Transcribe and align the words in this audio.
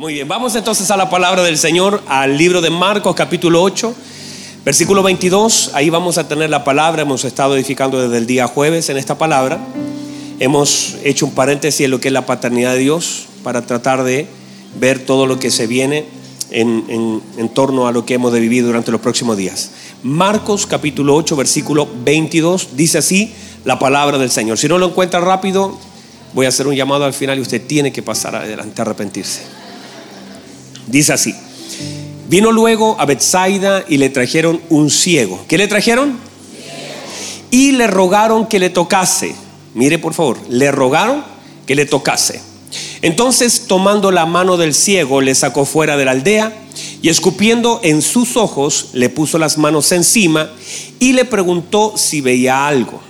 Muy 0.00 0.14
bien, 0.14 0.26
vamos 0.26 0.54
entonces 0.56 0.90
a 0.90 0.96
la 0.96 1.10
palabra 1.10 1.42
del 1.42 1.58
Señor, 1.58 2.02
al 2.06 2.38
libro 2.38 2.62
de 2.62 2.70
Marcos 2.70 3.14
capítulo 3.14 3.62
8, 3.62 3.94
versículo 4.64 5.02
22. 5.02 5.72
Ahí 5.74 5.90
vamos 5.90 6.16
a 6.16 6.26
tener 6.26 6.48
la 6.48 6.64
palabra, 6.64 7.02
hemos 7.02 7.26
estado 7.26 7.54
edificando 7.54 8.00
desde 8.00 8.16
el 8.16 8.26
día 8.26 8.46
jueves 8.46 8.88
en 8.88 8.96
esta 8.96 9.18
palabra. 9.18 9.60
Hemos 10.38 10.96
hecho 11.04 11.26
un 11.26 11.32
paréntesis 11.32 11.82
en 11.82 11.90
lo 11.90 12.00
que 12.00 12.08
es 12.08 12.14
la 12.14 12.24
paternidad 12.24 12.72
de 12.72 12.78
Dios 12.78 13.26
para 13.44 13.60
tratar 13.66 14.02
de 14.02 14.26
ver 14.80 15.04
todo 15.04 15.26
lo 15.26 15.38
que 15.38 15.50
se 15.50 15.66
viene 15.66 16.06
en, 16.50 17.22
en 17.36 17.48
torno 17.50 17.86
a 17.86 17.92
lo 17.92 18.06
que 18.06 18.14
hemos 18.14 18.32
de 18.32 18.40
vivir 18.40 18.64
durante 18.64 18.90
los 18.90 19.02
próximos 19.02 19.36
días. 19.36 19.70
Marcos 20.02 20.66
capítulo 20.66 21.14
8, 21.14 21.36
versículo 21.36 21.86
22, 22.06 22.68
dice 22.74 22.96
así 22.96 23.34
la 23.66 23.78
palabra 23.78 24.16
del 24.16 24.30
Señor. 24.30 24.56
Si 24.56 24.66
no 24.66 24.78
lo 24.78 24.86
encuentra 24.86 25.20
rápido, 25.20 25.76
voy 26.32 26.46
a 26.46 26.48
hacer 26.48 26.66
un 26.66 26.74
llamado 26.74 27.04
al 27.04 27.12
final 27.12 27.36
y 27.36 27.42
usted 27.42 27.66
tiene 27.66 27.92
que 27.92 28.02
pasar 28.02 28.34
adelante 28.34 28.80
a 28.80 28.84
arrepentirse. 28.86 29.59
Dice 30.90 31.12
así. 31.12 31.34
Vino 32.28 32.52
luego 32.52 32.96
a 32.98 33.06
Bethsaida 33.06 33.84
y 33.88 33.96
le 33.96 34.08
trajeron 34.08 34.60
un 34.68 34.90
ciego. 34.90 35.44
¿Qué 35.48 35.58
le 35.58 35.68
trajeron? 35.68 36.18
Y 37.50 37.72
le 37.72 37.86
rogaron 37.86 38.46
que 38.46 38.58
le 38.58 38.70
tocase. 38.70 39.34
Mire 39.74 39.98
por 39.98 40.14
favor, 40.14 40.38
le 40.48 40.70
rogaron 40.70 41.24
que 41.66 41.74
le 41.74 41.86
tocase. 41.86 42.40
Entonces 43.02 43.66
tomando 43.66 44.10
la 44.10 44.26
mano 44.26 44.56
del 44.56 44.74
ciego 44.74 45.20
le 45.20 45.34
sacó 45.34 45.64
fuera 45.64 45.96
de 45.96 46.04
la 46.04 46.12
aldea 46.12 46.52
y 47.02 47.08
escupiendo 47.08 47.80
en 47.82 48.02
sus 48.02 48.36
ojos 48.36 48.90
le 48.92 49.08
puso 49.08 49.38
las 49.38 49.58
manos 49.58 49.90
encima 49.90 50.50
y 50.98 51.12
le 51.12 51.24
preguntó 51.24 51.94
si 51.96 52.20
veía 52.20 52.66
algo. 52.66 53.00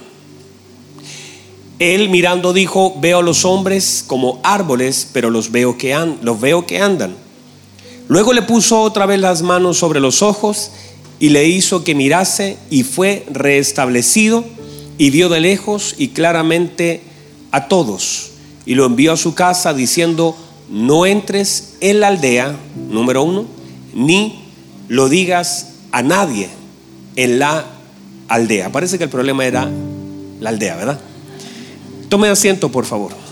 Él 1.79 2.11
mirando 2.11 2.53
dijo, 2.53 2.95
veo 3.01 3.19
a 3.19 3.23
los 3.23 3.45
hombres 3.47 4.05
como 4.07 4.39
árboles, 4.43 5.09
pero 5.13 5.31
los 5.31 5.51
veo 5.51 5.79
que, 5.79 5.97
los 6.23 6.41
veo 6.41 6.67
que 6.67 6.79
andan. 6.79 7.17
Luego 8.11 8.33
le 8.33 8.43
puso 8.43 8.83
otra 8.83 9.07
vez 9.07 9.21
las 9.21 9.43
manos 9.43 9.79
sobre 9.79 10.01
los 10.01 10.21
ojos 10.21 10.73
y 11.21 11.29
le 11.29 11.47
hizo 11.47 11.85
que 11.85 11.95
mirase 11.95 12.57
y 12.69 12.83
fue 12.83 13.25
restablecido 13.31 14.45
y 14.99 15.11
vio 15.11 15.29
de 15.29 15.39
lejos 15.39 15.95
y 15.97 16.09
claramente 16.09 17.03
a 17.53 17.69
todos. 17.69 18.33
Y 18.67 18.75
lo 18.75 18.85
envió 18.85 19.13
a 19.13 19.17
su 19.17 19.37
casa 19.37 19.75
diciendo, 19.75 20.37
no 20.69 21.07
entres 21.07 21.75
en 21.81 22.01
la 22.01 22.09
aldea, 22.09 22.57
número 22.91 23.23
uno, 23.23 23.47
ni 23.95 24.43
lo 24.89 25.09
digas 25.09 25.75
a 25.93 26.03
nadie 26.03 26.49
en 27.15 27.39
la 27.39 27.65
aldea. 28.27 28.73
Parece 28.73 28.99
que 28.99 29.05
el 29.05 29.11
problema 29.11 29.47
era 29.47 29.71
la 30.41 30.51
aldea, 30.51 30.75
¿verdad? 30.75 30.99
Tome 32.09 32.27
asiento, 32.27 32.73
por 32.73 32.87
favor. 32.87 33.30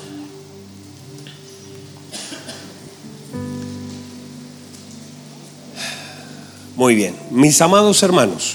Muy 6.78 6.94
bien, 6.94 7.16
mis 7.32 7.60
amados 7.60 8.00
hermanos, 8.04 8.54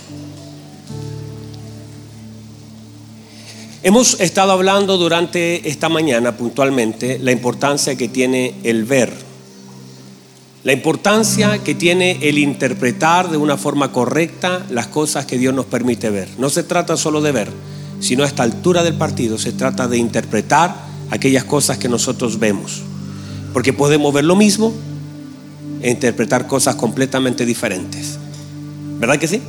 hemos 3.83 4.17
estado 4.21 4.53
hablando 4.53 4.97
durante 4.97 5.67
esta 5.67 5.89
mañana 5.89 6.37
puntualmente 6.37 7.19
la 7.19 7.33
importancia 7.33 7.97
que 7.97 8.07
tiene 8.07 8.55
el 8.63 8.85
ver, 8.85 9.11
la 10.63 10.71
importancia 10.71 11.61
que 11.65 11.75
tiene 11.75 12.17
el 12.21 12.37
interpretar 12.37 13.29
de 13.29 13.35
una 13.35 13.57
forma 13.57 13.91
correcta 13.91 14.65
las 14.69 14.87
cosas 14.87 15.25
que 15.25 15.37
Dios 15.37 15.53
nos 15.53 15.65
permite 15.65 16.09
ver. 16.09 16.29
No 16.37 16.49
se 16.49 16.63
trata 16.63 16.95
solo 16.95 17.19
de 17.19 17.33
ver, 17.33 17.49
sino 17.99 18.23
a 18.23 18.27
esta 18.27 18.43
altura 18.43 18.83
del 18.83 18.93
partido 18.93 19.37
se 19.37 19.51
trata 19.51 19.89
de 19.89 19.97
interpretar 19.97 20.73
aquellas 21.09 21.43
cosas 21.43 21.77
que 21.77 21.89
nosotros 21.89 22.39
vemos, 22.39 22.83
porque 23.51 23.73
podemos 23.73 24.13
ver 24.13 24.23
lo 24.23 24.37
mismo 24.37 24.73
e 25.83 25.91
interpretar 25.91 26.47
cosas 26.47 26.75
completamente 26.75 27.45
diferentes. 27.45 28.17
¿Verdad 28.99 29.19
que 29.19 29.27
sí? 29.27 29.41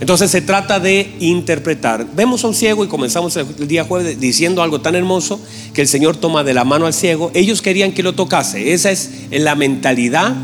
Entonces 0.00 0.30
se 0.30 0.40
trata 0.40 0.78
de 0.78 1.14
interpretar. 1.20 2.06
Vemos 2.14 2.44
a 2.44 2.48
un 2.48 2.54
ciego 2.54 2.84
y 2.84 2.88
comenzamos 2.88 3.36
el 3.36 3.68
día 3.68 3.84
jueves 3.84 4.20
diciendo 4.20 4.62
algo 4.62 4.80
tan 4.80 4.94
hermoso 4.94 5.40
que 5.72 5.82
el 5.82 5.88
Señor 5.88 6.16
toma 6.16 6.44
de 6.44 6.54
la 6.54 6.64
mano 6.64 6.86
al 6.86 6.92
ciego. 6.92 7.30
Ellos 7.34 7.62
querían 7.62 7.92
que 7.92 8.02
lo 8.02 8.14
tocase. 8.14 8.72
Esa 8.72 8.90
es 8.90 9.10
la 9.30 9.54
mentalidad 9.54 10.34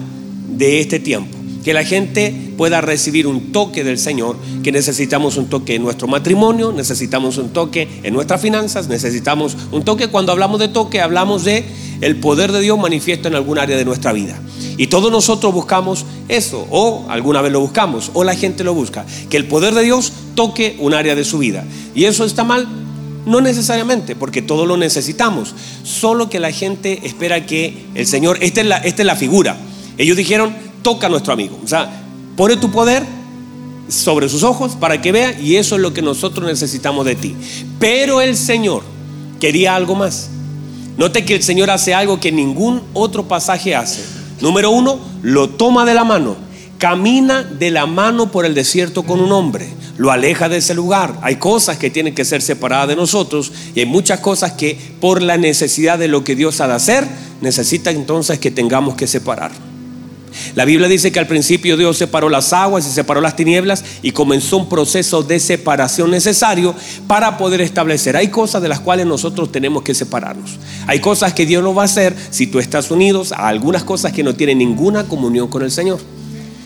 de 0.48 0.80
este 0.80 1.00
tiempo. 1.00 1.36
Que 1.64 1.74
la 1.74 1.84
gente 1.84 2.34
pueda 2.56 2.80
recibir 2.80 3.26
un 3.26 3.52
toque 3.52 3.84
del 3.84 3.98
Señor, 3.98 4.36
que 4.62 4.72
necesitamos 4.72 5.36
un 5.36 5.48
toque 5.48 5.76
en 5.76 5.82
nuestro 5.82 6.08
matrimonio, 6.08 6.72
necesitamos 6.72 7.38
un 7.38 7.50
toque 7.50 7.88
en 8.02 8.14
nuestras 8.14 8.40
finanzas, 8.40 8.88
necesitamos 8.88 9.56
un 9.70 9.84
toque. 9.84 10.08
Cuando 10.08 10.32
hablamos 10.32 10.58
de 10.60 10.68
toque, 10.68 11.00
hablamos 11.00 11.44
de 11.44 11.64
el 12.00 12.16
poder 12.16 12.50
de 12.52 12.60
Dios 12.60 12.78
manifiesto 12.78 13.28
en 13.28 13.36
algún 13.36 13.58
área 13.58 13.76
de 13.76 13.84
nuestra 13.84 14.12
vida. 14.12 14.40
Y 14.76 14.86
todos 14.86 15.10
nosotros 15.10 15.52
buscamos 15.52 16.04
eso, 16.28 16.66
o 16.70 17.06
alguna 17.08 17.42
vez 17.42 17.52
lo 17.52 17.60
buscamos, 17.60 18.10
o 18.14 18.24
la 18.24 18.34
gente 18.34 18.64
lo 18.64 18.74
busca, 18.74 19.04
que 19.28 19.36
el 19.36 19.46
poder 19.46 19.74
de 19.74 19.82
Dios 19.82 20.12
toque 20.34 20.76
un 20.78 20.94
área 20.94 21.14
de 21.14 21.24
su 21.24 21.38
vida. 21.38 21.64
¿Y 21.94 22.04
eso 22.04 22.24
está 22.24 22.44
mal? 22.44 22.66
No 23.26 23.40
necesariamente, 23.40 24.16
porque 24.16 24.42
todo 24.42 24.66
lo 24.66 24.76
necesitamos. 24.76 25.54
Solo 25.84 26.28
que 26.28 26.40
la 26.40 26.52
gente 26.52 27.00
espera 27.04 27.46
que 27.46 27.86
el 27.94 28.06
Señor, 28.06 28.38
esta 28.40 28.60
es 28.60 28.66
la, 28.66 28.78
esta 28.78 29.02
es 29.02 29.06
la 29.06 29.16
figura. 29.16 29.56
Ellos 29.98 30.16
dijeron, 30.16 30.54
toca 30.82 31.06
a 31.06 31.10
nuestro 31.10 31.32
amigo. 31.32 31.58
O 31.64 31.68
sea, 31.68 32.02
pone 32.36 32.56
tu 32.56 32.70
poder 32.70 33.04
sobre 33.88 34.28
sus 34.28 34.42
ojos 34.42 34.72
para 34.74 35.00
que 35.00 35.12
vea 35.12 35.38
y 35.38 35.56
eso 35.56 35.76
es 35.76 35.82
lo 35.82 35.92
que 35.92 36.02
nosotros 36.02 36.46
necesitamos 36.46 37.04
de 37.04 37.14
ti. 37.14 37.36
Pero 37.78 38.20
el 38.20 38.36
Señor 38.36 38.82
quería 39.38 39.76
algo 39.76 39.94
más. 39.94 40.30
Note 40.96 41.24
que 41.24 41.36
el 41.36 41.42
Señor 41.42 41.70
hace 41.70 41.94
algo 41.94 42.20
que 42.20 42.32
ningún 42.32 42.82
otro 42.92 43.26
pasaje 43.28 43.74
hace. 43.74 44.21
Número 44.42 44.70
uno, 44.70 44.98
lo 45.22 45.50
toma 45.50 45.84
de 45.84 45.94
la 45.94 46.02
mano, 46.02 46.36
camina 46.76 47.44
de 47.44 47.70
la 47.70 47.86
mano 47.86 48.32
por 48.32 48.44
el 48.44 48.54
desierto 48.54 49.04
con 49.04 49.20
un 49.20 49.30
hombre, 49.30 49.68
lo 49.98 50.10
aleja 50.10 50.48
de 50.48 50.56
ese 50.56 50.74
lugar. 50.74 51.16
Hay 51.22 51.36
cosas 51.36 51.78
que 51.78 51.90
tienen 51.90 52.12
que 52.12 52.24
ser 52.24 52.42
separadas 52.42 52.88
de 52.88 52.96
nosotros 52.96 53.52
y 53.74 53.80
hay 53.80 53.86
muchas 53.86 54.18
cosas 54.18 54.52
que 54.52 54.76
por 55.00 55.22
la 55.22 55.36
necesidad 55.36 55.96
de 55.96 56.08
lo 56.08 56.24
que 56.24 56.34
Dios 56.34 56.60
ha 56.60 56.66
de 56.66 56.74
hacer, 56.74 57.06
necesita 57.40 57.92
entonces 57.92 58.40
que 58.40 58.50
tengamos 58.50 58.96
que 58.96 59.06
separar. 59.06 59.52
La 60.54 60.64
Biblia 60.64 60.88
dice 60.88 61.12
que 61.12 61.18
al 61.18 61.26
principio 61.26 61.76
Dios 61.76 61.96
separó 61.96 62.28
las 62.28 62.52
aguas 62.52 62.86
y 62.86 62.90
separó 62.90 63.20
las 63.20 63.36
tinieblas 63.36 63.84
y 64.02 64.12
comenzó 64.12 64.58
un 64.58 64.68
proceso 64.68 65.22
de 65.22 65.40
separación 65.40 66.10
necesario 66.10 66.74
para 67.06 67.38
poder 67.38 67.60
establecer. 67.60 68.16
Hay 68.16 68.28
cosas 68.28 68.62
de 68.62 68.68
las 68.68 68.80
cuales 68.80 69.06
nosotros 69.06 69.52
tenemos 69.52 69.82
que 69.82 69.94
separarnos. 69.94 70.58
Hay 70.86 71.00
cosas 71.00 71.32
que 71.32 71.46
Dios 71.46 71.62
no 71.62 71.74
va 71.74 71.82
a 71.82 71.86
hacer 71.86 72.14
si 72.30 72.46
tú 72.46 72.58
estás 72.58 72.90
unidos 72.90 73.32
a 73.32 73.48
algunas 73.48 73.84
cosas 73.84 74.12
que 74.12 74.22
no 74.22 74.34
tienen 74.34 74.58
ninguna 74.58 75.04
comunión 75.04 75.48
con 75.48 75.62
el 75.62 75.70
Señor. 75.70 76.00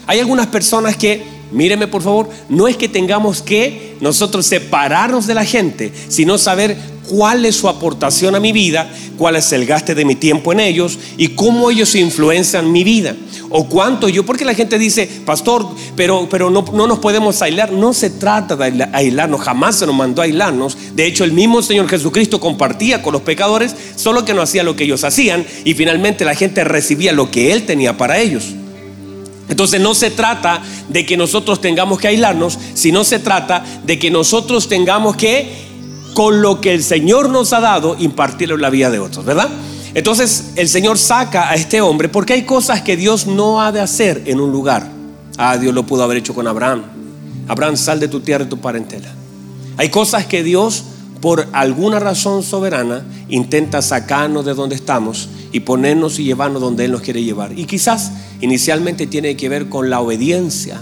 Hay 0.06 0.20
algunas 0.20 0.46
personas 0.46 0.96
que, 0.96 1.35
míreme 1.52 1.86
por 1.86 2.02
favor, 2.02 2.28
no 2.48 2.68
es 2.68 2.76
que 2.76 2.88
tengamos 2.88 3.42
que 3.42 3.96
nosotros 4.00 4.46
separarnos 4.46 5.26
de 5.26 5.34
la 5.34 5.44
gente, 5.44 5.92
sino 6.08 6.38
saber 6.38 6.76
cuál 7.08 7.44
es 7.44 7.56
su 7.56 7.68
aportación 7.68 8.34
a 8.34 8.40
mi 8.40 8.52
vida, 8.52 8.90
cuál 9.16 9.36
es 9.36 9.52
el 9.52 9.66
gasto 9.66 9.94
de 9.94 10.04
mi 10.04 10.14
tiempo 10.14 10.52
en 10.52 10.60
ellos 10.60 10.98
y 11.16 11.28
cómo 11.28 11.70
ellos 11.70 11.94
influencian 11.94 12.70
mi 12.70 12.84
vida. 12.84 13.14
O 13.48 13.68
cuánto 13.68 14.08
yo, 14.08 14.26
porque 14.26 14.44
la 14.44 14.54
gente 14.54 14.78
dice, 14.78 15.08
pastor, 15.24 15.66
pero, 15.94 16.28
pero 16.28 16.50
no, 16.50 16.64
no 16.72 16.86
nos 16.86 16.98
podemos 16.98 17.40
aislar. 17.42 17.72
No 17.72 17.94
se 17.94 18.10
trata 18.10 18.56
de 18.56 18.88
aislarnos, 18.92 19.40
jamás 19.40 19.76
se 19.76 19.86
nos 19.86 19.94
mandó 19.94 20.20
a 20.20 20.24
aislarnos. 20.24 20.76
De 20.94 21.06
hecho, 21.06 21.24
el 21.24 21.32
mismo 21.32 21.62
Señor 21.62 21.88
Jesucristo 21.88 22.40
compartía 22.40 23.02
con 23.02 23.12
los 23.12 23.22
pecadores, 23.22 23.74
solo 23.94 24.24
que 24.24 24.34
no 24.34 24.42
hacía 24.42 24.64
lo 24.64 24.74
que 24.74 24.84
ellos 24.84 25.04
hacían 25.04 25.46
y 25.64 25.74
finalmente 25.74 26.24
la 26.24 26.34
gente 26.34 26.64
recibía 26.64 27.12
lo 27.12 27.30
que 27.30 27.52
Él 27.52 27.64
tenía 27.66 27.96
para 27.96 28.18
ellos. 28.18 28.54
Entonces 29.48 29.80
no 29.80 29.94
se 29.94 30.10
trata 30.10 30.62
de 30.88 31.06
que 31.06 31.16
nosotros 31.16 31.60
tengamos 31.60 31.98
que 31.98 32.08
aislarnos, 32.08 32.58
sino 32.74 33.04
se 33.04 33.18
trata 33.18 33.64
de 33.84 33.98
que 33.98 34.10
nosotros 34.10 34.68
tengamos 34.68 35.16
que 35.16 35.66
con 36.14 36.40
lo 36.42 36.60
que 36.60 36.72
el 36.72 36.82
Señor 36.82 37.28
nos 37.28 37.52
ha 37.52 37.60
dado, 37.60 37.96
impartirlo 37.98 38.54
en 38.54 38.62
la 38.62 38.70
vida 38.70 38.90
de 38.90 38.98
otros, 38.98 39.24
¿verdad? 39.24 39.48
Entonces 39.94 40.52
el 40.56 40.68
Señor 40.68 40.98
saca 40.98 41.50
a 41.50 41.54
este 41.54 41.80
hombre 41.80 42.08
porque 42.08 42.32
hay 42.32 42.42
cosas 42.42 42.82
que 42.82 42.96
Dios 42.96 43.26
no 43.26 43.62
ha 43.62 43.72
de 43.72 43.80
hacer 43.80 44.22
en 44.26 44.40
un 44.40 44.50
lugar. 44.50 44.90
Ah, 45.38 45.56
Dios 45.58 45.74
lo 45.74 45.86
pudo 45.86 46.02
haber 46.02 46.18
hecho 46.18 46.34
con 46.34 46.46
Abraham. 46.46 46.82
Abraham, 47.48 47.76
sal 47.76 48.00
de 48.00 48.08
tu 48.08 48.20
tierra 48.20 48.44
y 48.44 48.48
tu 48.48 48.58
parentela. 48.58 49.08
Hay 49.76 49.90
cosas 49.90 50.26
que 50.26 50.42
Dios, 50.42 50.84
por 51.20 51.48
alguna 51.52 51.98
razón 51.98 52.42
soberana, 52.42 53.04
intenta 53.28 53.82
sacarnos 53.82 54.44
de 54.44 54.54
donde 54.54 54.76
estamos 54.76 55.28
y 55.52 55.60
ponernos 55.60 56.18
y 56.18 56.24
llevarnos 56.24 56.60
donde 56.60 56.84
Él 56.84 56.92
nos 56.92 57.00
quiere 57.00 57.22
llevar. 57.22 57.58
Y 57.58 57.64
quizás 57.64 58.12
inicialmente 58.40 59.06
tiene 59.06 59.36
que 59.36 59.48
ver 59.48 59.68
con 59.68 59.90
la 59.90 60.00
obediencia, 60.00 60.80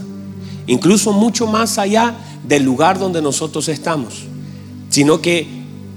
incluso 0.67 1.13
mucho 1.13 1.47
más 1.47 1.79
allá 1.79 2.15
del 2.47 2.65
lugar 2.65 2.99
donde 2.99 3.23
nosotros 3.23 3.69
estamos 3.69 4.25
sino 4.95 5.21
que 5.21 5.45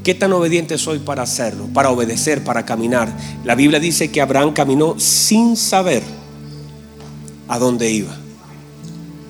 qué 0.04 0.16
tan 0.16 0.34
obediente 0.34 0.76
soy 0.80 0.98
para 0.98 1.22
hacerlo, 1.22 1.70
para 1.72 1.92
obedecer, 1.92 2.44
para 2.44 2.66
caminar. 2.66 3.16
La 3.44 3.54
Biblia 3.54 3.80
dice 3.80 4.10
que 4.10 4.22
Abraham 4.22 4.54
caminó 4.54 4.96
sin 4.98 5.56
saber 5.56 6.02
a 7.48 7.60
dónde 7.60 7.92
iba. 7.92 8.18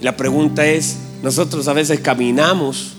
La 0.02 0.16
pregunta 0.16 0.66
es, 0.66 0.96
nosotros 1.22 1.68
a 1.68 1.74
veces 1.74 2.00
caminamos 2.00 2.94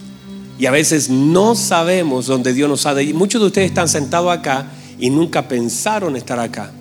y 0.58 0.66
a 0.66 0.70
veces 0.72 1.08
no 1.08 1.54
sabemos 1.54 2.26
dónde 2.26 2.52
Dios 2.52 2.68
nos 2.68 2.84
ha 2.86 2.94
de 2.94 3.04
ir. 3.04 3.14
Muchos 3.14 3.40
de 3.40 3.46
ustedes 3.46 3.68
están 3.68 3.88
sentados 3.88 4.30
acá 4.32 4.66
y 4.98 5.08
nunca 5.08 5.46
pensaron 5.46 6.16
estar 6.16 6.38
acá. 6.40 6.72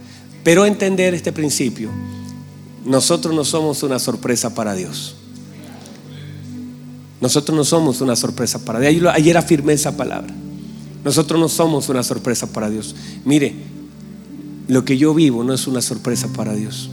Pero 0.44 0.66
entender 0.66 1.14
este 1.14 1.32
principio, 1.32 1.92
nosotros 2.86 3.36
no 3.36 3.46
somos 3.46 3.84
una 3.84 4.00
sorpresa 4.00 4.56
para 4.56 4.74
Dios. 4.74 5.16
Nosotros 7.22 7.56
no 7.56 7.64
somos 7.64 8.02
una 8.02 8.16
sorpresa 8.16 8.60
para 8.60 8.80
Dios. 8.80 9.14
Ayer 9.14 9.38
afirmé 9.38 9.74
esa 9.74 9.96
palabra. 9.96 10.34
Nosotros 11.04 11.40
no 11.40 11.48
somos 11.48 11.90
una 11.90 12.02
sorpresa 12.04 12.48
para 12.48 12.70
Dios. 12.70 12.96
Mire, 13.26 13.54
lo 14.68 14.86
que 14.86 14.98
yo 14.98 15.14
vivo 15.14 15.44
no 15.44 15.54
es 15.54 15.68
una 15.68 15.82
sorpresa 15.82 16.28
para 16.36 16.54
Dios. 16.54 16.90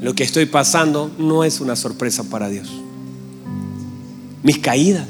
Lo 0.00 0.14
que 0.14 0.24
estoy 0.24 0.46
pasando 0.46 1.10
no 1.18 1.44
es 1.44 1.60
una 1.60 1.76
sorpresa 1.76 2.24
para 2.24 2.48
Dios. 2.48 2.68
Mis 4.46 4.58
caídas 4.58 5.08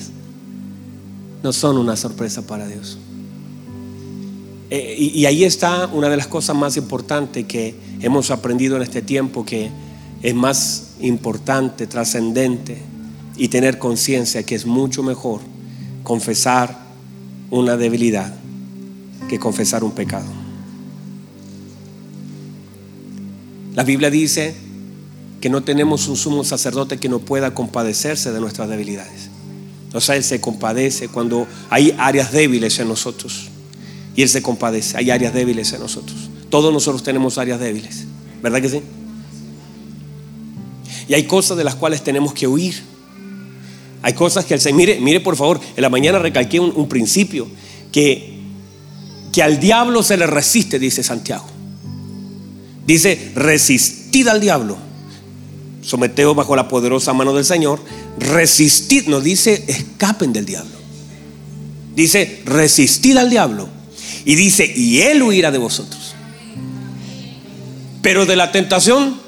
no 1.42 1.52
son 1.52 1.76
una 1.76 1.94
sorpresa 1.94 2.46
para 2.46 2.66
Dios. 2.66 2.96
Eh, 4.70 4.96
y, 4.98 5.08
y 5.08 5.26
ahí 5.26 5.44
está 5.44 5.88
una 5.88 6.08
de 6.08 6.16
las 6.16 6.26
cosas 6.26 6.56
más 6.56 6.78
importantes 6.78 7.44
que 7.44 7.74
hemos 8.00 8.30
aprendido 8.30 8.76
en 8.76 8.82
este 8.82 9.02
tiempo, 9.02 9.44
que 9.44 9.68
es 10.22 10.34
más 10.34 10.94
importante, 11.00 11.86
trascendente, 11.86 12.78
y 13.36 13.48
tener 13.48 13.78
conciencia 13.78 14.42
que 14.42 14.54
es 14.54 14.64
mucho 14.64 15.02
mejor 15.02 15.42
confesar 16.02 16.74
una 17.50 17.76
debilidad 17.76 18.34
que 19.28 19.38
confesar 19.38 19.84
un 19.84 19.92
pecado. 19.92 20.30
La 23.74 23.84
Biblia 23.84 24.08
dice 24.08 24.54
que 25.46 25.50
no 25.50 25.62
tenemos 25.62 26.08
un 26.08 26.16
sumo 26.16 26.42
sacerdote 26.42 26.98
que 26.98 27.08
no 27.08 27.20
pueda 27.20 27.54
compadecerse 27.54 28.32
de 28.32 28.40
nuestras 28.40 28.68
debilidades. 28.68 29.28
O 29.94 30.00
sea, 30.00 30.16
Él 30.16 30.24
se 30.24 30.40
compadece 30.40 31.06
cuando 31.06 31.46
hay 31.70 31.94
áreas 31.98 32.32
débiles 32.32 32.76
en 32.80 32.88
nosotros. 32.88 33.46
Y 34.16 34.22
Él 34.22 34.28
se 34.28 34.42
compadece, 34.42 34.96
hay 34.96 35.12
áreas 35.12 35.32
débiles 35.32 35.72
en 35.72 35.78
nosotros. 35.78 36.30
Todos 36.50 36.72
nosotros 36.72 37.04
tenemos 37.04 37.38
áreas 37.38 37.60
débiles, 37.60 38.06
¿verdad 38.42 38.60
que 38.60 38.68
sí? 38.68 38.80
Y 41.06 41.14
hay 41.14 41.22
cosas 41.28 41.56
de 41.56 41.62
las 41.62 41.76
cuales 41.76 42.02
tenemos 42.02 42.34
que 42.34 42.48
huir. 42.48 42.82
Hay 44.02 44.14
cosas 44.14 44.46
que 44.46 44.54
el 44.54 44.60
Señor, 44.60 44.78
mire, 44.78 44.98
mire 44.98 45.20
por 45.20 45.36
favor, 45.36 45.60
en 45.76 45.80
la 45.80 45.90
mañana 45.90 46.18
recalqué 46.18 46.58
un, 46.58 46.88
principio, 46.88 47.46
que, 47.92 48.40
que 49.32 49.44
al 49.44 49.60
diablo 49.60 50.02
se 50.02 50.16
le 50.16 50.26
resiste, 50.26 50.80
dice 50.80 51.04
Santiago. 51.04 51.46
Dice, 52.84 53.30
resistid 53.36 54.26
al 54.26 54.40
diablo, 54.40 54.78
someteos 55.86 56.34
bajo 56.34 56.56
la 56.56 56.68
poderosa 56.68 57.12
mano 57.12 57.32
del 57.32 57.44
Señor, 57.44 57.80
resistid, 58.18 59.06
no 59.06 59.20
dice, 59.20 59.64
escapen 59.68 60.32
del 60.32 60.46
diablo. 60.46 60.76
Dice, 61.94 62.42
resistid 62.44 63.16
al 63.16 63.30
diablo. 63.30 63.68
Y 64.24 64.34
dice, 64.34 64.70
y 64.74 65.00
él 65.00 65.22
huirá 65.22 65.50
de 65.50 65.58
vosotros. 65.58 66.14
Pero 68.02 68.26
de 68.26 68.36
la 68.36 68.52
tentación 68.52 69.18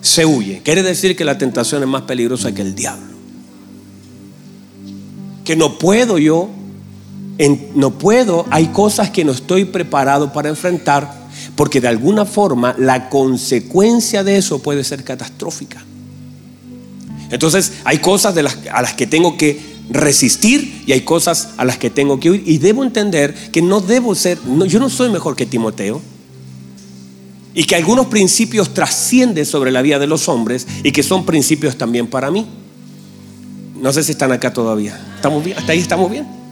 se 0.00 0.24
huye. 0.24 0.62
Quiere 0.64 0.82
decir 0.82 1.16
que 1.16 1.24
la 1.24 1.38
tentación 1.38 1.82
es 1.82 1.88
más 1.88 2.02
peligrosa 2.02 2.54
que 2.54 2.62
el 2.62 2.74
diablo 2.74 3.14
que 5.44 5.56
no 5.56 5.78
puedo 5.78 6.18
yo, 6.18 6.48
no 7.74 7.90
puedo, 7.98 8.46
hay 8.50 8.68
cosas 8.68 9.10
que 9.10 9.24
no 9.24 9.32
estoy 9.32 9.66
preparado 9.66 10.32
para 10.32 10.48
enfrentar, 10.48 11.23
porque 11.56 11.80
de 11.80 11.88
alguna 11.88 12.24
forma 12.24 12.74
la 12.78 13.08
consecuencia 13.08 14.24
de 14.24 14.36
eso 14.36 14.60
puede 14.60 14.84
ser 14.84 15.04
catastrófica. 15.04 15.84
Entonces 17.30 17.72
hay 17.84 17.98
cosas 17.98 18.36
a 18.36 18.82
las 18.82 18.94
que 18.94 19.06
tengo 19.06 19.36
que 19.36 19.74
resistir 19.90 20.84
y 20.86 20.92
hay 20.92 21.02
cosas 21.02 21.50
a 21.56 21.64
las 21.64 21.78
que 21.78 21.90
tengo 21.90 22.18
que 22.20 22.30
huir. 22.30 22.42
Y 22.46 22.58
debo 22.58 22.84
entender 22.84 23.34
que 23.50 23.62
no 23.62 23.80
debo 23.80 24.14
ser, 24.14 24.38
yo 24.66 24.78
no 24.78 24.88
soy 24.88 25.10
mejor 25.10 25.36
que 25.36 25.46
Timoteo. 25.46 26.00
Y 27.56 27.64
que 27.64 27.76
algunos 27.76 28.06
principios 28.06 28.74
trascienden 28.74 29.46
sobre 29.46 29.70
la 29.70 29.80
vida 29.80 30.00
de 30.00 30.08
los 30.08 30.28
hombres 30.28 30.66
y 30.82 30.90
que 30.90 31.04
son 31.04 31.24
principios 31.24 31.78
también 31.78 32.08
para 32.08 32.30
mí. 32.30 32.46
No 33.80 33.92
sé 33.92 34.02
si 34.02 34.12
están 34.12 34.32
acá 34.32 34.52
todavía. 34.52 35.00
¿Estamos 35.14 35.44
bien? 35.44 35.56
Hasta 35.56 35.72
ahí 35.72 35.78
estamos 35.78 36.10
bien. 36.10 36.43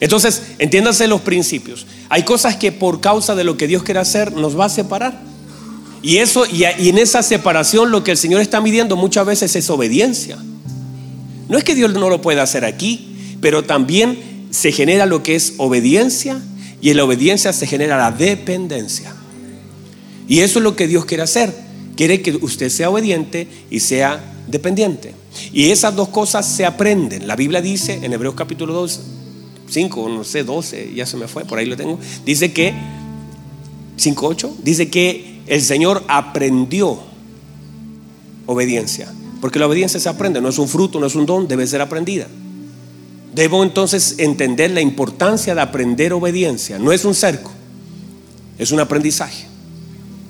Entonces, 0.00 0.42
entiéndanse 0.58 1.06
los 1.06 1.22
principios. 1.22 1.86
Hay 2.08 2.24
cosas 2.24 2.56
que 2.56 2.72
por 2.72 3.00
causa 3.00 3.34
de 3.34 3.44
lo 3.44 3.56
que 3.56 3.66
Dios 3.66 3.82
quiere 3.82 4.00
hacer 4.00 4.32
nos 4.32 4.58
va 4.58 4.66
a 4.66 4.68
separar. 4.68 5.20
Y 6.02 6.18
eso 6.18 6.44
y, 6.46 6.64
en 6.64 6.98
esa 6.98 7.22
separación 7.22 7.90
lo 7.90 8.04
que 8.04 8.12
el 8.12 8.16
Señor 8.16 8.40
está 8.40 8.60
midiendo 8.60 8.96
muchas 8.96 9.26
veces 9.26 9.56
es 9.56 9.70
obediencia. 9.70 10.38
No 11.48 11.56
es 11.58 11.64
que 11.64 11.74
Dios 11.74 11.92
no 11.94 12.08
lo 12.08 12.20
pueda 12.20 12.42
hacer 12.42 12.64
aquí, 12.64 13.38
pero 13.40 13.64
también 13.64 14.48
se 14.50 14.72
genera 14.72 15.06
lo 15.06 15.22
que 15.22 15.34
es 15.34 15.54
obediencia 15.58 16.40
y 16.80 16.90
en 16.90 16.98
la 16.98 17.04
obediencia 17.04 17.52
se 17.52 17.66
genera 17.66 17.96
la 17.96 18.12
dependencia. 18.12 19.14
Y 20.28 20.40
eso 20.40 20.58
es 20.58 20.62
lo 20.62 20.76
que 20.76 20.86
Dios 20.86 21.06
quiere 21.06 21.22
hacer. 21.22 21.52
Quiere 21.96 22.20
que 22.20 22.36
usted 22.36 22.68
sea 22.68 22.90
obediente 22.90 23.48
y 23.70 23.80
sea 23.80 24.22
dependiente. 24.48 25.14
Y 25.52 25.70
esas 25.70 25.96
dos 25.96 26.08
cosas 26.08 26.46
se 26.46 26.66
aprenden. 26.66 27.26
La 27.26 27.36
Biblia 27.36 27.60
dice 27.60 28.00
en 28.02 28.12
Hebreos 28.12 28.34
capítulo 28.34 28.74
2, 28.74 29.00
5, 29.68 30.08
no 30.08 30.24
sé, 30.24 30.44
12, 30.44 30.92
ya 30.94 31.06
se 31.06 31.16
me 31.16 31.28
fue, 31.28 31.44
por 31.44 31.58
ahí 31.58 31.66
lo 31.66 31.76
tengo. 31.76 31.98
Dice 32.24 32.52
que, 32.52 32.74
5, 33.96 34.26
8, 34.26 34.56
dice 34.62 34.90
que 34.90 35.40
el 35.46 35.62
Señor 35.62 36.04
aprendió 36.08 36.98
obediencia. 38.46 39.12
Porque 39.40 39.58
la 39.58 39.66
obediencia 39.66 40.00
se 40.00 40.08
aprende, 40.08 40.40
no 40.40 40.48
es 40.48 40.58
un 40.58 40.68
fruto, 40.68 40.98
no 40.98 41.06
es 41.06 41.14
un 41.14 41.26
don, 41.26 41.48
debe 41.48 41.66
ser 41.66 41.80
aprendida. 41.80 42.26
Debo 43.34 43.62
entonces 43.62 44.16
entender 44.18 44.70
la 44.70 44.80
importancia 44.80 45.54
de 45.54 45.60
aprender 45.60 46.12
obediencia. 46.12 46.78
No 46.78 46.92
es 46.92 47.04
un 47.04 47.14
cerco, 47.14 47.50
es 48.58 48.70
un 48.70 48.80
aprendizaje. 48.80 49.46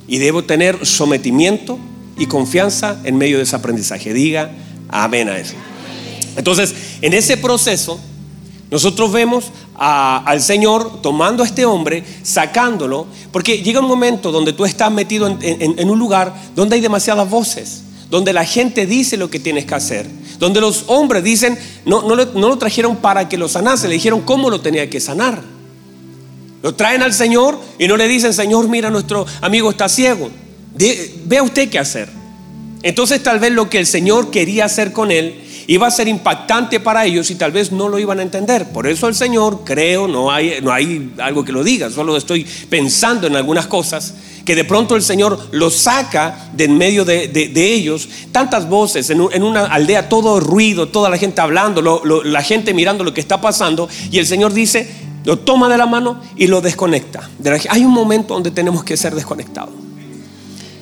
Y 0.09 0.19
debo 0.19 0.44
tener 0.44 0.85
sometimiento 0.85 1.79
y 2.19 2.27
confianza 2.27 3.00
en 3.05 3.17
medio 3.17 3.37
de 3.37 3.44
ese 3.44 3.56
aprendizaje. 3.56 4.12
Diga, 4.12 4.50
Amén 4.89 5.29
a 5.29 5.39
eso. 5.39 5.55
Entonces, 6.37 6.75
en 7.00 7.15
ese 7.15 7.37
proceso, 7.37 7.99
nosotros 8.71 9.13
vemos 9.13 9.53
al 9.75 10.43
Señor 10.43 11.01
tomando 11.01 11.43
a 11.43 11.47
este 11.47 11.65
hombre, 11.65 12.03
sacándolo, 12.23 13.07
porque 13.31 13.63
llega 13.63 13.81
un 13.81 13.87
momento 13.87 14.33
donde 14.33 14.53
tú 14.53 14.65
estás 14.65 14.91
metido 14.91 15.29
en, 15.41 15.89
un 15.89 15.99
lugar 15.99 16.35
donde 16.57 16.75
hay 16.75 16.81
demasiadas 16.81 17.31
voces, 17.31 17.83
donde 18.11 18.33
la 18.33 18.45
gente 18.45 18.87
dice 18.87 19.17
lo 19.17 19.31
que 19.31 19.39
tienes 19.39 19.67
que 19.67 19.75
hacer, 19.75 20.11
donde 20.41 20.61
los 20.61 20.85
hombres 20.89 21.23
dicen, 21.23 21.57
no, 21.85 22.03
lo, 22.03 22.59
trajeron 22.59 22.97
para 22.97 23.29
que 23.29 23.39
lo 23.39 23.49
sanase, 23.49 23.87
le 23.87 23.95
dijeron 23.95 24.23
cómo 24.23 24.51
lo 24.51 24.61
tenía 24.61 24.91
que 24.91 25.01
sanar. 25.01 25.41
Lo 26.63 26.75
traen 26.75 27.03
al 27.03 27.15
Señor 27.15 27.61
y 27.79 27.87
no 27.87 27.97
le 27.97 28.09
dicen, 28.09 28.35
Señor, 28.35 28.69
mira, 28.69 28.91
nuestro 28.91 29.27
amigo 29.43 29.71
está 29.71 29.89
ciego. 29.89 30.29
vea 31.25 31.43
usted 31.45 31.71
qué 31.71 31.79
hacer. 31.79 32.08
Entonces 32.82 33.23
tal 33.23 33.39
vez 33.39 33.53
lo 33.53 33.70
que 33.70 33.79
el 33.79 33.87
Señor 33.87 34.32
quería 34.32 34.65
hacer 34.65 34.93
con 34.93 35.13
él 35.13 35.45
iba 35.67 35.87
a 35.87 35.91
ser 35.91 36.08
impactante 36.08 36.81
para 36.81 37.05
ellos 37.05 37.31
y 37.31 37.35
tal 37.35 37.53
vez 37.53 37.73
no 37.73 37.89
lo 37.89 37.99
iban 37.99 38.19
a 38.19 38.23
entender. 38.23 38.69
Por 38.70 38.87
eso 38.87 39.08
el 39.08 39.15
Señor, 39.15 39.63
creo, 39.65 40.06
no 40.06 40.31
hay, 40.31 40.58
no 40.63 40.73
hay 40.73 41.13
algo 41.19 41.44
que 41.44 41.53
lo 41.53 41.65
diga, 41.65 41.91
solo 41.91 42.17
estoy 42.17 42.46
pensando 42.69 43.27
en 43.27 43.37
algunas 43.37 43.67
cosas, 43.67 44.15
que 44.44 44.55
de 44.55 44.65
pronto 44.65 44.94
el 44.94 45.03
Señor 45.03 45.49
los 45.53 45.75
saca 45.75 46.51
de 46.53 46.65
en 46.65 46.79
medio 46.79 47.05
de, 47.05 47.31
ellos, 47.55 48.08
tantas 48.32 48.69
voces, 48.69 49.11
en, 49.11 49.20
una 49.20 49.67
aldea 49.67 50.08
todo 50.08 50.41
ruido, 50.41 50.89
toda 50.89 51.08
la 51.11 51.17
gente 51.17 51.41
hablando, 51.41 52.03
la 52.25 52.43
gente 52.43 52.75
mirando 52.75 53.05
lo 53.05 53.15
que 53.15 53.20
está 53.20 53.41
pasando, 53.41 53.89
y 54.11 54.19
el 54.19 54.27
Señor 54.27 54.53
dice, 54.53 54.89
lo 55.25 55.39
toma 55.39 55.69
de 55.69 55.79
la 55.79 55.87
mano 55.87 56.20
y 56.37 56.46
lo 56.46 56.61
desconecta. 56.61 57.29
Hay 57.69 57.85
un 57.85 57.93
momento 57.93 58.35
donde 58.35 58.51
tenemos 58.51 58.85
que 58.85 58.96
ser 58.96 59.15
desconectados. 59.15 59.75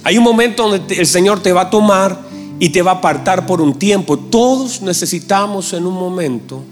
Hay 0.05 0.19
un 0.19 0.25
momento 0.25 0.69
donde 0.69 0.97
el 0.97 1.07
Señor 1.07 1.41
te 1.41 1.53
va 1.53 1.63
a 1.63 1.71
tomar 1.71 2.34
y 2.59 2.71
te 2.71 2.83
va 2.83 2.93
a 2.93 2.95
apartar 2.97 3.47
por 3.47 3.61
un 3.61 3.79
tiempo. 3.79 4.19
Todos 4.19 4.83
necesitamos 4.83 5.73
en 5.73 5.87
un 5.87 5.95
momento 5.95 6.63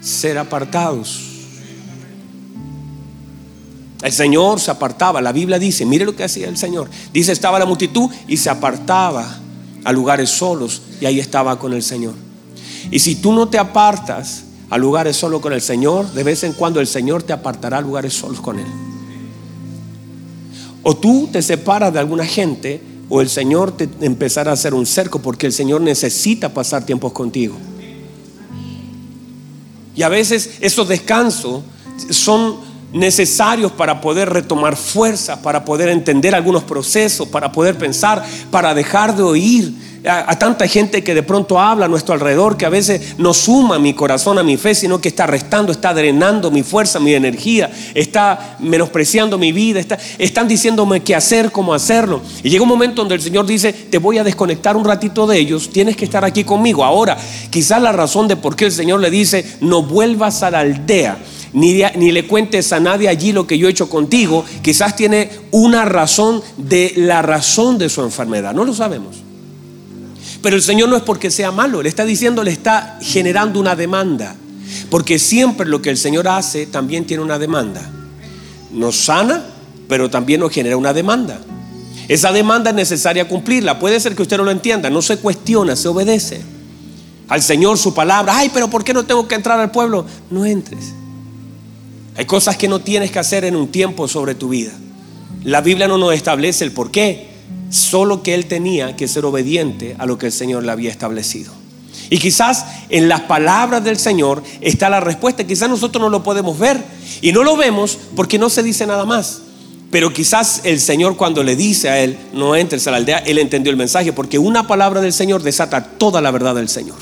ser 0.00 0.38
apartados. 0.38 1.20
El 4.02 4.12
Señor 4.12 4.60
se 4.60 4.70
apartaba. 4.70 5.20
La 5.20 5.32
Biblia 5.32 5.58
dice, 5.58 5.84
mire 5.84 6.04
lo 6.04 6.14
que 6.14 6.24
hacía 6.24 6.48
el 6.48 6.56
Señor. 6.56 6.88
Dice, 7.12 7.32
estaba 7.32 7.58
la 7.58 7.66
multitud 7.66 8.10
y 8.26 8.36
se 8.36 8.50
apartaba 8.50 9.38
a 9.84 9.92
lugares 9.92 10.30
solos 10.30 10.82
y 11.00 11.06
ahí 11.06 11.18
estaba 11.18 11.58
con 11.58 11.72
el 11.72 11.82
Señor. 11.82 12.14
Y 12.90 12.98
si 13.00 13.16
tú 13.16 13.32
no 13.32 13.48
te 13.48 13.58
apartas 13.58 14.44
a 14.70 14.78
lugares 14.78 15.16
solos 15.16 15.40
con 15.40 15.52
el 15.52 15.62
Señor, 15.62 16.12
de 16.12 16.22
vez 16.22 16.44
en 16.44 16.52
cuando 16.52 16.80
el 16.80 16.86
Señor 16.86 17.22
te 17.22 17.32
apartará 17.32 17.78
a 17.78 17.80
lugares 17.80 18.12
solos 18.12 18.40
con 18.40 18.58
Él. 18.58 18.66
O 20.82 20.96
tú 20.96 21.28
te 21.32 21.42
separas 21.42 21.92
de 21.92 21.98
alguna 21.98 22.24
gente 22.24 22.80
o 23.08 23.20
el 23.20 23.28
Señor 23.28 23.72
te 23.72 23.88
empezará 24.00 24.50
a 24.50 24.54
hacer 24.54 24.74
un 24.74 24.86
cerco 24.86 25.20
porque 25.20 25.46
el 25.46 25.52
Señor 25.52 25.80
necesita 25.80 26.52
pasar 26.52 26.84
tiempos 26.84 27.12
contigo. 27.12 27.56
Y 29.94 30.02
a 30.02 30.08
veces 30.08 30.58
esos 30.60 30.86
descansos 30.88 31.62
son 32.10 32.56
necesarios 32.92 33.72
para 33.72 34.00
poder 34.00 34.30
retomar 34.30 34.76
fuerza, 34.76 35.42
para 35.42 35.64
poder 35.64 35.88
entender 35.88 36.34
algunos 36.34 36.64
procesos, 36.64 37.28
para 37.28 37.52
poder 37.52 37.76
pensar, 37.76 38.24
para 38.50 38.74
dejar 38.74 39.16
de 39.16 39.22
oír 39.22 39.74
a, 40.04 40.38
tanta 40.38 40.66
gente 40.68 41.02
que 41.02 41.14
de 41.14 41.22
pronto 41.22 41.58
habla 41.58 41.86
a 41.86 41.88
nuestro 41.88 42.14
alrededor, 42.14 42.56
que 42.56 42.66
a 42.66 42.70
veces 42.70 43.18
no 43.18 43.34
suma 43.34 43.78
mi 43.78 43.94
corazón, 43.94 44.38
a 44.38 44.42
mi 44.42 44.56
fe, 44.56 44.74
sino 44.74 45.00
que 45.00 45.08
está 45.08 45.26
restando, 45.26 45.72
está 45.72 45.92
drenando 45.92 46.50
mi 46.50 46.62
fuerza, 46.62 47.00
mi 47.00 47.14
energía, 47.14 47.70
está 47.94 48.56
menospreciando 48.60 49.38
mi 49.38 49.52
vida, 49.52 49.80
está, 49.80 49.98
están 50.18 50.46
diciéndome 50.46 51.02
qué 51.02 51.14
hacer, 51.14 51.50
cómo 51.50 51.74
hacerlo. 51.74 52.20
Y 52.42 52.50
llega 52.50 52.62
un 52.62 52.68
momento 52.68 53.02
donde 53.02 53.16
el 53.16 53.20
Señor 53.20 53.46
dice, 53.46 53.72
te 53.72 53.98
voy 53.98 54.18
a 54.18 54.24
desconectar 54.24 54.76
un 54.76 54.84
ratito 54.84 55.26
de 55.26 55.38
ellos, 55.38 55.70
tienes 55.70 55.96
que 55.96 56.04
estar 56.04 56.24
aquí 56.24 56.44
conmigo. 56.44 56.84
Ahora, 56.84 57.16
quizás 57.50 57.82
la 57.82 57.92
razón 57.92 58.28
de 58.28 58.36
por 58.36 58.56
qué 58.56 58.66
el 58.66 58.72
Señor 58.72 59.00
le 59.00 59.10
dice, 59.10 59.44
no 59.60 59.82
vuelvas 59.82 60.42
a 60.42 60.50
la 60.50 60.60
aldea. 60.60 61.18
Ni, 61.54 61.82
ni, 61.96 62.12
le 62.12 62.26
cuentes 62.26 62.74
a 62.74 62.80
nadie 62.80 63.08
allí 63.08 63.32
lo 63.32 63.46
que 63.46 63.56
yo 63.56 63.68
he 63.68 63.70
hecho 63.70 63.88
contigo, 63.88 64.44
quizás 64.60 64.94
tiene 64.94 65.30
una 65.50 65.86
razón 65.86 66.42
de 66.58 66.92
la 66.96 67.22
razón 67.22 67.78
de 67.78 67.88
su 67.88 68.02
enfermedad, 68.02 68.54
no 68.54 68.64
lo 68.64 68.74
sabemos. 68.74 69.27
Pero 70.42 70.56
el 70.56 70.62
Señor 70.62 70.88
no 70.88 70.96
es 70.96 71.02
porque 71.02 71.30
sea 71.30 71.50
malo, 71.50 71.82
le 71.82 71.88
está 71.88 72.04
diciendo, 72.04 72.44
le 72.44 72.52
está 72.52 72.98
generando 73.02 73.58
una 73.58 73.74
demanda. 73.74 74.36
Porque 74.90 75.18
siempre 75.18 75.66
lo 75.66 75.82
que 75.82 75.90
el 75.90 75.96
Señor 75.96 76.28
hace 76.28 76.66
también 76.66 77.06
tiene 77.06 77.22
una 77.22 77.38
demanda. 77.38 77.90
Nos 78.70 78.96
sana, 78.96 79.44
pero 79.88 80.10
también 80.10 80.40
nos 80.40 80.52
genera 80.52 80.76
una 80.76 80.92
demanda. 80.92 81.40
Esa 82.06 82.32
demanda 82.32 82.70
es 82.70 82.76
necesaria 82.76 83.28
cumplirla. 83.28 83.78
Puede 83.78 84.00
ser 84.00 84.14
que 84.14 84.22
usted 84.22 84.36
no 84.36 84.44
lo 84.44 84.50
entienda, 84.50 84.90
no 84.90 85.02
se 85.02 85.18
cuestiona, 85.18 85.76
se 85.76 85.88
obedece. 85.88 86.40
Al 87.28 87.42
Señor 87.42 87.76
su 87.76 87.92
palabra, 87.92 88.38
ay, 88.38 88.50
pero 88.52 88.70
¿por 88.70 88.84
qué 88.84 88.94
no 88.94 89.04
tengo 89.04 89.28
que 89.28 89.34
entrar 89.34 89.60
al 89.60 89.70
pueblo? 89.70 90.06
No 90.30 90.46
entres. 90.46 90.92
Hay 92.16 92.24
cosas 92.24 92.56
que 92.56 92.68
no 92.68 92.80
tienes 92.80 93.10
que 93.10 93.18
hacer 93.18 93.44
en 93.44 93.54
un 93.54 93.68
tiempo 93.68 94.08
sobre 94.08 94.34
tu 94.34 94.48
vida. 94.48 94.72
La 95.44 95.60
Biblia 95.60 95.86
no 95.86 95.98
nos 95.98 96.14
establece 96.14 96.64
el 96.64 96.72
por 96.72 96.90
qué, 96.90 97.27
Solo 97.70 98.22
que 98.22 98.34
él 98.34 98.46
tenía 98.46 98.96
que 98.96 99.08
ser 99.08 99.24
obediente 99.24 99.96
a 99.98 100.06
lo 100.06 100.18
que 100.18 100.26
el 100.26 100.32
Señor 100.32 100.64
le 100.64 100.72
había 100.72 100.90
establecido. 100.90 101.52
Y 102.10 102.18
quizás 102.18 102.64
en 102.88 103.08
las 103.08 103.22
palabras 103.22 103.84
del 103.84 103.98
Señor 103.98 104.42
está 104.60 104.88
la 104.88 105.00
respuesta. 105.00 105.46
Quizás 105.46 105.68
nosotros 105.68 106.00
no 106.00 106.08
lo 106.08 106.22
podemos 106.22 106.58
ver 106.58 106.82
y 107.20 107.32
no 107.32 107.44
lo 107.44 107.56
vemos 107.56 107.98
porque 108.16 108.38
no 108.38 108.48
se 108.48 108.62
dice 108.62 108.86
nada 108.86 109.04
más. 109.04 109.42
Pero 109.90 110.12
quizás 110.12 110.62
el 110.64 110.80
Señor 110.80 111.16
cuando 111.16 111.42
le 111.42 111.56
dice 111.56 111.88
a 111.88 111.98
él, 112.00 112.18
no 112.32 112.54
entres 112.54 112.86
a 112.86 112.90
la 112.90 112.98
aldea, 112.98 113.18
él 113.18 113.38
entendió 113.38 113.70
el 113.70 113.76
mensaje 113.76 114.12
porque 114.12 114.38
una 114.38 114.66
palabra 114.66 115.00
del 115.00 115.12
Señor 115.12 115.42
desata 115.42 115.82
toda 115.82 116.20
la 116.20 116.30
verdad 116.30 116.54
del 116.54 116.68
Señor. 116.68 116.98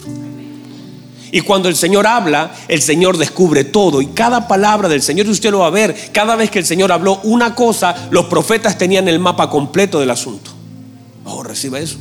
Y 1.32 1.40
cuando 1.40 1.68
el 1.68 1.76
Señor 1.76 2.06
habla, 2.06 2.52
el 2.68 2.80
Señor 2.80 3.18
descubre 3.18 3.64
todo. 3.64 4.00
Y 4.00 4.06
cada 4.06 4.46
palabra 4.46 4.88
del 4.88 5.02
Señor, 5.02 5.28
usted 5.28 5.50
lo 5.50 5.61
va 5.61 5.66
a 5.66 5.70
ver, 5.70 5.94
cada 6.12 6.37
vez 6.37 6.50
que 6.50 6.61
el 6.61 6.66
Señor 6.66 6.92
habló 6.92 7.20
una 7.25 7.54
cosa, 7.54 8.08
los 8.11 8.26
profetas 8.26 8.78
tenían 8.78 9.08
el 9.08 9.18
mapa 9.18 9.50
completo 9.50 9.99
del 9.99 10.11
asunto. 10.11 10.55
Oh, 11.26 11.42
reciba 11.42 11.78
eso. 11.78 11.99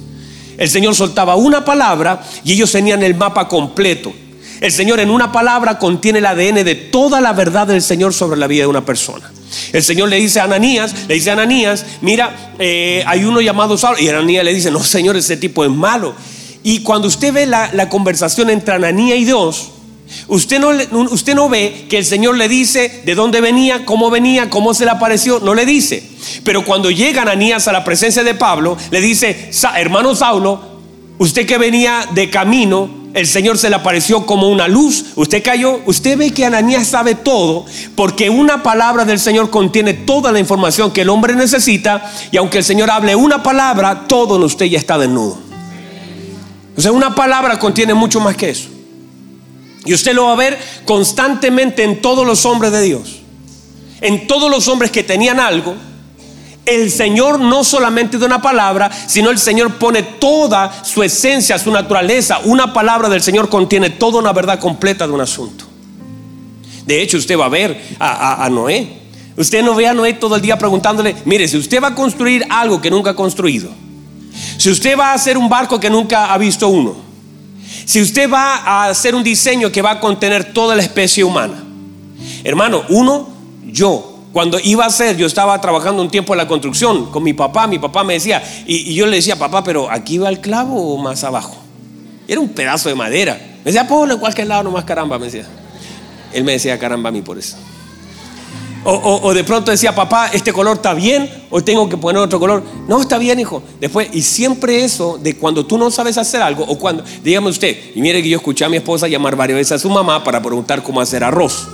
El 0.58 0.70
Señor 0.70 0.96
soltaba 0.96 1.36
una 1.36 1.66
palabra 1.66 2.24
y 2.44 2.54
ellos 2.54 2.72
tenían 2.72 3.04
el 3.04 3.16
mapa 3.16 3.48
completo. 3.48 4.14
El 4.62 4.72
Señor 4.72 5.00
en 5.02 5.10
una 5.10 5.32
palabra 5.32 5.78
contiene 5.78 6.20
el 6.20 6.26
ADN 6.26 6.64
de 6.64 6.76
toda 6.76 7.20
la 7.20 7.34
verdad 7.34 7.68
del 7.68 7.82
Señor 7.82 8.14
sobre 8.14 8.40
la 8.40 8.48
vida 8.48 8.62
de 8.62 8.68
una 8.68 8.86
persona. 8.86 9.30
El 9.74 9.84
Señor 9.84 10.10
le 10.10 10.16
dice 10.18 10.40
a 10.40 10.46
Ananías, 10.46 11.08
le 11.08 11.16
dice 11.16 11.30
a 11.30 11.34
Ananías, 11.34 11.86
mira, 12.02 12.54
eh, 12.58 13.04
hay 13.06 13.26
uno 13.26 13.42
llamado 13.42 13.78
Saulo. 13.78 14.00
Y 14.00 14.08
Ananías 14.08 14.46
le 14.46 14.54
dice, 14.54 14.72
no, 14.72 14.82
Señor, 14.84 15.18
ese 15.18 15.36
tipo 15.38 15.66
es 15.66 15.72
malo. 15.72 16.16
Y 16.64 16.80
cuando 16.80 17.08
usted 17.08 17.34
ve 17.34 17.46
la, 17.46 17.72
la 17.74 17.90
conversación 17.90 18.50
entre 18.50 18.76
Ananías 18.76 19.20
y 19.20 19.26
Dios, 19.26 19.72
Usted 20.28 20.60
no, 20.60 20.70
usted 21.12 21.36
no 21.36 21.50
ve 21.50 21.86
que 21.90 21.98
el 21.98 22.06
Señor 22.06 22.38
le 22.38 22.48
dice 22.48 23.02
de 23.06 23.16
dónde 23.16 23.42
venía, 23.42 23.86
cómo 23.86 24.10
venía, 24.10 24.50
cómo 24.50 24.74
se 24.74 24.86
le 24.86 24.92
apareció, 24.92 25.40
no 25.40 25.54
le 25.54 25.66
dice. 25.66 26.04
Pero 26.44 26.66
cuando 26.66 26.92
llega 26.92 27.22
Ananías 27.22 27.68
a 27.68 27.72
la 27.72 27.84
presencia 27.84 28.24
de 28.24 28.34
Pablo, 28.34 28.78
le 28.92 29.02
dice, 29.02 29.52
hermano 29.76 30.16
Saulo, 30.16 30.62
usted 31.18 31.46
que 31.46 31.58
venía 31.58 32.08
de 32.14 32.30
camino, 32.30 33.06
el 33.14 33.28
Señor 33.28 33.58
se 33.58 33.70
le 33.70 33.78
apareció 33.78 34.26
como 34.26 34.50
una 34.50 34.68
luz, 34.68 35.06
usted 35.16 35.42
cayó, 35.42 35.80
usted 35.86 36.18
ve 36.18 36.32
que 36.32 36.46
Ananías 36.46 36.88
sabe 36.88 37.16
todo, 37.16 37.66
porque 37.96 38.30
una 38.30 38.62
palabra 38.62 39.06
del 39.06 39.20
Señor 39.20 39.50
contiene 39.50 39.94
toda 39.94 40.34
la 40.34 40.40
información 40.40 40.92
que 40.92 41.02
el 41.02 41.10
hombre 41.10 41.34
necesita, 41.34 42.12
y 42.32 42.38
aunque 42.38 42.58
el 42.58 42.64
Señor 42.66 42.92
hable 42.92 43.16
una 43.16 43.42
palabra, 43.42 44.06
todo 44.08 44.36
en 44.36 44.44
usted 44.44 44.66
ya 44.66 44.78
está 44.78 44.98
desnudo. 44.98 45.38
O 46.78 46.82
sea, 46.82 46.92
una 46.92 47.16
palabra 47.16 47.58
contiene 47.58 47.94
mucho 47.94 48.20
más 48.20 48.36
que 48.36 48.50
eso. 48.50 48.75
Y 49.86 49.94
usted 49.94 50.14
lo 50.14 50.26
va 50.26 50.34
a 50.34 50.36
ver 50.36 50.58
constantemente 50.86 51.84
en 51.84 52.02
todos 52.02 52.26
los 52.26 52.46
hombres 52.46 52.72
de 52.72 52.82
Dios. 52.82 53.22
En 54.02 54.28
todos 54.28 54.50
los 54.50 54.68
hombres 54.68 54.92
que 54.92 55.04
tenían 55.04 55.40
algo, 55.40 55.76
el 56.66 56.92
Señor 56.92 57.40
no 57.40 57.64
solamente 57.64 58.18
de 58.18 58.26
una 58.26 58.42
palabra, 58.42 58.90
sino 59.08 59.30
el 59.30 59.38
Señor 59.38 59.76
pone 59.76 60.02
toda 60.04 60.84
su 60.84 61.04
esencia, 61.04 61.60
su 61.60 61.72
naturaleza. 61.72 62.40
Una 62.46 62.74
palabra 62.74 63.08
del 63.08 63.22
Señor 63.22 63.50
contiene 63.50 63.92
toda 63.92 64.20
una 64.20 64.34
verdad 64.34 64.60
completa 64.60 65.06
de 65.06 65.14
un 65.14 65.22
asunto. 65.22 65.66
De 66.86 67.02
hecho, 67.02 67.18
usted 67.18 67.38
va 67.38 67.46
a 67.46 67.50
ver 67.50 67.80
a, 68.00 68.44
a 68.44 68.50
Noé. 68.50 69.06
Usted 69.38 69.64
no 69.64 69.76
ve 69.76 69.88
a 69.88 69.94
Noé 69.94 70.14
todo 70.14 70.36
el 70.36 70.42
día 70.42 70.58
preguntándole, 70.58 71.16
mire, 71.26 71.48
si 71.48 71.58
usted 71.58 71.82
va 71.82 71.90
a 71.90 71.96
construir 71.96 72.46
algo 72.50 72.82
que 72.82 72.90
nunca 72.90 73.12
ha 73.12 73.16
construido, 73.16 73.70
si 74.58 74.70
usted 74.70 74.98
va 74.98 75.12
a 75.12 75.14
hacer 75.14 75.38
un 75.38 75.50
barco 75.50 75.80
que 75.80 75.90
nunca 75.90 76.34
ha 76.34 76.38
visto 76.38 76.68
uno, 76.70 77.05
si 77.86 78.02
usted 78.02 78.32
va 78.32 78.56
a 78.58 78.90
hacer 78.90 79.16
un 79.16 79.24
diseño 79.24 79.72
que 79.72 79.82
va 79.82 79.92
a 79.92 80.00
contener 80.00 80.54
toda 80.54 80.76
la 80.76 80.82
especie 80.82 81.24
humana, 81.24 81.64
hermano, 82.44 82.84
uno, 82.90 83.28
yo, 83.66 84.20
cuando 84.32 84.60
iba 84.64 84.84
a 84.84 84.88
hacer, 84.88 85.18
yo 85.18 85.28
estaba 85.28 85.60
trabajando 85.60 86.02
un 86.02 86.10
tiempo 86.10 86.34
en 86.34 86.38
la 86.38 86.48
construcción 86.48 87.12
con 87.12 87.24
mi 87.24 87.34
papá, 87.34 87.68
mi 87.68 87.80
papá 87.80 88.04
me 88.04 88.14
decía, 88.14 88.44
y, 88.66 88.94
yo 88.94 89.08
le 89.08 89.18
decía, 89.18 89.38
papá, 89.38 89.64
pero 89.64 89.90
aquí 89.90 90.18
va 90.18 90.30
el 90.30 90.40
clavo 90.40 90.94
o 90.94 90.98
más 90.98 91.24
abajo. 91.24 91.58
Era 92.28 92.40
un 92.40 92.50
pedazo 92.50 92.90
de 92.90 92.96
madera. 92.96 93.40
Me 93.64 93.72
decía, 93.72 93.88
ponlo 93.88 94.16
en 94.16 94.20
cualquier 94.20 94.48
lado 94.48 94.64
nomás, 94.64 94.84
caramba, 94.84 95.18
me 95.20 95.26
decía. 95.26 95.46
Él 96.34 96.44
me 96.44 96.54
decía, 96.54 96.78
caramba, 96.78 97.10
a 97.10 97.12
mí 97.12 97.22
por 97.22 97.38
eso. 97.38 97.58
O, 98.88 99.34
de 99.34 99.44
pronto 99.44 99.72
decía, 99.72 99.96
papá, 99.96 100.30
este 100.32 100.54
color 100.54 100.76
está 100.76 100.94
bien, 100.94 101.28
o 101.50 101.64
tengo 101.64 101.90
que 101.90 101.98
poner 101.98 102.22
otro 102.22 102.40
color. 102.40 102.64
No, 102.88 103.02
está 103.02 103.18
bien, 103.18 103.40
hijo. 103.40 103.64
Después, 103.80 104.10
y 104.14 104.22
siempre 104.22 104.84
eso 104.84 105.18
de 105.20 105.36
cuando 105.38 105.66
tú 105.66 105.76
no 105.80 105.90
sabes 105.90 106.20
hacer 106.20 106.40
algo, 106.44 106.64
o 106.64 106.78
cuando, 106.78 107.04
dígame 107.24 107.50
usted, 107.50 107.76
y 107.96 108.02
mire 108.02 108.22
que 108.22 108.30
yo 108.30 108.38
escuché 108.38 108.64
a 108.64 108.70
mi 108.70 108.78
esposa 108.78 109.08
llamar 109.08 109.36
varias 109.36 109.58
veces 109.58 109.72
a 109.72 109.80
su 109.80 109.90
mamá 109.90 110.24
para 110.24 110.40
preguntar 110.40 110.84
cómo 110.84 111.02
hacer 111.02 111.24
arroz. 111.24 111.68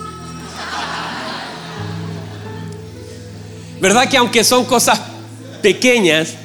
¿Verdad 3.81 4.07
que 4.07 4.15
aunque 4.15 4.45
son 4.45 4.63
cosas 4.63 5.01
pequeñas, 5.61 6.35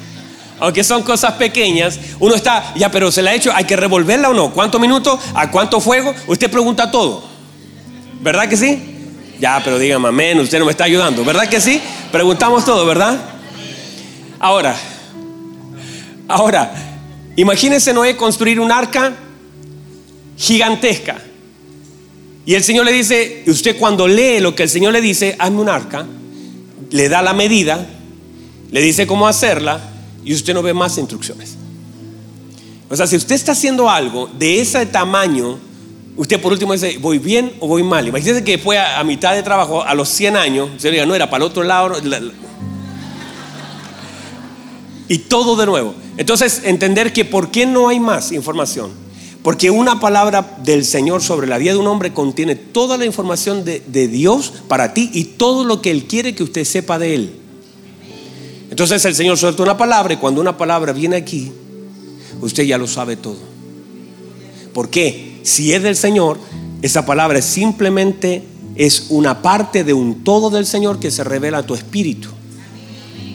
aunque 0.59 0.83
son 0.83 1.01
cosas 1.01 1.33
pequeñas, 1.35 1.97
uno 2.19 2.35
está, 2.35 2.73
ya, 2.75 2.91
pero 2.91 3.09
se 3.09 3.21
la 3.21 3.31
ha 3.31 3.35
hecho, 3.35 3.53
hay 3.55 3.63
que 3.63 3.77
revolverla 3.77 4.31
o 4.31 4.33
no? 4.33 4.51
¿Cuántos 4.51 4.81
minutos? 4.81 5.17
¿A 5.33 5.49
cuánto 5.49 5.79
fuego? 5.79 6.13
Usted 6.27 6.51
pregunta 6.51 6.91
todo. 6.91 7.23
¿Verdad 8.19 8.49
que 8.49 8.57
sí? 8.57 8.96
Ya, 9.39 9.61
pero 9.63 9.77
dígame 9.77 10.07
amén, 10.07 10.39
usted 10.39 10.57
no 10.59 10.65
me 10.65 10.71
está 10.71 10.85
ayudando, 10.85 11.23
¿verdad 11.23 11.47
que 11.47 11.61
sí? 11.61 11.79
Preguntamos 12.11 12.65
todo, 12.65 12.85
¿verdad? 12.85 13.19
Ahora, 14.39 14.75
ahora, 16.27 16.71
imagínese 17.35 17.93
Noé 17.93 18.15
construir 18.15 18.59
un 18.59 18.71
arca 18.71 19.13
gigantesca. 20.37 21.17
Y 22.45 22.55
el 22.55 22.63
Señor 22.63 22.85
le 22.85 22.93
dice, 22.93 23.43
usted 23.47 23.77
cuando 23.77 24.07
lee 24.07 24.39
lo 24.39 24.55
que 24.55 24.63
el 24.63 24.69
Señor 24.69 24.93
le 24.93 25.01
dice, 25.01 25.35
hazme 25.37 25.59
un 25.59 25.69
arca, 25.69 26.05
le 26.91 27.09
da 27.09 27.21
la 27.21 27.33
medida, 27.33 27.85
le 28.71 28.81
dice 28.81 29.05
cómo 29.05 29.27
hacerla 29.27 29.81
y 30.23 30.33
usted 30.33 30.53
no 30.53 30.63
ve 30.63 30.73
más 30.73 30.97
instrucciones. 30.97 31.57
O 32.89 32.95
sea, 32.95 33.05
si 33.05 33.17
usted 33.17 33.35
está 33.35 33.51
haciendo 33.51 33.89
algo 33.89 34.29
de 34.37 34.61
ese 34.61 34.85
tamaño, 34.85 35.59
Usted 36.17 36.41
por 36.41 36.51
último 36.51 36.73
dice, 36.73 36.97
¿voy 36.99 37.19
bien 37.19 37.53
o 37.59 37.67
voy 37.67 37.83
mal? 37.83 38.07
Imagínese 38.07 38.43
que 38.43 38.57
fue 38.57 38.79
a, 38.79 39.03
mitad 39.03 39.35
de 39.35 39.43
trabajo, 39.43 39.83
a 39.83 39.93
los 39.93 40.09
100 40.09 40.35
años, 40.35 40.69
se 40.77 40.89
diga, 40.89 41.05
no, 41.05 41.13
era 41.13 41.29
para 41.29 41.45
el 41.45 41.51
otro 41.51 41.63
lado. 41.63 41.95
y 45.07 45.17
todo 45.19 45.55
de 45.55 45.67
nuevo. 45.67 45.93
Entonces, 46.17 46.63
entender 46.65 47.13
que 47.13 47.23
por 47.23 47.51
qué 47.51 47.67
no 47.67 47.87
hay 47.87 47.99
más 47.99 48.31
información. 48.31 48.91
Porque 49.43 49.69
una 49.69 49.99
palabra 49.99 50.57
del 50.63 50.83
Señor 50.83 51.21
sobre 51.21 51.45
la 51.45 51.59
vida 51.59 51.73
de 51.73 51.77
un 51.77 51.87
hombre 51.87 52.11
contiene 52.11 52.55
toda 52.55 52.97
la 52.97 53.05
información 53.05 53.63
de, 53.63 53.81
de 53.85 54.07
Dios 54.07 54.51
para 54.67 54.95
ti 54.95 55.11
y 55.13 55.23
todo 55.23 55.63
lo 55.63 55.81
que 55.83 55.91
Él 55.91 56.05
quiere 56.05 56.33
que 56.33 56.43
usted 56.43 56.65
sepa 56.65 56.97
de 56.97 57.13
Él. 57.13 57.35
Entonces 58.71 59.05
el 59.05 59.15
Señor 59.15 59.37
suelta 59.37 59.61
una 59.63 59.77
palabra 59.77 60.15
y 60.15 60.17
cuando 60.17 60.41
una 60.41 60.57
palabra 60.57 60.91
viene 60.91 61.15
aquí, 61.15 61.51
usted 62.41 62.63
ya 62.63 62.77
lo 62.77 62.87
sabe 62.87 63.15
todo. 63.15 63.37
¿Por 64.73 64.89
qué? 64.89 65.26
Si 65.43 65.73
es 65.73 65.83
del 65.83 65.95
Señor, 65.95 66.39
esa 66.81 67.05
palabra 67.05 67.41
simplemente 67.41 68.43
es 68.75 69.07
una 69.09 69.41
parte 69.41 69.83
de 69.83 69.93
un 69.93 70.23
todo 70.23 70.49
del 70.49 70.65
Señor 70.65 70.99
que 70.99 71.11
se 71.11 71.23
revela 71.23 71.59
a 71.59 71.63
tu 71.63 71.75
espíritu. 71.75 72.29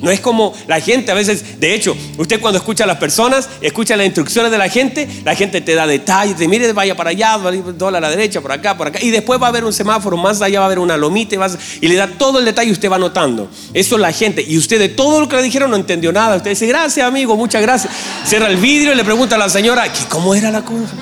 No 0.02 0.10
es 0.10 0.18
como 0.18 0.52
la 0.66 0.80
gente 0.80 1.12
a 1.12 1.14
veces, 1.14 1.60
de 1.60 1.74
hecho, 1.74 1.96
usted 2.18 2.40
cuando 2.40 2.58
escucha 2.58 2.82
a 2.82 2.86
las 2.88 2.96
personas, 2.96 3.48
escucha 3.60 3.96
las 3.96 4.04
instrucciones 4.04 4.50
de 4.50 4.58
la 4.58 4.68
gente, 4.68 5.08
la 5.24 5.36
gente 5.36 5.60
te 5.60 5.76
da 5.76 5.86
detalles, 5.86 6.36
te 6.36 6.48
mire, 6.48 6.72
vaya 6.72 6.96
para 6.96 7.10
allá, 7.10 7.38
doble 7.38 7.98
a 7.98 8.00
la 8.00 8.10
derecha, 8.10 8.40
por 8.40 8.50
acá, 8.50 8.76
por 8.76 8.88
acá, 8.88 8.98
y 9.00 9.10
después 9.10 9.40
va 9.40 9.46
a 9.46 9.50
haber 9.50 9.64
un 9.64 9.72
semáforo, 9.72 10.16
más 10.16 10.42
allá 10.42 10.58
va 10.58 10.64
a 10.64 10.66
haber 10.66 10.80
una 10.80 10.96
lomita 10.96 11.36
y, 11.80 11.86
le 11.86 11.94
da 11.94 12.08
todo 12.08 12.40
el 12.40 12.44
detalle 12.44 12.70
y 12.70 12.72
usted 12.72 12.90
va 12.90 12.98
notando. 12.98 13.48
Eso 13.72 13.94
es 13.94 14.00
la 14.00 14.12
gente. 14.12 14.44
Y 14.46 14.58
usted 14.58 14.80
de 14.80 14.88
todo 14.88 15.20
lo 15.20 15.28
que 15.28 15.36
le 15.36 15.42
dijeron 15.42 15.70
no 15.70 15.76
entendió 15.76 16.12
nada. 16.12 16.36
Usted 16.36 16.50
dice, 16.50 16.66
gracias 16.66 17.06
amigo, 17.06 17.36
muchas 17.36 17.62
gracias. 17.62 17.94
Cierra 18.24 18.48
el 18.48 18.56
vidrio 18.56 18.92
y 18.92 18.96
le 18.96 19.04
pregunta 19.04 19.36
a 19.36 19.38
la 19.38 19.48
señora, 19.48 19.84
¿cómo 20.08 20.34
era 20.34 20.50
la 20.50 20.64
cosa? 20.64 20.94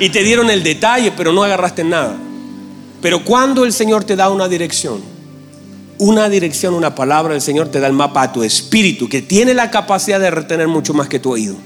Y 0.00 0.08
te 0.08 0.24
dieron 0.24 0.50
el 0.50 0.62
detalle, 0.62 1.12
pero 1.14 1.30
no 1.32 1.44
agarraste 1.44 1.84
nada. 1.84 2.16
Pero 3.02 3.22
cuando 3.22 3.64
el 3.64 3.72
Señor 3.72 4.02
te 4.04 4.16
da 4.16 4.30
una 4.30 4.48
dirección, 4.48 5.02
una 5.98 6.30
dirección, 6.30 6.74
una 6.74 6.94
palabra, 6.94 7.34
el 7.34 7.42
Señor 7.42 7.68
te 7.68 7.80
da 7.80 7.86
el 7.86 7.92
mapa 7.92 8.22
a 8.22 8.32
tu 8.32 8.42
espíritu, 8.42 9.08
que 9.08 9.20
tiene 9.20 9.52
la 9.52 9.70
capacidad 9.70 10.18
de 10.18 10.30
retener 10.30 10.68
mucho 10.68 10.94
más 10.94 11.06
que 11.06 11.18
tu 11.18 11.32
oído. 11.32 11.56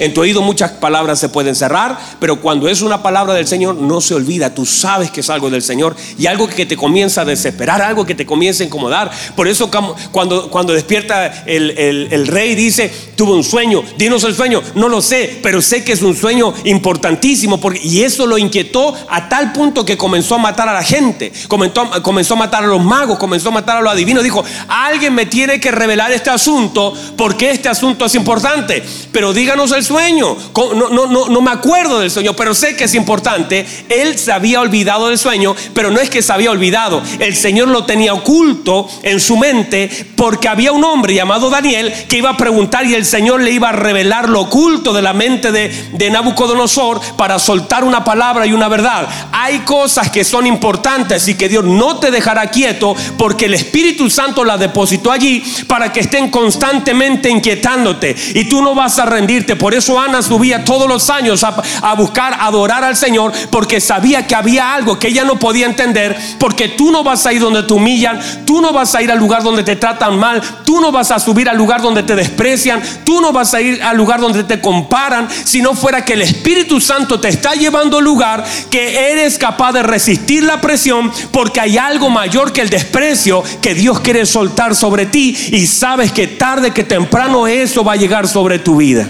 En 0.00 0.14
tu 0.14 0.22
oído 0.22 0.40
muchas 0.40 0.70
palabras 0.72 1.18
se 1.18 1.28
pueden 1.28 1.54
cerrar, 1.54 1.98
pero 2.18 2.40
cuando 2.40 2.68
es 2.68 2.80
una 2.80 3.02
palabra 3.02 3.34
del 3.34 3.46
Señor 3.46 3.74
no 3.74 4.00
se 4.00 4.14
olvida. 4.14 4.54
Tú 4.54 4.64
sabes 4.64 5.10
que 5.10 5.20
es 5.20 5.28
algo 5.28 5.50
del 5.50 5.60
Señor 5.60 5.94
y 6.18 6.26
algo 6.26 6.48
que 6.48 6.64
te 6.64 6.74
comienza 6.74 7.20
a 7.20 7.24
desesperar, 7.26 7.82
algo 7.82 8.06
que 8.06 8.14
te 8.14 8.24
comienza 8.24 8.64
a 8.64 8.66
incomodar. 8.66 9.10
Por 9.36 9.46
eso 9.46 9.70
cuando, 10.10 10.50
cuando 10.50 10.72
despierta 10.72 11.44
el, 11.44 11.70
el 12.10 12.26
rey 12.28 12.54
dice, 12.54 12.90
tuve 13.20 13.32
un 13.34 13.44
sueño, 13.44 13.84
dinos 13.98 14.24
el 14.24 14.34
sueño, 14.34 14.62
no 14.76 14.88
lo 14.88 15.02
sé, 15.02 15.40
pero 15.42 15.60
sé 15.60 15.84
que 15.84 15.92
es 15.92 16.00
un 16.00 16.16
sueño 16.16 16.54
importantísimo 16.64 17.60
porque, 17.60 17.78
y 17.84 18.00
eso 18.00 18.26
lo 18.26 18.38
inquietó 18.38 18.94
a 19.10 19.28
tal 19.28 19.52
punto 19.52 19.84
que 19.84 19.98
comenzó 19.98 20.36
a 20.36 20.38
matar 20.38 20.70
a 20.70 20.72
la 20.72 20.82
gente, 20.82 21.30
comenzó, 21.46 21.90
comenzó 22.00 22.32
a 22.32 22.38
matar 22.38 22.64
a 22.64 22.66
los 22.66 22.82
magos, 22.82 23.18
comenzó 23.18 23.50
a 23.50 23.52
matar 23.52 23.76
a 23.76 23.82
los 23.82 23.92
adivinos. 23.92 24.24
Dijo, 24.24 24.42
alguien 24.68 25.14
me 25.14 25.26
tiene 25.26 25.60
que 25.60 25.70
revelar 25.70 26.10
este 26.12 26.30
asunto 26.30 26.94
porque 27.18 27.50
este 27.50 27.68
asunto 27.68 28.06
es 28.06 28.14
importante, 28.14 28.82
pero 29.12 29.34
díganos 29.34 29.70
el 29.72 29.84
sueño. 29.84 30.34
No, 30.56 30.88
no, 30.88 31.06
no, 31.06 31.28
no 31.28 31.40
me 31.42 31.50
acuerdo 31.50 31.98
del 31.98 32.10
sueño, 32.10 32.34
pero 32.34 32.54
sé 32.54 32.74
que 32.74 32.84
es 32.84 32.94
importante. 32.94 33.66
Él 33.90 34.18
se 34.18 34.32
había 34.32 34.62
olvidado 34.62 35.08
del 35.08 35.18
sueño, 35.18 35.54
pero 35.74 35.90
no 35.90 36.00
es 36.00 36.08
que 36.08 36.22
se 36.22 36.32
había 36.32 36.50
olvidado. 36.50 37.02
El 37.18 37.36
Señor 37.36 37.68
lo 37.68 37.84
tenía 37.84 38.14
oculto 38.14 38.88
en 39.02 39.20
su 39.20 39.36
mente 39.36 39.90
porque 40.16 40.48
había 40.48 40.72
un 40.72 40.84
hombre 40.84 41.12
llamado 41.12 41.50
Daniel 41.50 41.92
que 42.08 42.16
iba 42.16 42.30
a 42.30 42.36
preguntar 42.38 42.86
y 42.86 42.94
el 42.94 43.09
Señor 43.10 43.42
le 43.42 43.50
iba 43.50 43.70
a 43.70 43.72
revelar 43.72 44.28
lo 44.28 44.42
oculto 44.42 44.92
de 44.92 45.02
la 45.02 45.12
mente 45.12 45.50
de, 45.50 46.10
Nabucodonosor 46.10 47.00
para 47.16 47.38
soltar 47.38 47.84
una 47.84 48.04
palabra 48.04 48.46
y 48.46 48.52
una 48.52 48.68
verdad. 48.68 49.08
Hay 49.32 49.60
cosas 49.60 50.10
que 50.10 50.24
son 50.24 50.46
importantes 50.46 51.26
y 51.28 51.34
que 51.34 51.48
Dios 51.48 51.64
no 51.64 51.98
te 51.98 52.10
dejará 52.10 52.50
quieto 52.50 52.94
porque 53.18 53.46
el 53.46 53.54
Espíritu 53.54 54.08
Santo 54.08 54.44
la 54.44 54.56
depositó 54.58 55.10
allí 55.10 55.42
para 55.66 55.92
que 55.92 56.00
estén 56.00 56.30
constantemente 56.30 57.28
inquietándote 57.30 58.14
y 58.34 58.44
tú 58.44 58.62
no 58.62 58.74
vas 58.74 58.98
a 58.98 59.06
rendirte. 59.06 59.56
Por 59.56 59.74
eso 59.74 59.98
Ana 59.98 60.22
subía 60.22 60.64
todos 60.64 60.88
los 60.88 61.10
años 61.10 61.44
a, 61.44 61.94
buscar 61.94 62.36
adorar 62.40 62.84
al 62.84 62.96
Señor 62.96 63.32
porque 63.50 63.80
sabía 63.80 64.26
que 64.26 64.34
había 64.34 64.72
algo 64.72 64.98
que 64.98 65.08
ella 65.08 65.24
no 65.24 65.38
podía 65.38 65.66
entender. 65.66 66.16
Porque 66.38 66.68
tú 66.68 66.92
no 66.92 67.02
vas 67.02 67.26
a 67.26 67.32
ir 67.32 67.40
donde 67.40 67.64
te 67.64 67.74
humillan, 67.74 68.20
tú 68.46 68.60
no 68.60 68.72
vas 68.72 68.94
a 68.94 69.02
ir 69.02 69.10
al 69.10 69.18
lugar 69.18 69.42
donde 69.42 69.64
te 69.64 69.76
tratan 69.76 70.18
mal, 70.18 70.40
tú 70.64 70.80
no 70.80 70.92
vas 70.92 71.10
a 71.10 71.18
subir 71.18 71.48
al 71.48 71.56
lugar 71.56 71.82
donde 71.82 72.02
te 72.02 72.14
desprecian, 72.14 72.80
tú 73.04 73.20
no 73.20 73.32
vas 73.32 73.54
a 73.54 73.60
ir 73.60 73.82
al 73.82 73.96
lugar 73.96 74.20
donde 74.20 74.44
te 74.44 74.60
comparan, 74.60 75.28
si 75.44 75.62
no 75.62 75.74
fuera 75.74 76.04
que 76.04 76.14
el 76.14 76.22
Espíritu 76.22 76.80
Santo 76.80 77.20
te 77.20 77.28
está 77.28 77.54
llevando 77.54 77.98
al 77.98 78.04
lugar 78.04 78.44
que 78.70 79.12
eres 79.12 79.38
capaz 79.38 79.72
de 79.72 79.82
resistir 79.82 80.42
la 80.42 80.60
presión 80.60 81.10
porque 81.30 81.60
hay 81.60 81.78
algo 81.78 82.10
mayor 82.10 82.52
que 82.52 82.60
el 82.60 82.70
desprecio 82.70 83.42
que 83.60 83.74
Dios 83.74 84.00
quiere 84.00 84.26
soltar 84.26 84.74
sobre 84.74 85.06
ti 85.06 85.36
y 85.52 85.66
sabes 85.66 86.12
que 86.12 86.26
tarde 86.26 86.72
que 86.72 86.84
temprano 86.84 87.46
eso 87.46 87.84
va 87.84 87.92
a 87.92 87.96
llegar 87.96 88.28
sobre 88.28 88.58
tu 88.58 88.76
vida. 88.76 89.08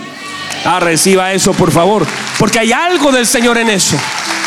Ah, 0.65 0.81
reciba 0.81 1.33
eso, 1.33 1.53
por 1.53 1.71
favor. 1.71 2.07
Porque 2.39 2.59
hay 2.59 2.73
algo 2.73 3.13
del 3.13 3.27
Señor 3.27 3.59
en 3.59 3.71
eso. 3.71 3.97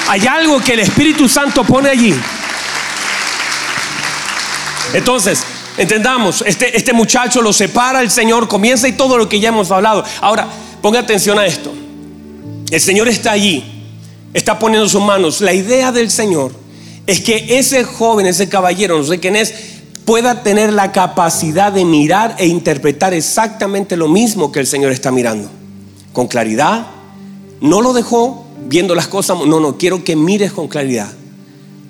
Hay 0.08 0.28
algo 0.28 0.60
que 0.60 0.74
el 0.74 0.80
Espíritu 0.82 1.28
Santo 1.28 1.64
pone 1.64 1.90
allí. 1.90 2.14
Entonces, 4.94 5.44
entendamos, 5.78 6.44
este, 6.46 6.76
este 6.76 6.94
muchacho 6.94 7.42
lo 7.42 7.54
separa 7.54 8.02
el 8.02 8.12
Señor, 8.12 8.48
comienza 8.48 8.88
y 8.88 8.94
todo 8.94 9.18
lo 9.18 9.30
que 9.30 9.40
ya 9.40 9.50
hemos 9.50 9.72
hablado. 9.72 10.04
Ahora, 10.22 10.48
ponga 10.82 11.00
atención 11.00 11.40
a 11.40 11.46
esto. 11.46 11.74
El 12.70 12.82
Señor 12.82 13.08
está 13.08 13.32
allí, 13.32 13.64
está 14.34 14.58
poniendo 14.60 14.88
sus 14.90 15.02
manos. 15.02 15.42
La 15.42 15.54
idea 15.54 15.92
del 15.92 16.10
Señor 16.10 16.52
es 17.06 17.22
que 17.22 17.58
ese 17.60 17.84
joven, 17.84 18.26
ese 18.26 18.50
caballero, 18.50 18.98
no 18.98 19.04
sé 19.04 19.20
quién 19.20 19.36
es, 19.36 19.54
pueda 20.06 20.44
tener 20.44 20.74
la 20.74 20.92
capacidad 20.92 21.72
de 21.72 21.86
mirar 21.86 22.36
e 22.38 22.48
interpretar 22.48 23.14
exactamente 23.14 23.96
lo 23.96 24.08
mismo 24.08 24.52
que 24.52 24.60
el 24.60 24.68
Señor 24.68 24.92
está 24.92 25.12
mirando 25.12 25.50
con 26.12 26.28
claridad. 26.28 26.88
No 27.62 27.82
lo 27.82 27.94
dejó 27.94 28.46
viendo 28.66 28.96
las 28.96 29.08
cosas, 29.08 29.38
no, 29.46 29.60
no, 29.60 29.78
quiero 29.78 30.04
que 30.04 30.16
mires 30.16 30.52
con 30.52 30.68
claridad. 30.68 31.12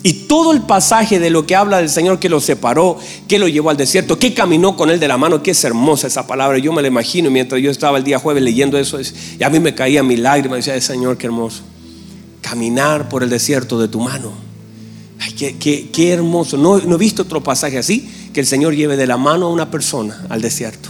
Y 0.06 0.14
todo 0.28 0.52
el 0.52 0.62
pasaje 0.64 1.18
de 1.18 1.30
lo 1.30 1.48
que 1.48 1.56
habla 1.56 1.78
del 1.78 1.90
Señor 1.90 2.20
que 2.20 2.28
lo 2.28 2.42
separó, 2.42 3.00
que 3.30 3.40
lo 3.40 3.48
llevó 3.48 3.70
al 3.70 3.78
desierto, 3.78 4.20
que 4.20 4.34
caminó 4.34 4.76
con 4.76 4.90
él 4.90 5.00
de 5.00 5.08
la 5.08 5.18
mano, 5.18 5.42
que 5.42 5.52
es 5.52 5.64
hermosa 5.64 6.08
esa 6.08 6.28
palabra. 6.28 6.58
Yo 6.58 6.74
me 6.74 6.82
la 6.82 6.90
imagino 6.90 7.32
mientras 7.32 7.62
yo 7.62 7.72
estaba 7.72 7.98
el 7.98 8.04
día 8.04 8.20
jueves 8.20 8.44
leyendo 8.44 8.78
eso, 8.78 9.00
y 9.00 9.44
a 9.44 9.50
mí 9.50 9.62
me 9.62 9.74
caía 9.74 10.04
mi 10.04 10.18
lágrima, 10.18 10.58
decía, 10.58 10.80
Señor, 10.82 11.18
qué 11.18 11.28
hermoso. 11.28 11.64
Caminar 12.42 13.08
por 13.08 13.24
el 13.24 13.30
desierto 13.30 13.80
de 13.80 13.88
tu 13.88 14.02
mano. 14.02 14.34
Ay, 15.20 15.32
qué, 15.34 16.12
hermoso. 16.12 16.58
No 16.58 16.78
he 16.78 16.98
visto 16.98 17.22
otro 17.22 17.42
pasaje 17.42 17.78
así, 17.78 18.10
que 18.34 18.42
el 18.42 18.46
Señor 18.46 18.76
lleve 18.76 18.98
de 18.98 19.08
la 19.08 19.16
mano 19.16 19.46
a 19.46 19.50
una 19.52 19.72
persona 19.72 20.26
al 20.28 20.42
desierto 20.42 20.90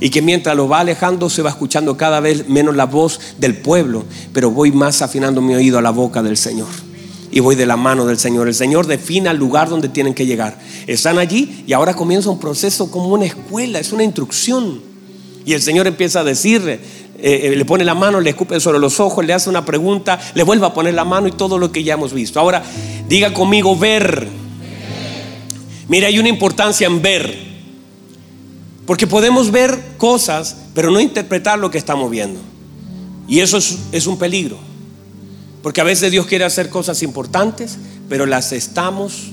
y 0.00 0.10
que 0.10 0.22
mientras 0.22 0.56
lo 0.56 0.68
va 0.68 0.80
alejando 0.80 1.30
se 1.30 1.42
va 1.42 1.50
escuchando 1.50 1.96
cada 1.96 2.20
vez 2.20 2.48
menos 2.48 2.76
la 2.76 2.84
voz 2.84 3.20
del 3.38 3.56
pueblo, 3.56 4.04
pero 4.32 4.50
voy 4.50 4.70
más 4.70 5.02
afinando 5.02 5.40
mi 5.40 5.54
oído 5.54 5.78
a 5.78 5.82
la 5.82 5.90
boca 5.90 6.22
del 6.22 6.36
Señor. 6.36 6.68
Y 7.34 7.40
voy 7.40 7.56
de 7.56 7.66
la 7.66 7.76
mano 7.76 8.06
del 8.06 8.16
Señor. 8.16 8.46
El 8.46 8.54
Señor 8.54 8.86
define 8.86 9.28
el 9.28 9.36
lugar 9.36 9.68
donde 9.68 9.88
tienen 9.88 10.14
que 10.14 10.24
llegar. 10.24 10.56
Están 10.86 11.18
allí 11.18 11.64
y 11.66 11.72
ahora 11.72 11.92
comienza 11.92 12.30
un 12.30 12.38
proceso 12.38 12.92
como 12.92 13.08
una 13.08 13.24
escuela, 13.24 13.80
es 13.80 13.92
una 13.92 14.04
instrucción. 14.04 14.80
Y 15.44 15.52
el 15.52 15.60
Señor 15.60 15.88
empieza 15.88 16.20
a 16.20 16.24
decirle, 16.24 16.74
eh, 17.18 17.40
eh, 17.42 17.56
le 17.56 17.64
pone 17.64 17.84
la 17.84 17.96
mano, 17.96 18.20
le 18.20 18.30
escupe 18.30 18.60
sobre 18.60 18.78
los 18.78 19.00
ojos, 19.00 19.26
le 19.26 19.32
hace 19.32 19.50
una 19.50 19.64
pregunta, 19.64 20.20
le 20.36 20.44
vuelve 20.44 20.64
a 20.64 20.72
poner 20.72 20.94
la 20.94 21.04
mano 21.04 21.26
y 21.26 21.32
todo 21.32 21.58
lo 21.58 21.72
que 21.72 21.82
ya 21.82 21.94
hemos 21.94 22.12
visto. 22.12 22.38
Ahora, 22.38 22.62
diga 23.08 23.34
conmigo 23.34 23.76
ver. 23.76 24.28
Mira, 25.88 26.06
hay 26.06 26.20
una 26.20 26.28
importancia 26.28 26.86
en 26.86 27.02
ver. 27.02 27.36
Porque 28.86 29.08
podemos 29.08 29.50
ver 29.50 29.96
cosas, 29.96 30.56
pero 30.72 30.92
no 30.92 31.00
interpretar 31.00 31.58
lo 31.58 31.68
que 31.68 31.78
estamos 31.78 32.08
viendo. 32.12 32.38
Y 33.26 33.40
eso 33.40 33.58
es, 33.58 34.06
un 34.06 34.18
peligro. 34.18 34.56
Porque 35.64 35.80
a 35.80 35.84
veces 35.84 36.12
Dios 36.12 36.26
quiere 36.26 36.44
hacer 36.44 36.68
cosas 36.68 37.02
importantes, 37.02 37.76
pero 38.08 38.24
las 38.24 38.52
estamos 38.52 39.32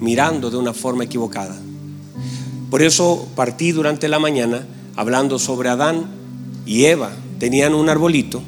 mirando 0.00 0.50
de 0.50 0.56
una 0.56 0.74
forma 0.74 1.04
equivocada. 1.04 1.56
Por 2.68 2.82
eso 2.82 3.28
partí 3.36 3.70
durante 3.70 4.08
la 4.08 4.18
mañana 4.18 4.66
hablando 4.96 5.38
sobre 5.38 5.68
Adán 5.68 6.06
y 6.66 6.86
Eva. 6.86 7.12
Tenían 7.38 7.72
un 7.72 7.88
arbolito, 7.88 8.42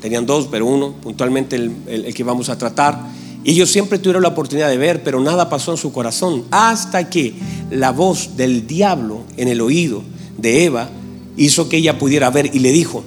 tenían 0.00 0.26
dos, 0.26 0.46
pero 0.48 0.66
uno 0.66 0.92
puntualmente 0.92 1.56
el 1.56 2.14
que 2.14 2.22
vamos 2.22 2.48
a 2.48 2.56
tratar 2.56 3.10
ellos 3.44 3.70
siempre 3.70 3.98
tuvieron 3.98 4.22
la 4.22 4.28
oportunidad 4.28 4.68
de 4.68 4.76
ver, 4.76 5.02
pero 5.02 5.20
nada 5.20 5.48
pasó 5.48 5.72
en 5.72 5.76
su 5.76 5.92
corazón. 5.92 6.44
Hasta 6.50 7.10
que 7.10 7.34
la 7.70 7.90
voz 7.90 8.36
del 8.36 8.66
diablo 8.66 9.22
en 9.36 9.48
el 9.48 9.60
oído 9.60 10.02
de 10.38 10.64
Eva 10.64 10.88
hizo 11.36 11.68
que 11.68 11.78
ella 11.78 11.98
pudiera 11.98 12.30
ver 12.30 12.54
y 12.54 12.60
le 12.60 12.70
dijo, 12.70 13.02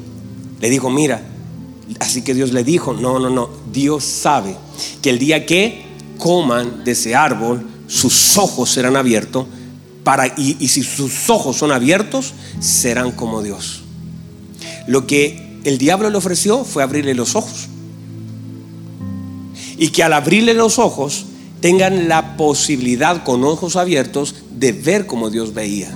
le 0.59 0.69
dijo, 0.69 0.89
mira, 0.89 1.21
así 1.99 2.21
que 2.21 2.33
Dios 2.33 2.51
le 2.51 2.63
dijo, 2.63 2.93
no, 2.93 3.19
no, 3.19 3.29
no, 3.29 3.49
Dios 3.71 4.03
sabe 4.03 4.55
que 5.01 5.09
el 5.09 5.19
día 5.19 5.45
que 5.45 5.85
coman 6.17 6.83
de 6.83 6.91
ese 6.91 7.15
árbol, 7.15 7.65
sus 7.87 8.37
ojos 8.37 8.69
serán 8.69 8.95
abiertos 8.95 9.45
para, 10.03 10.27
y, 10.27 10.57
y 10.59 10.67
si 10.67 10.83
sus 10.83 11.29
ojos 11.29 11.57
son 11.57 11.71
abiertos, 11.71 12.33
serán 12.59 13.11
como 13.11 13.41
Dios. 13.41 13.81
Lo 14.87 15.07
que 15.07 15.59
el 15.63 15.77
diablo 15.77 16.09
le 16.09 16.17
ofreció 16.17 16.63
fue 16.63 16.83
abrirle 16.83 17.13
los 17.15 17.35
ojos 17.35 17.67
y 19.77 19.89
que 19.89 20.03
al 20.03 20.13
abrirle 20.13 20.53
los 20.53 20.79
ojos 20.79 21.25
tengan 21.59 22.07
la 22.07 22.37
posibilidad 22.37 23.23
con 23.23 23.43
ojos 23.43 23.75
abiertos 23.75 24.35
de 24.51 24.71
ver 24.71 25.05
como 25.07 25.29
Dios 25.29 25.53
veía. 25.53 25.91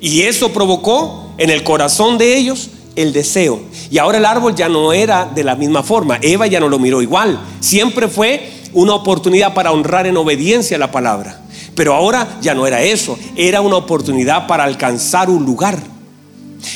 Y 0.00 0.22
eso 0.22 0.52
provocó 0.52 1.32
en 1.38 1.50
el 1.50 1.62
corazón 1.62 2.18
de 2.18 2.36
ellos 2.36 2.70
el 2.96 3.12
deseo. 3.12 3.60
Y 3.90 3.98
ahora 3.98 4.18
el 4.18 4.24
árbol 4.24 4.54
ya 4.54 4.68
no 4.68 4.92
era 4.92 5.26
de 5.26 5.44
la 5.44 5.56
misma 5.56 5.82
forma. 5.82 6.18
Eva 6.22 6.46
ya 6.46 6.60
no 6.60 6.68
lo 6.68 6.78
miró 6.78 7.02
igual. 7.02 7.40
Siempre 7.60 8.08
fue 8.08 8.50
una 8.72 8.94
oportunidad 8.94 9.54
para 9.54 9.72
honrar 9.72 10.06
en 10.06 10.16
obediencia 10.16 10.78
la 10.78 10.90
palabra. 10.90 11.40
Pero 11.74 11.94
ahora 11.94 12.38
ya 12.40 12.54
no 12.54 12.66
era 12.66 12.82
eso. 12.82 13.18
Era 13.36 13.60
una 13.60 13.76
oportunidad 13.76 14.46
para 14.46 14.64
alcanzar 14.64 15.30
un 15.30 15.44
lugar. 15.44 15.78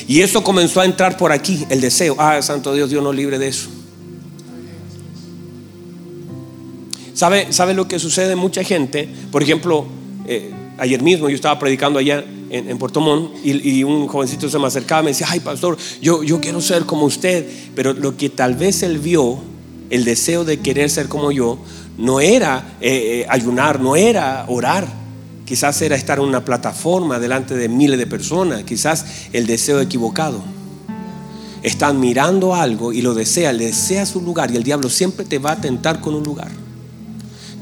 Y 0.09 0.23
eso 0.23 0.43
comenzó 0.43 0.81
a 0.81 0.85
entrar 0.85 1.17
por 1.17 1.33
aquí, 1.33 1.67
el 1.69 1.81
deseo. 1.81 2.17
Ah, 2.19 2.41
Santo 2.43 2.73
Dios, 2.75 2.91
Dios 2.91 3.03
nos 3.03 3.15
libre 3.15 3.39
de 3.39 3.49
eso. 3.49 3.69
¿Sabe, 7.13 7.53
¿Sabe 7.53 7.75
lo 7.75 7.87
que 7.87 7.99
sucede? 7.99 8.35
Mucha 8.35 8.65
gente, 8.65 9.09
por 9.31 9.43
ejemplo, 9.43 9.87
eh, 10.27 10.53
ayer 10.79 11.03
mismo 11.03 11.29
yo 11.29 11.35
estaba 11.35 11.59
predicando 11.59 11.99
allá 11.99 12.25
en, 12.51 12.69
en 12.69 12.79
Puerto 12.79 13.01
Montt 13.01 13.35
y, 13.45 13.83
un 13.85 14.07
jovencito 14.09 14.49
se 14.49 14.59
me 14.59 14.67
acercaba 14.67 15.03
y 15.03 15.05
me 15.05 15.11
decía, 15.11 15.27
ay 15.31 15.41
pastor, 15.41 15.77
yo, 16.01 16.23
yo 16.23 16.41
quiero 16.41 16.61
ser 16.61 16.85
como 16.85 17.07
usted, 17.07 17.47
pero 17.75 17.93
lo 17.93 18.17
que 18.17 18.31
tal 18.31 18.55
vez 18.55 18.83
él 18.83 18.99
vio, 18.99 19.39
el 19.91 20.05
deseo 20.05 20.45
de 20.45 20.61
querer 20.61 20.91
ser 20.91 21.09
como 21.09 21.33
yo, 21.33 21.59
no 21.99 22.21
era 22.21 22.77
eh, 22.81 23.21
eh, 23.23 23.27
ayunar, 23.29 23.81
no 23.81 23.97
era 23.97 24.45
orar, 24.49 24.87
quizás 25.45 25.81
era 25.83 25.97
estar 25.97 26.19
en 26.19 26.25
una 26.25 26.45
plataforma 26.45 27.19
delante 27.19 27.55
de 27.55 27.69
miles 27.69 27.99
de 27.99 28.07
personas, 28.07 28.65
quizás 28.65 29.05
el 29.33 29.47
deseo 29.47 29.81
equivocado. 29.81 30.43
Están 31.63 31.99
mirando 31.99 32.55
algo 32.55 32.93
y 32.93 33.01
lo 33.01 33.15
desea, 33.15 33.53
desea 33.55 34.05
su 34.05 34.21
lugar 34.21 34.51
y 34.51 34.57
el 34.57 34.65
diablo 34.65 34.91
siempre 34.91 35.25
te 35.25 35.39
va 35.39 35.53
a 35.53 35.61
tentar 35.61 36.01
con 36.01 36.15
un 36.15 36.23
lugar 36.23 36.64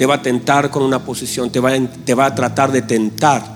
te 0.02 0.06
va 0.06 0.16
a 0.16 0.22
tentar 0.22 0.72
con 0.72 0.82
una 0.82 1.04
posición, 1.04 1.52
te 1.52 1.60
va, 1.60 1.70
te 1.78 2.14
va 2.14 2.26
a 2.26 2.34
tratar 2.34 2.72
de 2.72 2.82
tentar 2.82 3.54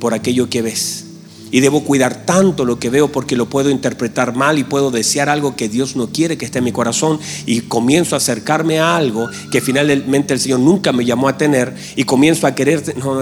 por 0.00 0.14
aquello 0.14 0.48
que 0.48 0.62
ves. 0.62 1.04
Y 1.50 1.60
debo 1.60 1.84
cuidar 1.84 2.24
tanto 2.24 2.64
lo 2.64 2.78
que 2.78 2.88
veo 2.88 3.12
porque 3.12 3.36
lo 3.36 3.50
puedo 3.50 3.68
interpretar 3.68 4.34
mal 4.34 4.58
y 4.58 4.64
puedo 4.64 4.90
desear 4.90 5.28
algo 5.28 5.56
que 5.56 5.68
Dios 5.68 5.94
no 5.94 6.06
quiere 6.06 6.38
que 6.38 6.46
esté 6.46 6.60
en 6.60 6.64
mi 6.64 6.72
corazón 6.72 7.20
y 7.44 7.60
comienzo 7.60 8.14
a 8.14 8.16
acercarme 8.16 8.78
a 8.78 8.96
algo 8.96 9.28
que 9.52 9.60
finalmente 9.60 10.32
el 10.32 10.40
Señor 10.40 10.60
nunca 10.60 10.90
me 10.90 11.04
llamó 11.04 11.28
a 11.28 11.36
tener 11.36 11.76
y 11.96 12.04
comienzo 12.04 12.46
a 12.46 12.54
querer, 12.54 12.96
no, 12.96 13.20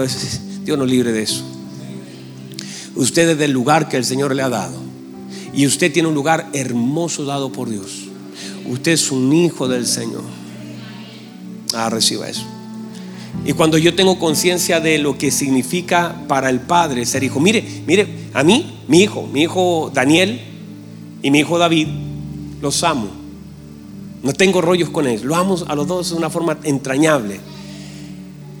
Dios 0.63 0.77
no 0.77 0.85
libre 0.85 1.11
de 1.11 1.23
eso. 1.23 1.43
Usted 2.95 3.27
es 3.27 3.37
del 3.37 3.51
lugar 3.51 3.89
que 3.89 3.97
el 3.97 4.05
Señor 4.05 4.33
le 4.33 4.41
ha 4.41 4.47
dado 4.47 4.77
y 5.53 5.67
usted 5.67 5.91
tiene 5.91 6.07
un 6.07 6.15
lugar 6.15 6.49
hermoso 6.53 7.25
dado 7.25 7.51
por 7.51 7.69
Dios. 7.69 8.05
Usted 8.69 8.93
es 8.93 9.11
un 9.11 9.33
hijo 9.33 9.67
del 9.67 9.85
Señor. 9.85 10.23
Ah, 11.73 11.89
reciba 11.89 12.29
eso. 12.29 12.52
Y 13.45 13.53
cuando 13.53 13.77
yo 13.77 13.93
tengo 13.95 14.19
conciencia 14.19 14.79
de 14.79 14.97
lo 14.99 15.17
que 15.17 15.31
significa 15.31 16.15
para 16.27 16.49
el 16.49 16.61
padre 16.61 17.05
ser 17.05 17.23
hijo, 17.23 17.39
mire, 17.39 17.63
mire, 17.85 18.07
a 18.33 18.43
mí, 18.43 18.79
mi 18.87 19.01
hijo, 19.01 19.27
mi 19.27 19.41
hijo 19.41 19.91
Daniel 19.93 20.39
y 21.21 21.31
mi 21.31 21.39
hijo 21.39 21.57
David, 21.57 21.87
los 22.61 22.83
amo. 22.83 23.09
No 24.21 24.31
tengo 24.33 24.61
rollos 24.61 24.89
con 24.89 25.07
ellos, 25.07 25.23
lo 25.23 25.35
amo 25.35 25.57
a 25.67 25.75
los 25.75 25.87
dos 25.87 26.11
de 26.11 26.15
una 26.15 26.29
forma 26.29 26.57
entrañable. 26.63 27.39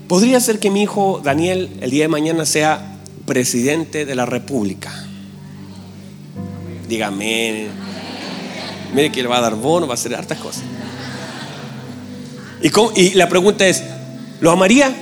Podría 0.07 0.39
ser 0.41 0.59
que 0.59 0.69
mi 0.69 0.81
hijo 0.83 1.21
Daniel 1.23 1.69
el 1.79 1.89
día 1.89 2.03
de 2.03 2.09
mañana 2.09 2.45
sea 2.45 2.99
presidente 3.25 4.05
de 4.05 4.15
la 4.15 4.25
República. 4.25 4.91
Dígame, 6.89 7.67
mire 8.93 9.11
que 9.11 9.21
le 9.21 9.29
va 9.29 9.37
a 9.37 9.41
dar 9.41 9.55
bono, 9.55 9.87
va 9.87 9.93
a 9.93 9.95
hacer 9.95 10.13
hartas 10.13 10.37
cosas. 10.39 10.63
Y, 12.95 13.11
la 13.11 13.27
pregunta 13.27 13.67
es, 13.67 13.83
¿lo 14.43 14.51
amaría? 14.51 14.93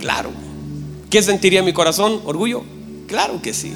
Claro. 0.00 0.30
¿Qué 1.08 1.22
sentiría 1.22 1.62
mi 1.62 1.72
corazón? 1.72 2.20
¿Orgullo? 2.26 2.62
Claro 3.06 3.40
que 3.40 3.54
sí. 3.54 3.72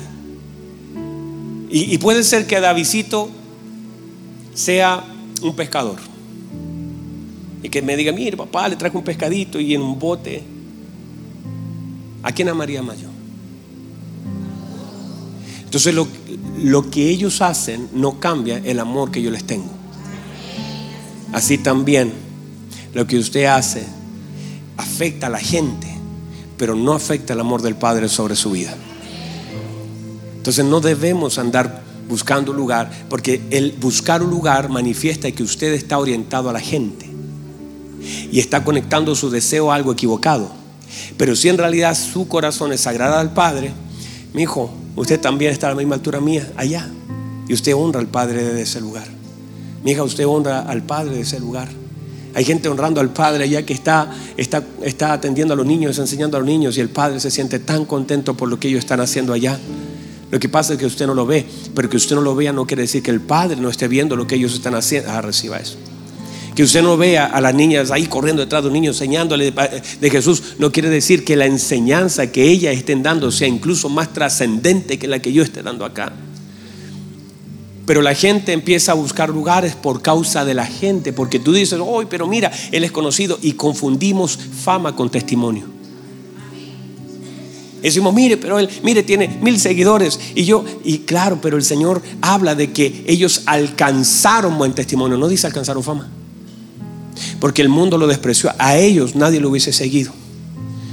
Y, 1.71 1.97
puede 1.97 2.23
ser 2.23 2.47
que 2.47 2.61
Davidito 2.61 3.31
sea 4.53 5.03
un 5.41 5.57
pescador. 5.57 5.97
Y 7.63 7.71
que 7.71 7.81
me 7.81 7.97
diga, 7.97 8.13
mire 8.13 8.37
papá, 8.37 8.69
le 8.69 8.77
traje 8.77 8.95
un 8.95 9.05
pescadito 9.05 9.59
y 9.59 9.75
en 9.75 9.81
un 9.81 9.99
bote. 9.99 10.43
¿A 12.23 12.31
quién 12.33 12.51
amaría 12.51 12.83
más 12.83 13.01
yo? 13.01 13.09
Entonces 15.65 15.95
lo, 15.95 16.07
lo 16.63 16.91
que 16.91 17.09
ellos 17.09 17.41
hacen 17.41 17.89
no 17.95 18.21
cambia 18.21 18.59
el 18.59 18.81
amor 18.81 19.11
que 19.11 19.23
yo 19.23 19.31
les 19.31 19.45
tengo. 19.45 19.71
Así 21.33 21.57
también 21.57 22.13
lo 22.93 23.07
que 23.07 23.17
usted 23.17 23.47
hace 23.47 23.97
afecta 24.79 25.27
a 25.27 25.31
la 25.31 25.39
gente, 25.39 25.87
pero 26.57 26.75
no 26.75 26.95
afecta 26.95 27.35
el 27.35 27.41
amor 27.41 27.61
del 27.61 27.75
Padre 27.77 28.09
sobre 28.09 28.35
su 28.35 28.53
vida. 28.53 28.75
Entonces 30.39 30.65
no 30.65 30.81
debemos 30.81 31.39
andar 31.39 31.83
buscando 32.09 32.55
lugar, 32.55 32.91
porque 33.11 33.43
el 33.51 33.73
buscar 33.73 34.23
un 34.23 34.31
lugar 34.31 34.71
manifiesta 34.71 35.31
que 35.31 35.43
usted 35.43 35.75
está 35.75 35.99
orientado 35.99 36.49
a 36.49 36.55
la 36.55 36.61
gente 36.61 37.07
y 38.33 38.39
está 38.39 38.65
conectando 38.65 39.15
su 39.15 39.29
deseo 39.29 39.71
a 39.71 39.75
algo 39.75 39.93
equivocado. 39.93 40.51
Pero 41.19 41.37
si 41.37 41.51
en 41.51 41.59
realidad 41.59 41.95
su 41.95 42.27
corazón 42.29 42.73
es 42.73 42.81
sagrado 42.81 43.19
al 43.19 43.35
Padre, 43.35 43.73
mi 44.33 44.43
hijo, 44.43 44.71
usted 44.97 45.21
también 45.21 45.53
está 45.53 45.67
a 45.67 45.71
la 45.71 45.77
misma 45.77 45.97
altura 45.97 46.21
mía, 46.21 46.51
allá. 46.57 46.89
Y 47.47 47.53
usted 47.53 47.75
honra 47.75 48.01
al 48.01 48.07
Padre 48.07 48.43
de 48.43 48.63
ese 48.63 48.81
lugar. 48.81 49.07
Mi 49.85 49.93
hija, 49.93 50.03
usted 50.03 50.27
honra 50.27 50.61
al 50.61 50.83
Padre 50.83 51.17
de 51.17 51.21
ese 51.23 51.41
lugar. 51.41 51.69
Hay 52.35 52.45
gente 52.45 52.69
honrando 52.69 53.01
al 53.01 53.11
Padre 53.11 53.45
allá 53.45 53.65
que 53.65 53.73
está, 53.73 54.13
está, 54.37 54.63
está 54.83 55.13
atendiendo 55.13 55.55
a 55.55 55.57
los 55.57 55.67
niños, 55.67 55.99
enseñando 55.99 56.37
a 56.37 56.41
los 56.41 56.47
niños 56.47 56.77
y 56.77 56.81
el 56.81 56.89
Padre 56.89 57.21
se 57.21 57.31
siente 57.31 57.59
tan 57.59 57.85
contento 57.85 58.35
por 58.35 58.49
lo 58.49 58.61
que 58.61 58.69
ellos 58.69 58.81
están 58.81 59.01
haciendo 59.01 59.33
allá. 59.33 59.59
Lo 60.31 60.39
que 60.39 60.49
pasa 60.49 60.75
es 60.75 60.79
que 60.79 60.87
usted 60.87 61.07
no 61.07 61.15
lo 61.15 61.27
ve, 61.27 61.47
pero 61.75 61.89
que 61.89 61.97
usted 61.97 62.15
no 62.15 62.23
lo 62.23 62.35
vea 62.35 62.53
no 62.53 62.67
quiere 62.67 62.83
decir 62.83 63.03
que 63.03 63.11
el 63.11 63.21
Padre 63.21 63.57
no 63.57 63.71
esté 63.71 63.89
viendo 63.89 64.15
lo 64.15 64.27
que 64.27 64.35
ellos 64.35 64.55
están 64.55 64.75
haciendo. 64.75 65.11
Ah, 65.11 65.23
reciba 65.23 65.57
eso. 65.57 65.79
Que 66.55 66.65
usted 66.65 66.83
no 66.83 66.97
vea 66.97 67.27
a 67.27 67.41
las 67.41 67.55
niñas 67.55 67.91
ahí 67.91 68.07
corriendo 68.07 68.43
detrás 68.43 68.63
de 68.63 68.69
un 68.69 68.75
niño 68.75 68.91
enseñándole 68.91 69.53
de 69.53 70.11
Jesús, 70.11 70.43
no 70.59 70.73
quiere 70.73 70.91
decir 70.91 71.25
que 71.25 71.37
la 71.37 71.47
enseñanza 71.47 72.31
que 72.33 72.51
ellas 72.51 72.77
estén 72.77 73.03
dando 73.03 73.31
sea 73.31 73.49
incluso 73.49 73.89
más 73.89 74.13
trascendente 74.13 74.99
que 74.99 75.07
la 75.07 75.21
que 75.21 75.33
yo 75.33 75.43
esté 75.43 75.63
dando 75.63 75.85
acá. 75.85 76.13
Pero 77.89 78.03
la 78.03 78.15
gente 78.15 78.53
empieza 78.53 78.93
a 78.93 78.95
buscar 78.95 79.31
lugares 79.31 79.75
por 79.75 80.03
causa 80.03 80.45
de 80.45 80.53
la 80.53 80.67
gente, 80.67 81.15
porque 81.15 81.39
tú 81.39 81.55
dices, 81.55 81.81
hoy, 81.83 82.05
pero 82.05 82.27
mira, 82.27 82.53
él 82.71 82.85
es 82.85 82.93
conocido 82.93 83.39
y 83.41 83.53
confundimos 83.53 84.39
fama 84.63 84.95
con 84.95 85.09
testimonio. 85.09 85.65
Decimos, 87.81 88.13
mire, 88.13 88.37
pero 88.37 88.59
él, 88.59 88.69
mire, 88.83 89.03
tiene 89.05 89.39
mil 89.41 89.59
seguidores. 89.59 90.21
Y 90.35 90.45
yo, 90.45 90.67
y 90.85 90.99
claro, 90.99 91.39
pero 91.41 91.57
el 91.57 91.63
Señor 91.63 92.03
habla 92.21 92.55
de 92.55 92.73
que 92.73 93.05
ellos 93.07 93.45
alcanzaron 93.47 94.59
buen 94.59 94.75
testimonio, 94.75 95.17
no 95.17 95.27
dice 95.27 95.47
alcanzaron 95.47 95.83
fama. 95.83 96.11
Porque 97.41 97.63
el 97.63 97.71
mundo 97.71 97.97
lo 97.97 98.07
despreció. 98.07 98.53
A 98.59 98.77
ellos 98.77 99.15
nadie 99.15 99.41
lo 99.41 99.49
hubiese 99.49 99.73
seguido. 99.73 100.13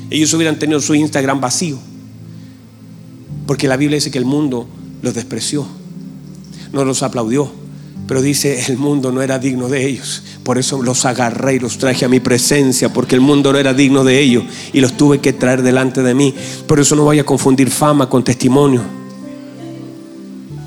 Ellos 0.09 0.33
hubieran 0.33 0.57
tenido 0.59 0.79
su 0.79 0.95
Instagram 0.95 1.41
vacío. 1.41 1.77
Porque 3.45 3.67
la 3.67 3.75
Biblia 3.75 3.97
dice 3.97 4.11
que 4.11 4.17
el 4.17 4.23
mundo 4.23 4.65
los 5.01 5.13
despreció 5.13 5.67
no 6.75 6.83
los 6.83 7.03
aplaudió, 7.03 7.49
pero 8.05 8.21
dice, 8.21 8.65
el 8.67 8.77
mundo 8.77 9.11
no 9.13 9.21
era 9.21 9.39
digno 9.39 9.69
de 9.69 9.87
ellos. 9.87 10.21
Por 10.43 10.57
eso 10.57 10.83
los 10.83 11.05
agarré 11.05 11.55
y 11.55 11.59
los 11.59 11.77
traje 11.77 12.03
a 12.03 12.09
mi 12.09 12.19
presencia, 12.19 12.91
porque 12.91 13.15
el 13.15 13.21
mundo 13.21 13.53
no 13.53 13.57
era 13.57 13.73
digno 13.73 14.03
de 14.03 14.19
ellos 14.19 14.43
y 14.73 14.81
los 14.81 14.97
tuve 14.97 15.19
que 15.19 15.31
traer 15.31 15.63
delante 15.63 16.03
de 16.03 16.13
mí. 16.13 16.35
Por 16.67 16.81
eso 16.81 16.97
no 16.97 17.05
vaya 17.05 17.21
a 17.21 17.25
confundir 17.25 17.71
fama 17.71 18.09
con 18.09 18.25
testimonio. 18.25 18.81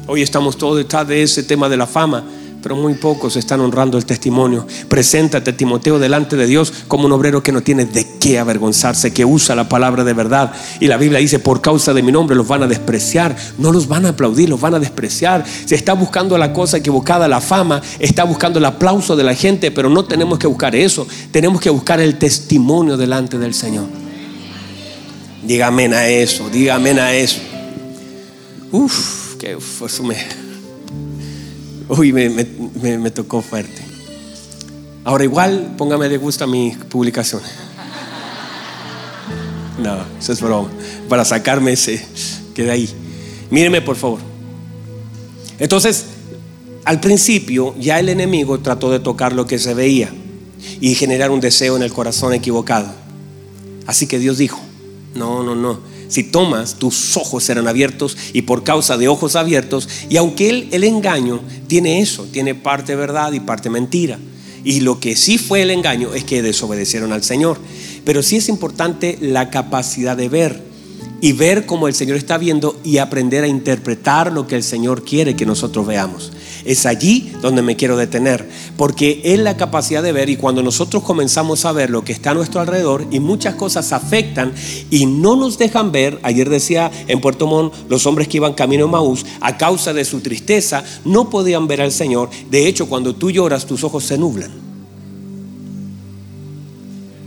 Hoy 0.07 0.23
estamos 0.23 0.57
todos 0.57 0.79
detrás 0.79 1.07
de 1.07 1.23
ese 1.23 1.43
tema 1.43 1.69
de 1.69 1.77
la 1.77 1.87
fama 1.87 2.25
pero 2.63 2.77
muy 2.77 2.95
pocos 2.95 3.37
están 3.37 3.61
honrando 3.61 3.99
el 3.99 4.05
testimonio. 4.05 4.67
Preséntate, 4.89 5.53
Timoteo, 5.53 5.99
delante 5.99 6.37
de 6.37 6.47
Dios 6.47 6.73
como 6.89 7.07
un 7.07 7.13
obrero 7.13 7.43
que 7.43 7.53
no 7.53 7.63
tiene 7.63 7.85
de 7.85 8.07
qué 8.19 8.39
avergonzarse, 8.39 9.13
que 9.13 9.25
usa 9.25 9.55
la 9.55 9.69
palabra 9.69 10.05
de 10.05 10.13
verdad. 10.13 10.53
Y 10.81 10.87
la 10.87 10.97
Biblia 10.97 11.21
dice, 11.21 11.39
por 11.39 11.61
causa 11.61 11.95
de 11.95 12.03
mi 12.03 12.11
nombre 12.11 12.37
los 12.37 12.49
van 12.49 12.63
a 12.63 12.67
despreciar, 12.67 13.37
no 13.59 13.73
los 13.73 13.87
van 13.87 14.07
a 14.07 14.11
aplaudir, 14.11 14.49
los 14.49 14.61
van 14.61 14.75
a 14.75 14.81
despreciar. 14.81 15.45
Se 15.65 15.75
está 15.75 15.93
buscando 15.93 16.37
la 16.37 16.53
cosa 16.53 16.79
equivocada, 16.79 17.29
la 17.29 17.41
fama, 17.41 17.81
está 17.99 18.25
buscando 18.25 18.59
el 18.59 18.65
aplauso 18.65 19.15
de 19.15 19.25
la 19.25 19.35
gente, 19.35 19.71
pero 19.71 19.89
no 19.89 20.05
tenemos 20.05 20.39
que 20.39 20.47
buscar 20.47 20.75
eso, 20.75 21.07
tenemos 21.31 21.61
que 21.61 21.71
buscar 21.71 22.01
el 22.01 22.19
testimonio 22.19 22.97
delante 22.97 23.39
del 23.39 23.55
Señor. 23.55 23.87
Diga 25.43 25.69
amén 25.69 25.95
a 25.95 26.09
eso, 26.09 26.51
diga 26.51 26.75
amén 26.75 26.99
a 26.99 27.15
eso. 27.15 27.41
Uf, 28.71 29.37
que 29.37 29.57
eso 29.57 30.03
me 30.03 30.48
Uy, 31.89 32.13
me, 32.13 33.11
tocó 33.11 33.41
fuerte. 33.41 33.83
Ahora 35.05 35.25
igual, 35.25 35.75
póngame 35.79 36.09
de 36.09 36.19
gusto 36.19 36.47
mi 36.47 36.77
publicación. 36.91 37.41
No, 39.79 39.97
eso 40.19 40.33
es. 40.33 40.41
Para 41.09 41.25
sacarme 41.25 41.73
ese 41.73 42.05
que 42.55 42.65
de 42.65 42.71
ahí. 42.71 42.91
Míreme, 43.51 43.81
por 43.81 43.97
favor. 43.97 44.19
Entonces, 45.59 46.07
al 46.85 47.01
principio 47.01 47.75
ya 47.79 47.99
el 47.99 48.09
enemigo 48.09 48.61
trató 48.61 48.91
de 48.91 49.01
tocar 49.01 49.33
lo 49.33 49.47
que 49.47 49.59
se 49.59 49.75
veía 49.75 50.11
y 50.81 50.95
generar 50.95 51.31
un 51.31 51.41
deseo 51.41 51.77
en 51.77 51.83
el 51.83 51.93
corazón 51.93 52.35
equivocado. 52.35 52.93
Así 53.87 54.07
que 54.07 54.19
Dios 54.19 54.39
dijo, 54.39 54.61
no, 55.15 55.43
no, 55.43 55.55
no. 55.55 55.81
Si 56.09 56.25
tomas, 56.25 56.77
tus 56.77 57.17
ojos 57.17 57.45
serán 57.45 57.69
abiertos 57.69 58.17
y 58.33 58.43
por 58.43 58.65
causa 58.65 58.97
de 58.97 59.09
ojos 59.09 59.37
abiertos, 59.37 59.89
y 60.09 60.17
aunque 60.17 60.49
el, 60.49 60.69
el 60.73 60.85
engaño 60.85 61.41
tiene 61.67 62.01
eso, 62.01 62.27
tiene 62.33 62.55
parte 62.55 62.97
verdad 62.97 63.33
y 63.33 63.41
parte 63.41 63.71
mentira. 63.71 64.19
Y 64.65 64.81
lo 64.81 65.01
que 65.01 65.17
sí 65.17 65.39
fue 65.39 65.63
el 65.63 65.71
engaño 65.71 66.15
es 66.15 66.25
que 66.25 66.43
desobedecieron 66.43 67.13
al 67.13 67.23
Señor. 67.23 67.59
Pero 68.05 68.23
sí 68.23 68.37
es 68.37 68.49
importante 68.49 69.19
la 69.21 69.51
capacidad 69.51 70.17
de 70.17 70.29
ver 70.29 70.63
y 71.21 71.33
ver 71.33 71.67
cómo 71.67 71.89
el 71.89 71.95
Señor 71.95 72.17
está 72.17 72.39
viendo 72.39 72.79
y 72.85 72.99
aprender 72.99 73.45
a 73.45 73.49
interpretar 73.49 74.33
lo 74.33 74.47
que 74.47 74.57
el 74.57 74.63
Señor 74.63 75.05
quiere 75.05 75.37
que 75.37 75.47
nosotros 75.47 75.87
veamos. 75.87 76.33
Es 76.69 76.85
allí 76.85 77.33
donde 77.41 77.63
me 77.63 77.77
quiero 77.77 77.97
detener, 77.97 78.47
porque 78.77 79.23
es 79.25 79.39
la 79.39 79.57
capacidad 79.57 80.03
de 80.03 80.13
ver 80.13 80.29
y 80.29 80.37
cuando 80.37 80.63
nosotros 80.63 81.03
comenzamos 81.03 81.65
a 81.65 81.73
ver 81.73 81.89
lo 81.89 82.05
que 82.05 82.13
está 82.13 82.33
a 82.33 82.35
nuestro 82.35 82.61
alrededor 82.61 83.07
y 83.11 83.21
muchas 83.21 83.55
cosas 83.55 83.93
afectan 83.93 84.53
y 84.91 85.07
no 85.07 85.35
nos 85.35 85.57
dejan 85.57 85.93
ver, 85.93 86.21
ayer 86.23 86.51
decía 86.51 86.91
en 87.07 87.23
Puerto 87.23 87.47
Montt, 87.47 87.73
los 87.89 88.05
hombres 88.05 88.29
que 88.29 88.37
iban 88.37 88.53
camino 88.53 88.85
a 88.85 88.89
Maús, 88.89 89.25
a 89.41 89.57
causa 89.57 89.95
de 89.95 90.05
su 90.05 90.21
tristeza, 90.21 90.85
no 91.07 91.31
podían 91.31 91.67
ver 91.67 91.81
al 91.81 91.91
Señor. 91.91 92.29
De 92.51 92.69
hecho, 92.69 92.87
cuando 92.87 93.15
tú 93.15 93.31
lloras, 93.31 93.65
tus 93.65 93.83
ojos 93.83 94.05
se 94.05 94.19
nublan. 94.19 94.51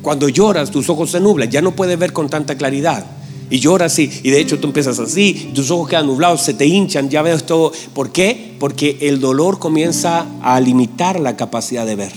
Cuando 0.03 0.29
lloras, 0.29 0.69
tus 0.69 0.87
ojos 0.87 1.09
se 1.09 1.19
nublan, 1.19 1.49
ya 1.49 1.63
no 1.63 1.75
puedes 1.75 1.97
ver 1.97 2.13
con 2.13 2.29
tanta 2.29 2.55
claridad. 2.55 3.05
Y 3.51 3.59
lloras 3.59 3.91
así, 3.91 4.09
y 4.23 4.31
de 4.31 4.39
hecho 4.39 4.59
tú 4.59 4.67
empiezas 4.67 4.97
así, 4.97 5.51
tus 5.53 5.69
ojos 5.71 5.89
quedan 5.89 6.07
nublados, 6.07 6.41
se 6.41 6.53
te 6.53 6.65
hinchan, 6.65 7.09
ya 7.09 7.21
ves 7.21 7.45
todo. 7.45 7.73
¿Por 7.93 8.11
qué? 8.11 8.55
Porque 8.59 8.97
el 9.01 9.19
dolor 9.19 9.59
comienza 9.59 10.25
a 10.41 10.59
limitar 10.61 11.19
la 11.19 11.35
capacidad 11.35 11.85
de 11.85 11.95
ver. 11.95 12.13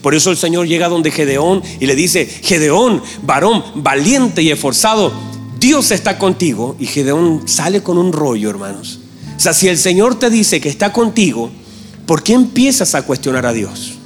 Por 0.00 0.14
eso 0.14 0.30
el 0.30 0.36
Señor 0.36 0.66
llega 0.68 0.88
donde 0.88 1.10
Gedeón 1.10 1.62
y 1.80 1.86
le 1.86 1.96
dice, 1.96 2.26
Gedeón, 2.26 3.02
varón 3.24 3.64
valiente 3.74 4.42
y 4.42 4.50
esforzado, 4.50 5.12
Dios 5.58 5.90
está 5.90 6.18
contigo. 6.18 6.76
Y 6.78 6.86
Gedeón 6.86 7.42
sale 7.46 7.82
con 7.82 7.98
un 7.98 8.12
rollo, 8.12 8.48
hermanos. 8.48 9.00
O 9.36 9.40
sea, 9.40 9.52
si 9.52 9.68
el 9.68 9.78
Señor 9.78 10.18
te 10.18 10.30
dice 10.30 10.60
que 10.60 10.68
está 10.68 10.92
contigo, 10.92 11.50
¿por 12.06 12.22
qué 12.22 12.32
empiezas 12.32 12.94
a 12.94 13.02
cuestionar 13.02 13.44
a 13.44 13.52
Dios? 13.52 13.98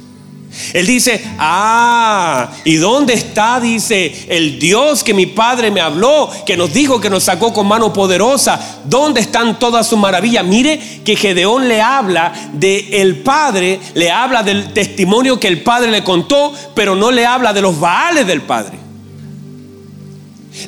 Él 0.73 0.85
dice, 0.85 1.21
ah, 1.37 2.49
¿y 2.63 2.75
dónde 2.75 3.13
está? 3.13 3.59
Dice, 3.59 4.25
el 4.29 4.57
Dios 4.59 5.03
que 5.03 5.13
mi 5.13 5.25
padre 5.25 5.71
me 5.71 5.81
habló, 5.81 6.29
que 6.45 6.57
nos 6.57 6.73
dijo 6.73 6.99
que 6.99 7.09
nos 7.09 7.23
sacó 7.23 7.53
con 7.53 7.67
mano 7.67 7.93
poderosa. 7.93 8.59
¿Dónde 8.85 9.21
están 9.21 9.59
todas 9.59 9.87
sus 9.87 9.99
maravillas? 9.99 10.45
Mire 10.45 10.79
que 11.03 11.15
Gedeón 11.15 11.67
le 11.67 11.81
habla 11.81 12.33
de 12.53 13.01
el 13.01 13.17
padre, 13.17 13.79
le 13.93 14.09
habla 14.09 14.43
del 14.43 14.73
testimonio 14.73 15.39
que 15.39 15.47
el 15.47 15.61
padre 15.61 15.91
le 15.91 16.03
contó, 16.03 16.53
pero 16.73 16.95
no 16.95 17.11
le 17.11 17.25
habla 17.25 17.53
de 17.53 17.61
los 17.61 17.79
baales 17.79 18.25
del 18.25 18.41
padre. 18.41 18.77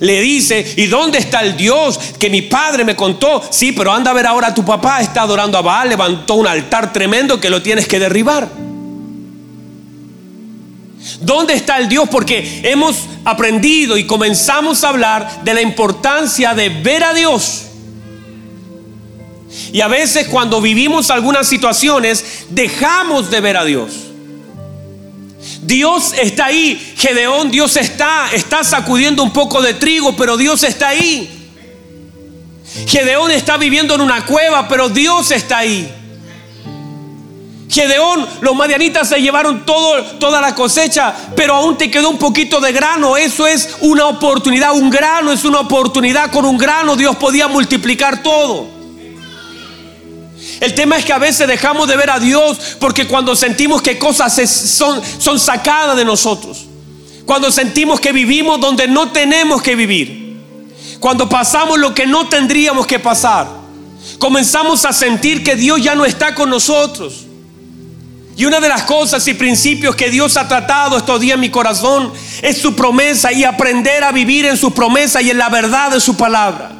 Le 0.02 0.22
dice, 0.22 0.74
¿y 0.78 0.86
dónde 0.86 1.18
está 1.18 1.42
el 1.42 1.58
Dios 1.58 2.00
que 2.20 2.30
mi 2.30 2.44
padre 2.44 2.84
me 2.84 2.96
contó? 2.96 3.42
Sí, 3.50 3.72
pero 3.72 3.92
anda 3.92 4.12
a 4.12 4.13
ver 4.13 4.28
ahora, 4.28 4.54
tu 4.54 4.63
papá 4.63 5.02
está 5.02 5.24
adorando 5.24 5.58
a 5.58 5.62
Baal, 5.62 5.89
levantó 5.89 6.36
un 6.36 6.48
altar 6.48 6.94
tremendo 6.94 7.39
que 7.39 7.50
lo 7.50 7.63
tienes 7.63 7.88
que 7.88 8.00
derribar. 8.00 8.68
¿Dónde 11.21 11.53
está 11.53 11.77
el 11.77 11.88
Dios? 11.88 12.09
Porque 12.09 12.62
hemos 12.63 13.05
aprendido 13.23 13.97
y 13.97 14.05
comenzamos 14.05 14.83
a 14.83 14.89
hablar 14.89 15.43
de 15.43 15.53
la 15.53 15.62
importancia 15.62 16.53
de 16.53 16.69
ver 16.69 17.03
a 17.03 17.13
Dios. 17.13 17.65
Y 19.71 19.81
a 19.81 19.88
veces 19.88 20.27
cuando 20.27 20.62
vivimos 20.62 21.09
algunas 21.09 21.47
situaciones 21.47 22.45
dejamos 22.49 23.31
de 23.31 23.41
ver 23.41 23.57
a 23.57 23.65
Dios. 23.65 23.91
Dios 25.62 26.13
está 26.13 26.47
ahí, 26.47 26.93
Gedeón, 26.97 27.51
Dios 27.51 27.77
está, 27.77 28.29
está 28.33 28.63
sacudiendo 28.63 29.23
un 29.23 29.31
poco 29.31 29.62
de 29.62 29.73
trigo, 29.73 30.15
pero 30.15 30.35
Dios 30.35 30.63
está 30.63 30.89
ahí. 30.89 31.29
Gedeón 32.88 33.31
está 33.31 33.57
viviendo 33.57 33.95
en 33.95 34.01
una 34.01 34.25
cueva, 34.25 34.67
pero 34.67 34.89
Dios 34.89 35.31
está 35.31 35.59
ahí. 35.59 35.89
Gedeón, 37.69 38.27
los 38.41 38.55
madianitas 38.55 39.08
se 39.10 39.21
llevaron 39.21 39.63
todo, 39.63 40.03
toda 40.17 40.41
la 40.41 40.55
cosecha, 40.55 41.13
pero 41.36 41.53
aún 41.53 41.77
te 41.77 41.91
quedó 41.91 42.10
un 42.10 42.17
poquito 42.17 42.60
de 42.60 42.71
grano. 42.71 43.15
Eso 43.15 43.45
es 43.45 43.77
una 43.82 44.08
oportunidad. 44.08 44.73
Un 44.73 44.89
grano 44.89 45.32
es 45.32 45.45
una 45.45 45.60
oportunidad. 45.60 46.32
Con 46.32 46.45
un 46.45 46.58
grano 46.58 46.95
Dios 46.95 47.15
podía 47.17 47.47
multiplicar 47.47 48.23
todo. 48.23 48.79
El 50.60 50.73
tema 50.73 50.97
es 50.97 51.05
que 51.05 51.13
a 51.13 51.19
veces 51.19 51.47
dejamos 51.47 51.88
de 51.88 51.95
ver 51.95 52.10
a 52.10 52.19
Dios 52.19 52.58
porque 52.79 53.08
cuando 53.08 53.36
sentimos 53.36 53.84
que 53.84 53.99
cosas 53.99 54.34
son, 54.49 55.01
son 55.19 55.39
sacadas 55.39 55.95
de 55.95 56.03
nosotros, 56.03 56.65
cuando 57.25 57.51
sentimos 57.51 57.99
que 57.99 58.12
vivimos 58.12 58.60
donde 58.60 58.88
no 58.88 59.12
tenemos 59.12 59.62
que 59.62 59.75
vivir, 59.75 60.38
cuando 60.99 61.29
pasamos 61.29 61.77
lo 61.77 61.93
que 61.93 62.08
no 62.08 62.27
tendríamos 62.27 62.88
que 62.88 62.99
pasar, 62.99 63.47
comenzamos 64.17 64.84
a 64.84 64.91
sentir 64.91 65.43
que 65.43 65.55
Dios 65.55 65.82
ya 65.82 65.95
no 65.95 66.03
está 66.03 66.36
con 66.36 66.49
nosotros. 66.49 67.29
Y 68.39 68.45
una 68.45 68.62
de 68.62 68.69
las 68.69 68.84
cosas 68.84 69.28
y 69.28 69.34
principios 69.34 69.97
que 69.97 70.10
Dios 70.10 70.38
ha 70.38 70.47
tratado 70.47 70.95
estos 70.95 71.19
días 71.19 71.36
en 71.36 71.41
mi 71.41 71.49
corazón 71.49 72.13
es 72.41 72.58
su 72.58 72.73
promesa 72.73 73.34
y 73.34 73.43
aprender 73.43 74.02
a 74.02 74.13
vivir 74.13 74.45
en 74.45 74.56
su 74.56 74.73
promesa 74.73 75.21
y 75.21 75.30
en 75.30 75.38
la 75.38 75.49
verdad 75.49 75.91
de 75.91 75.99
su 75.99 76.15
palabra. 76.15 76.71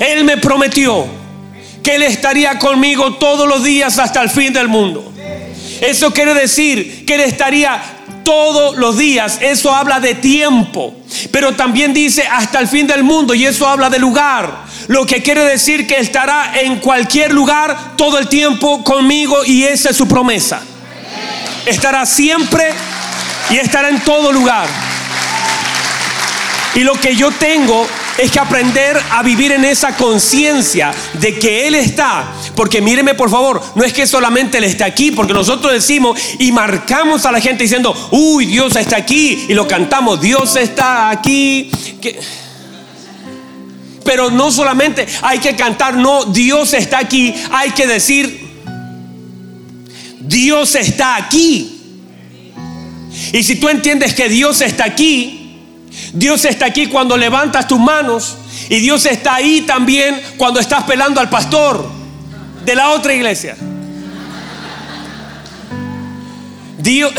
Él 0.00 0.24
me 0.24 0.38
prometió 0.38 1.04
que 1.82 1.96
Él 1.96 2.04
estaría 2.04 2.58
conmigo 2.58 3.16
todos 3.16 3.46
los 3.46 3.62
días 3.62 3.98
hasta 3.98 4.22
el 4.22 4.30
fin 4.30 4.54
del 4.54 4.68
mundo. 4.68 5.12
Eso 5.82 6.10
quiere 6.10 6.32
decir 6.32 7.04
que 7.04 7.16
Él 7.16 7.20
estaría 7.20 7.82
todos 8.24 8.78
los 8.78 8.96
días. 8.96 9.40
Eso 9.42 9.74
habla 9.74 10.00
de 10.00 10.14
tiempo. 10.14 10.94
Pero 11.30 11.54
también 11.54 11.92
dice 11.92 12.22
hasta 12.22 12.60
el 12.60 12.66
fin 12.66 12.86
del 12.86 13.04
mundo 13.04 13.34
y 13.34 13.44
eso 13.44 13.68
habla 13.68 13.90
de 13.90 13.98
lugar. 13.98 14.64
Lo 14.88 15.04
que 15.04 15.22
quiere 15.22 15.44
decir 15.44 15.86
que 15.86 15.98
estará 15.98 16.58
en 16.62 16.76
cualquier 16.78 17.30
lugar 17.30 17.94
todo 17.98 18.18
el 18.18 18.26
tiempo 18.26 18.82
conmigo 18.82 19.44
y 19.44 19.64
esa 19.64 19.90
es 19.90 19.96
su 19.98 20.08
promesa 20.08 20.62
estará 21.66 22.06
siempre 22.06 22.72
y 23.50 23.56
estará 23.56 23.88
en 23.88 24.00
todo 24.00 24.32
lugar. 24.32 24.66
Y 26.74 26.80
lo 26.80 26.94
que 26.94 27.14
yo 27.14 27.30
tengo 27.30 27.86
es 28.18 28.30
que 28.30 28.38
aprender 28.38 29.00
a 29.10 29.22
vivir 29.22 29.52
en 29.52 29.64
esa 29.64 29.96
conciencia 29.96 30.92
de 31.14 31.38
que 31.38 31.66
Él 31.66 31.74
está. 31.74 32.32
Porque 32.54 32.80
míreme 32.80 33.14
por 33.14 33.30
favor, 33.30 33.62
no 33.74 33.84
es 33.84 33.92
que 33.92 34.06
solamente 34.06 34.58
Él 34.58 34.64
está 34.64 34.84
aquí, 34.84 35.10
porque 35.10 35.32
nosotros 35.32 35.72
decimos 35.72 36.18
y 36.38 36.52
marcamos 36.52 37.26
a 37.26 37.32
la 37.32 37.40
gente 37.40 37.64
diciendo, 37.64 37.94
uy, 38.10 38.46
Dios 38.46 38.76
está 38.76 38.96
aquí, 38.96 39.46
y 39.48 39.54
lo 39.54 39.66
cantamos, 39.66 40.20
Dios 40.20 40.56
está 40.56 41.10
aquí. 41.10 41.70
Pero 44.04 44.30
no 44.30 44.50
solamente 44.50 45.06
hay 45.22 45.38
que 45.38 45.56
cantar, 45.56 45.96
no, 45.96 46.24
Dios 46.26 46.74
está 46.74 46.98
aquí, 46.98 47.34
hay 47.50 47.70
que 47.70 47.86
decir, 47.86 48.43
Dios 50.24 50.74
está 50.74 51.16
aquí. 51.16 51.70
Y 53.32 53.42
si 53.42 53.56
tú 53.56 53.68
entiendes 53.68 54.14
que 54.14 54.28
Dios 54.28 54.60
está 54.60 54.84
aquí, 54.84 55.60
Dios 56.12 56.44
está 56.44 56.66
aquí 56.66 56.86
cuando 56.86 57.16
levantas 57.16 57.68
tus 57.68 57.78
manos 57.78 58.36
y 58.68 58.80
Dios 58.80 59.06
está 59.06 59.36
ahí 59.36 59.60
también 59.62 60.20
cuando 60.36 60.58
estás 60.60 60.84
pelando 60.84 61.20
al 61.20 61.28
pastor 61.28 61.88
de 62.64 62.74
la 62.74 62.90
otra 62.90 63.14
iglesia. 63.14 63.56
Dios, 66.78 67.12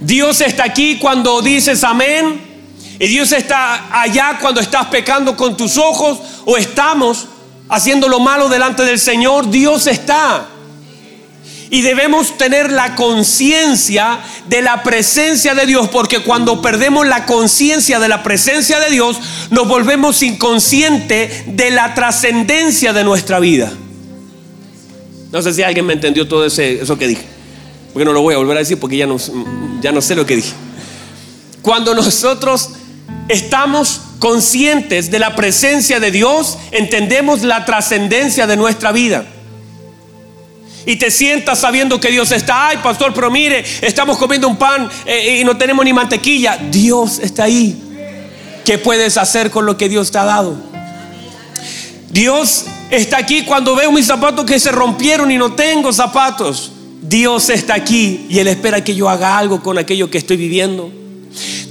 Dios 0.00 0.40
está 0.40 0.64
aquí 0.64 0.98
cuando 0.98 1.42
dices 1.42 1.82
amén. 1.84 2.48
Y 2.98 3.06
Dios 3.06 3.32
está 3.32 3.98
allá 4.02 4.36
cuando 4.38 4.60
estás 4.60 4.88
pecando 4.88 5.34
con 5.34 5.56
tus 5.56 5.78
ojos 5.78 6.18
o 6.44 6.58
estamos 6.58 7.28
haciendo 7.70 8.08
lo 8.08 8.20
malo 8.20 8.50
delante 8.50 8.82
del 8.82 8.98
Señor. 8.98 9.48
Dios 9.48 9.86
está. 9.86 10.49
Y 11.70 11.82
debemos 11.82 12.36
tener 12.36 12.72
la 12.72 12.96
conciencia 12.96 14.18
de 14.48 14.60
la 14.60 14.82
presencia 14.82 15.54
de 15.54 15.66
Dios, 15.66 15.88
porque 15.88 16.18
cuando 16.18 16.60
perdemos 16.60 17.06
la 17.06 17.26
conciencia 17.26 18.00
de 18.00 18.08
la 18.08 18.24
presencia 18.24 18.80
de 18.80 18.90
Dios, 18.90 19.20
nos 19.50 19.68
volvemos 19.68 20.20
inconscientes 20.22 21.44
de 21.46 21.70
la 21.70 21.94
trascendencia 21.94 22.92
de 22.92 23.04
nuestra 23.04 23.38
vida. 23.38 23.72
No 25.30 25.40
sé 25.42 25.54
si 25.54 25.62
alguien 25.62 25.86
me 25.86 25.92
entendió 25.92 26.26
todo 26.26 26.44
eso 26.44 26.98
que 26.98 27.06
dije, 27.06 27.22
porque 27.92 28.04
no 28.04 28.12
lo 28.12 28.22
voy 28.22 28.34
a 28.34 28.38
volver 28.38 28.56
a 28.56 28.60
decir 28.60 28.80
porque 28.80 28.96
ya 28.96 29.06
no, 29.06 29.16
ya 29.80 29.92
no 29.92 30.00
sé 30.00 30.16
lo 30.16 30.26
que 30.26 30.34
dije. 30.34 30.52
Cuando 31.62 31.94
nosotros 31.94 32.70
estamos 33.28 34.00
conscientes 34.18 35.12
de 35.12 35.20
la 35.20 35.36
presencia 35.36 36.00
de 36.00 36.10
Dios, 36.10 36.58
entendemos 36.72 37.42
la 37.42 37.64
trascendencia 37.64 38.48
de 38.48 38.56
nuestra 38.56 38.90
vida 38.90 39.24
y 40.90 40.96
te 40.96 41.08
sientas 41.08 41.60
sabiendo 41.60 42.00
que 42.00 42.08
Dios 42.08 42.32
está, 42.32 42.66
ay 42.66 42.78
pastor, 42.78 43.14
pero 43.14 43.30
mire, 43.30 43.64
estamos 43.80 44.18
comiendo 44.18 44.48
un 44.48 44.56
pan 44.56 44.90
eh, 45.06 45.38
y 45.40 45.44
no 45.44 45.56
tenemos 45.56 45.84
ni 45.84 45.92
mantequilla. 45.92 46.58
Dios 46.68 47.20
está 47.20 47.44
ahí. 47.44 47.80
¿Qué 48.64 48.76
puedes 48.76 49.16
hacer 49.16 49.52
con 49.52 49.66
lo 49.66 49.76
que 49.76 49.88
Dios 49.88 50.10
te 50.10 50.18
ha 50.18 50.24
dado? 50.24 50.56
Dios 52.10 52.64
está 52.90 53.18
aquí 53.18 53.44
cuando 53.44 53.76
veo 53.76 53.92
mis 53.92 54.06
zapatos 54.06 54.44
que 54.44 54.58
se 54.58 54.72
rompieron 54.72 55.30
y 55.30 55.38
no 55.38 55.52
tengo 55.52 55.92
zapatos. 55.92 56.72
Dios 57.00 57.50
está 57.50 57.74
aquí 57.74 58.26
y 58.28 58.40
Él 58.40 58.48
espera 58.48 58.82
que 58.82 58.96
yo 58.96 59.08
haga 59.08 59.38
algo 59.38 59.62
con 59.62 59.78
aquello 59.78 60.10
que 60.10 60.18
estoy 60.18 60.38
viviendo. 60.38 60.90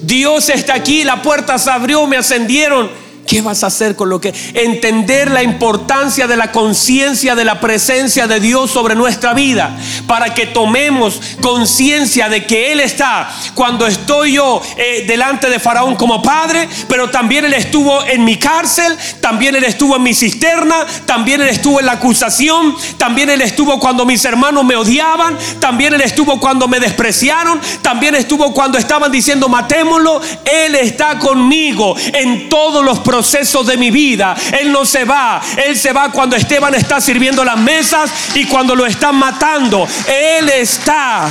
Dios 0.01 0.47
está 0.47 0.75
aquí, 0.75 1.03
la 1.03 1.21
puerta 1.21 1.59
se 1.59 1.69
abrió, 1.69 2.07
me 2.07 2.15
ascendieron 2.15 2.89
¿Qué 3.29 3.41
vas 3.41 3.63
a 3.63 3.67
hacer 3.67 3.95
con 3.95 4.09
lo 4.09 4.19
que... 4.19 4.33
Entender 4.55 5.29
la 5.29 5.43
importancia 5.43 6.25
de 6.25 6.35
la 6.35 6.51
conciencia 6.51 7.35
de 7.35 7.45
la 7.45 7.59
presencia 7.59 8.25
de 8.25 8.39
Dios 8.39 8.71
sobre 8.71 8.95
nuestra 8.95 9.35
vida, 9.35 9.77
para 10.07 10.33
que 10.33 10.47
tomemos 10.47 11.21
conciencia 11.39 12.27
de 12.27 12.47
que 12.47 12.71
Él 12.71 12.79
está 12.79 13.29
cuando 13.53 13.85
estoy 13.85 14.33
yo 14.33 14.63
eh, 14.77 15.05
delante 15.07 15.47
de 15.47 15.59
Faraón 15.59 15.95
como 15.95 16.23
padre, 16.23 16.67
pero 16.87 17.11
también 17.11 17.45
Él 17.45 17.53
estuvo 17.53 18.03
en 18.03 18.25
mi 18.25 18.37
cárcel, 18.37 18.97
también 19.21 19.55
Él 19.55 19.63
estuvo 19.63 19.95
en 19.97 20.01
mi 20.01 20.15
cisterna, 20.15 20.87
también 21.05 21.39
Él 21.41 21.49
estuvo 21.49 21.79
en 21.79 21.85
la 21.85 21.93
acusación, 21.93 22.75
también 22.97 23.29
Él 23.29 23.41
estuvo 23.41 23.79
cuando 23.79 24.07
mis 24.07 24.25
hermanos 24.25 24.65
me 24.65 24.75
odiaban, 24.75 25.37
también 25.59 25.93
Él 25.93 26.01
estuvo 26.01 26.39
cuando 26.39 26.67
me 26.67 26.79
despreciaron, 26.79 27.61
también 27.83 28.15
estuvo 28.15 28.55
cuando 28.55 28.79
estaban 28.79 29.11
diciendo 29.11 29.49
matémoslo, 29.49 30.19
Él 30.45 30.73
está 30.73 31.19
conmigo 31.19 31.95
en 32.11 32.49
todos 32.49 32.83
los 32.83 32.97
procesos 32.97 33.18
de 33.65 33.77
mi 33.77 33.91
vida, 33.91 34.35
Él 34.59 34.71
no 34.71 34.85
se 34.85 35.03
va, 35.03 35.41
Él 35.65 35.77
se 35.77 35.91
va 35.91 36.11
cuando 36.11 36.35
Esteban 36.35 36.73
está 36.75 37.01
sirviendo 37.01 37.43
las 37.43 37.57
mesas 37.57 38.11
y 38.33 38.45
cuando 38.45 38.75
lo 38.75 38.85
están 38.85 39.15
matando, 39.15 39.87
Él 40.07 40.49
está, 40.49 41.29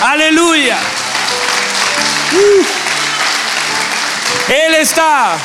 aleluya. 0.00 0.78
Él 4.48 4.74
está. 4.74 5.36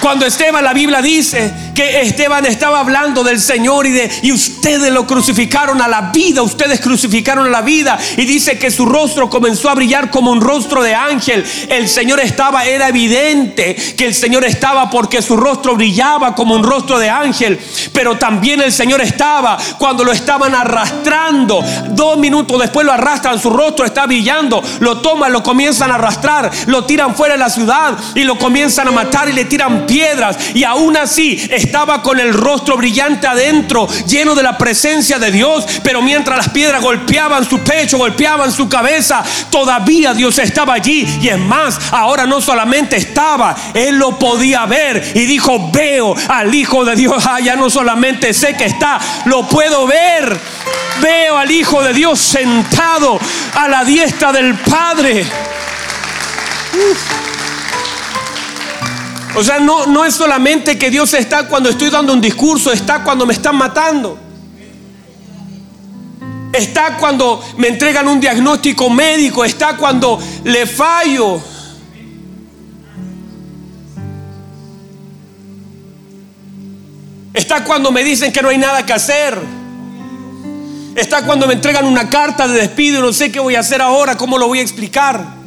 Cuando 0.00 0.26
Esteban, 0.26 0.62
la 0.62 0.72
Biblia 0.72 1.02
dice 1.02 1.52
que 1.78 2.00
Esteban 2.00 2.44
estaba 2.44 2.80
hablando 2.80 3.22
del 3.22 3.38
Señor 3.38 3.86
y 3.86 3.92
de 3.92 4.10
y 4.22 4.32
ustedes 4.32 4.92
lo 4.92 5.06
crucificaron 5.06 5.80
a 5.80 5.86
la 5.86 6.10
vida, 6.12 6.42
ustedes 6.42 6.80
crucificaron 6.80 7.46
a 7.46 7.50
la 7.50 7.60
vida 7.60 7.96
y 8.16 8.24
dice 8.24 8.58
que 8.58 8.72
su 8.72 8.84
rostro 8.84 9.30
comenzó 9.30 9.70
a 9.70 9.76
brillar 9.76 10.10
como 10.10 10.32
un 10.32 10.40
rostro 10.40 10.82
de 10.82 10.96
ángel. 10.96 11.46
El 11.68 11.88
Señor 11.88 12.18
estaba, 12.18 12.64
era 12.64 12.88
evidente 12.88 13.76
que 13.96 14.06
el 14.06 14.14
Señor 14.16 14.44
estaba 14.44 14.90
porque 14.90 15.22
su 15.22 15.36
rostro 15.36 15.76
brillaba 15.76 16.34
como 16.34 16.56
un 16.56 16.64
rostro 16.64 16.98
de 16.98 17.10
ángel, 17.10 17.60
pero 17.92 18.18
también 18.18 18.60
el 18.60 18.72
Señor 18.72 19.00
estaba 19.00 19.56
cuando 19.78 20.02
lo 20.02 20.10
estaban 20.10 20.56
arrastrando. 20.56 21.62
Dos 21.90 22.18
minutos 22.18 22.60
después 22.60 22.84
lo 22.84 22.92
arrastran, 22.92 23.38
su 23.38 23.50
rostro 23.50 23.84
está 23.84 24.04
brillando, 24.04 24.60
lo 24.80 25.00
toman, 25.00 25.30
lo 25.30 25.44
comienzan 25.44 25.92
a 25.92 25.94
arrastrar, 25.94 26.50
lo 26.66 26.84
tiran 26.86 27.14
fuera 27.14 27.34
de 27.34 27.38
la 27.38 27.50
ciudad 27.50 27.96
y 28.16 28.24
lo 28.24 28.36
comienzan 28.36 28.88
a 28.88 28.90
matar 28.90 29.28
y 29.28 29.32
le 29.32 29.44
tiran 29.44 29.86
piedras 29.86 30.36
y 30.54 30.64
aún 30.64 30.96
así 30.96 31.40
estaba 31.68 32.02
con 32.02 32.18
el 32.18 32.32
rostro 32.32 32.78
brillante 32.78 33.26
adentro, 33.26 33.86
lleno 34.06 34.34
de 34.34 34.42
la 34.42 34.56
presencia 34.56 35.18
de 35.18 35.30
Dios. 35.30 35.66
Pero 35.82 36.00
mientras 36.00 36.38
las 36.38 36.48
piedras 36.48 36.82
golpeaban 36.82 37.44
su 37.44 37.60
pecho, 37.60 37.98
golpeaban 37.98 38.50
su 38.50 38.68
cabeza, 38.68 39.22
todavía 39.50 40.14
Dios 40.14 40.38
estaba 40.38 40.74
allí. 40.74 41.06
Y 41.20 41.28
es 41.28 41.38
más, 41.38 41.78
ahora 41.90 42.26
no 42.26 42.40
solamente 42.40 42.96
estaba, 42.96 43.54
Él 43.74 43.96
lo 43.96 44.18
podía 44.18 44.64
ver 44.64 45.12
y 45.14 45.26
dijo, 45.26 45.70
veo 45.70 46.14
al 46.28 46.54
Hijo 46.54 46.84
de 46.86 46.96
Dios. 46.96 47.24
Ah, 47.26 47.40
ya 47.40 47.54
no 47.54 47.68
solamente 47.68 48.32
sé 48.32 48.56
que 48.56 48.64
está, 48.64 48.98
lo 49.26 49.46
puedo 49.46 49.86
ver. 49.86 50.40
Veo 51.02 51.36
al 51.36 51.50
Hijo 51.50 51.82
de 51.82 51.92
Dios 51.92 52.18
sentado 52.18 53.20
a 53.54 53.68
la 53.68 53.84
diestra 53.84 54.32
del 54.32 54.54
Padre. 54.54 55.26
O 59.38 59.44
sea, 59.44 59.60
no, 59.60 59.86
no 59.86 60.04
es 60.04 60.14
solamente 60.14 60.76
que 60.76 60.90
Dios 60.90 61.14
está 61.14 61.46
cuando 61.46 61.70
estoy 61.70 61.90
dando 61.90 62.12
un 62.12 62.20
discurso, 62.20 62.72
está 62.72 63.04
cuando 63.04 63.24
me 63.24 63.32
están 63.32 63.54
matando. 63.54 64.18
Está 66.52 66.96
cuando 66.96 67.40
me 67.56 67.68
entregan 67.68 68.08
un 68.08 68.18
diagnóstico 68.18 68.90
médico, 68.90 69.44
está 69.44 69.76
cuando 69.76 70.18
le 70.42 70.66
fallo. 70.66 71.40
Está 77.32 77.62
cuando 77.62 77.92
me 77.92 78.02
dicen 78.02 78.32
que 78.32 78.42
no 78.42 78.48
hay 78.48 78.58
nada 78.58 78.84
que 78.84 78.92
hacer. 78.92 79.38
Está 80.96 81.24
cuando 81.24 81.46
me 81.46 81.54
entregan 81.54 81.84
una 81.86 82.10
carta 82.10 82.48
de 82.48 82.58
despido 82.58 82.98
y 82.98 83.02
no 83.02 83.12
sé 83.12 83.30
qué 83.30 83.38
voy 83.38 83.54
a 83.54 83.60
hacer 83.60 83.80
ahora, 83.82 84.16
cómo 84.16 84.36
lo 84.36 84.48
voy 84.48 84.58
a 84.58 84.62
explicar. 84.62 85.38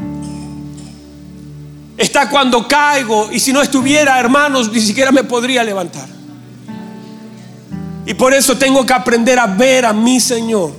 Está 2.01 2.27
cuando 2.31 2.67
caigo 2.67 3.29
y 3.31 3.39
si 3.39 3.53
no 3.53 3.61
estuviera, 3.61 4.19
hermanos, 4.19 4.71
ni 4.71 4.81
siquiera 4.81 5.11
me 5.11 5.23
podría 5.23 5.63
levantar. 5.63 6.07
Y 8.07 8.15
por 8.15 8.33
eso 8.33 8.57
tengo 8.57 8.83
que 8.83 8.91
aprender 8.91 9.37
a 9.37 9.45
ver 9.45 9.85
a 9.85 9.93
mi 9.93 10.19
Señor. 10.19 10.71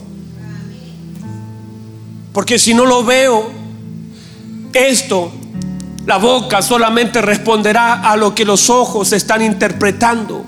Porque 2.33 2.59
si 2.59 2.75
no 2.75 2.85
lo 2.85 3.05
veo, 3.05 3.53
esto, 4.73 5.31
la 6.07 6.17
boca 6.17 6.61
solamente 6.61 7.23
responderá 7.23 8.01
a 8.03 8.17
lo 8.17 8.35
que 8.35 8.45
los 8.45 8.69
ojos 8.69 9.13
están 9.13 9.43
interpretando. 9.43 10.45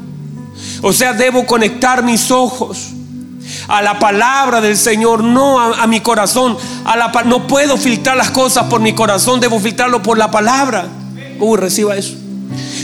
O 0.83 0.93
sea, 0.93 1.13
debo 1.13 1.47
conectar 1.47 2.03
mis 2.03 2.33
ojos 2.33 2.91
a 3.69 3.83
la 3.83 3.99
palabra 3.99 4.61
del 4.61 4.77
Señor, 4.77 5.23
no 5.23 5.61
a, 5.61 5.87
mi 5.87 6.01
corazón. 6.01 6.57
A 6.85 6.97
la, 6.97 7.13
no 7.25 7.47
puedo 7.47 7.77
filtrar 7.77 8.17
las 8.17 8.31
cosas 8.31 8.65
por 8.65 8.81
mi 8.81 8.93
corazón, 8.95 9.41
debo 9.41 9.59
filtrarlo 9.61 10.03
por 10.03 10.19
la 10.19 10.31
palabra. 10.31 10.87
Uy, 11.39 11.59
reciba 11.59 11.97
eso. 11.97 12.17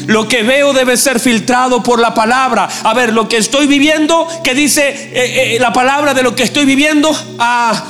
Lo 0.07 0.27
que 0.27 0.43
veo 0.43 0.73
debe 0.73 0.97
ser 0.97 1.21
filtrado 1.21 1.83
por 1.83 2.01
la 2.01 2.15
palabra. 2.15 2.69
A 2.83 2.95
ver, 2.95 3.13
lo 3.13 3.29
que 3.29 3.37
estoy 3.37 3.67
viviendo, 3.67 4.27
que 4.43 4.55
dice 4.55 4.89
eh, 4.89 5.55
eh, 5.55 5.59
la 5.61 5.73
palabra 5.73 6.15
de 6.15 6.23
lo 6.23 6.35
que 6.35 6.43
estoy 6.43 6.65
viviendo, 6.65 7.11
ah, 7.39 7.85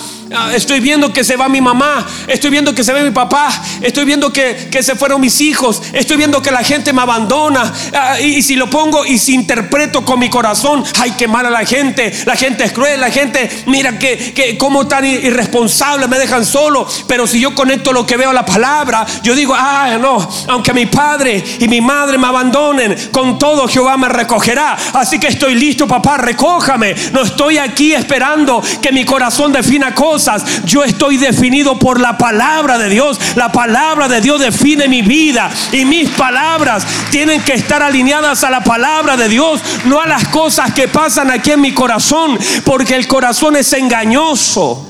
estoy 0.55 0.79
viendo 0.81 1.13
que 1.13 1.25
se 1.25 1.37
va 1.37 1.49
mi 1.49 1.61
mamá, 1.61 2.07
estoy 2.29 2.51
viendo 2.51 2.75
que 2.75 2.85
se 2.85 2.93
ve 2.93 3.03
mi 3.03 3.11
papá, 3.11 3.51
estoy 3.81 4.05
viendo 4.05 4.33
que, 4.33 4.71
se 4.81 4.95
fueron 4.95 5.21
mis 5.21 5.41
hijos, 5.41 5.83
estoy 5.93 6.17
viendo 6.17 6.41
que 6.41 6.51
la 6.51 6.63
gente 6.63 6.93
me 6.93 7.03
abandona. 7.03 7.73
Ah, 7.93 8.21
y, 8.21 8.41
si 8.43 8.55
lo 8.55 8.71
pongo 8.71 9.05
y 9.05 9.19
si 9.19 9.35
interpreto 9.35 10.05
con 10.05 10.21
mi 10.21 10.31
corazón, 10.31 10.85
ay, 11.01 11.13
qué 11.19 11.27
mala 11.27 11.51
la 11.51 11.65
gente, 11.65 12.13
la 12.25 12.37
gente 12.37 12.65
es 12.65 12.73
cruel, 12.73 13.01
la 13.01 13.11
gente, 13.11 13.51
mira 13.67 13.99
que, 13.99 14.33
que 14.33 14.57
como 14.57 14.87
tan 14.87 15.05
irresponsable 15.05 16.07
me 16.07 16.19
dejan 16.19 16.47
solo. 16.47 16.87
Pero 17.09 17.27
si 17.27 17.41
yo 17.41 17.55
conecto 17.55 17.93
lo 17.93 18.07
que 18.07 18.17
veo 18.17 18.31
a 18.31 18.35
la 18.35 18.45
palabra, 18.45 19.05
yo 19.23 19.35
digo, 19.35 19.55
ah, 19.57 19.99
no, 20.01 20.29
aunque 20.49 20.73
mi 20.73 20.87
padre 20.87 21.43
y 21.59 21.67
mi 21.67 21.81
madre 21.81 22.19
me 22.19 22.29
abandonen, 22.29 22.97
con 23.11 23.39
todo 23.39 23.67
Jehová 23.67 23.97
me 23.97 24.09
recogerá. 24.09 24.77
Así 24.95 25.19
que 25.19 25.27
estoy 25.27 25.57
listo, 25.57 25.89
papá, 25.89 26.19
recójame. 26.19 26.95
No 27.13 27.23
estoy 27.23 27.59
aquí 27.59 27.93
esperando 27.93 28.63
que 28.81 28.93
mi 28.93 29.05
corazón 29.05 29.53
defina 29.53 29.95
cosas 29.95 30.20
yo 30.65 30.85
estoy 30.85 31.17
definido 31.17 31.79
por 31.79 32.01
la 32.01 32.19
palabra 32.19 32.79
de 32.79 32.89
Dios. 32.89 33.19
La 33.37 33.51
palabra 33.53 34.09
de 34.09 34.21
Dios 34.21 34.41
define 34.41 34.89
mi 34.89 35.03
vida 35.03 35.51
y 35.73 35.85
mis 35.85 36.11
palabras 36.11 36.85
tienen 37.11 37.43
que 37.43 37.55
estar 37.55 37.83
alineadas 37.83 38.45
a 38.45 38.51
la 38.51 38.63
palabra 38.63 39.17
de 39.17 39.29
Dios, 39.29 39.61
no 39.85 40.01
a 40.01 40.07
las 40.07 40.29
cosas 40.29 40.73
que 40.73 40.89
pasan 40.89 41.31
aquí 41.31 41.53
en 41.53 41.61
mi 41.61 41.73
corazón, 41.73 42.39
porque 42.65 42.97
el 42.97 43.07
corazón 43.07 43.57
es 43.57 43.73
engañoso. 43.73 44.87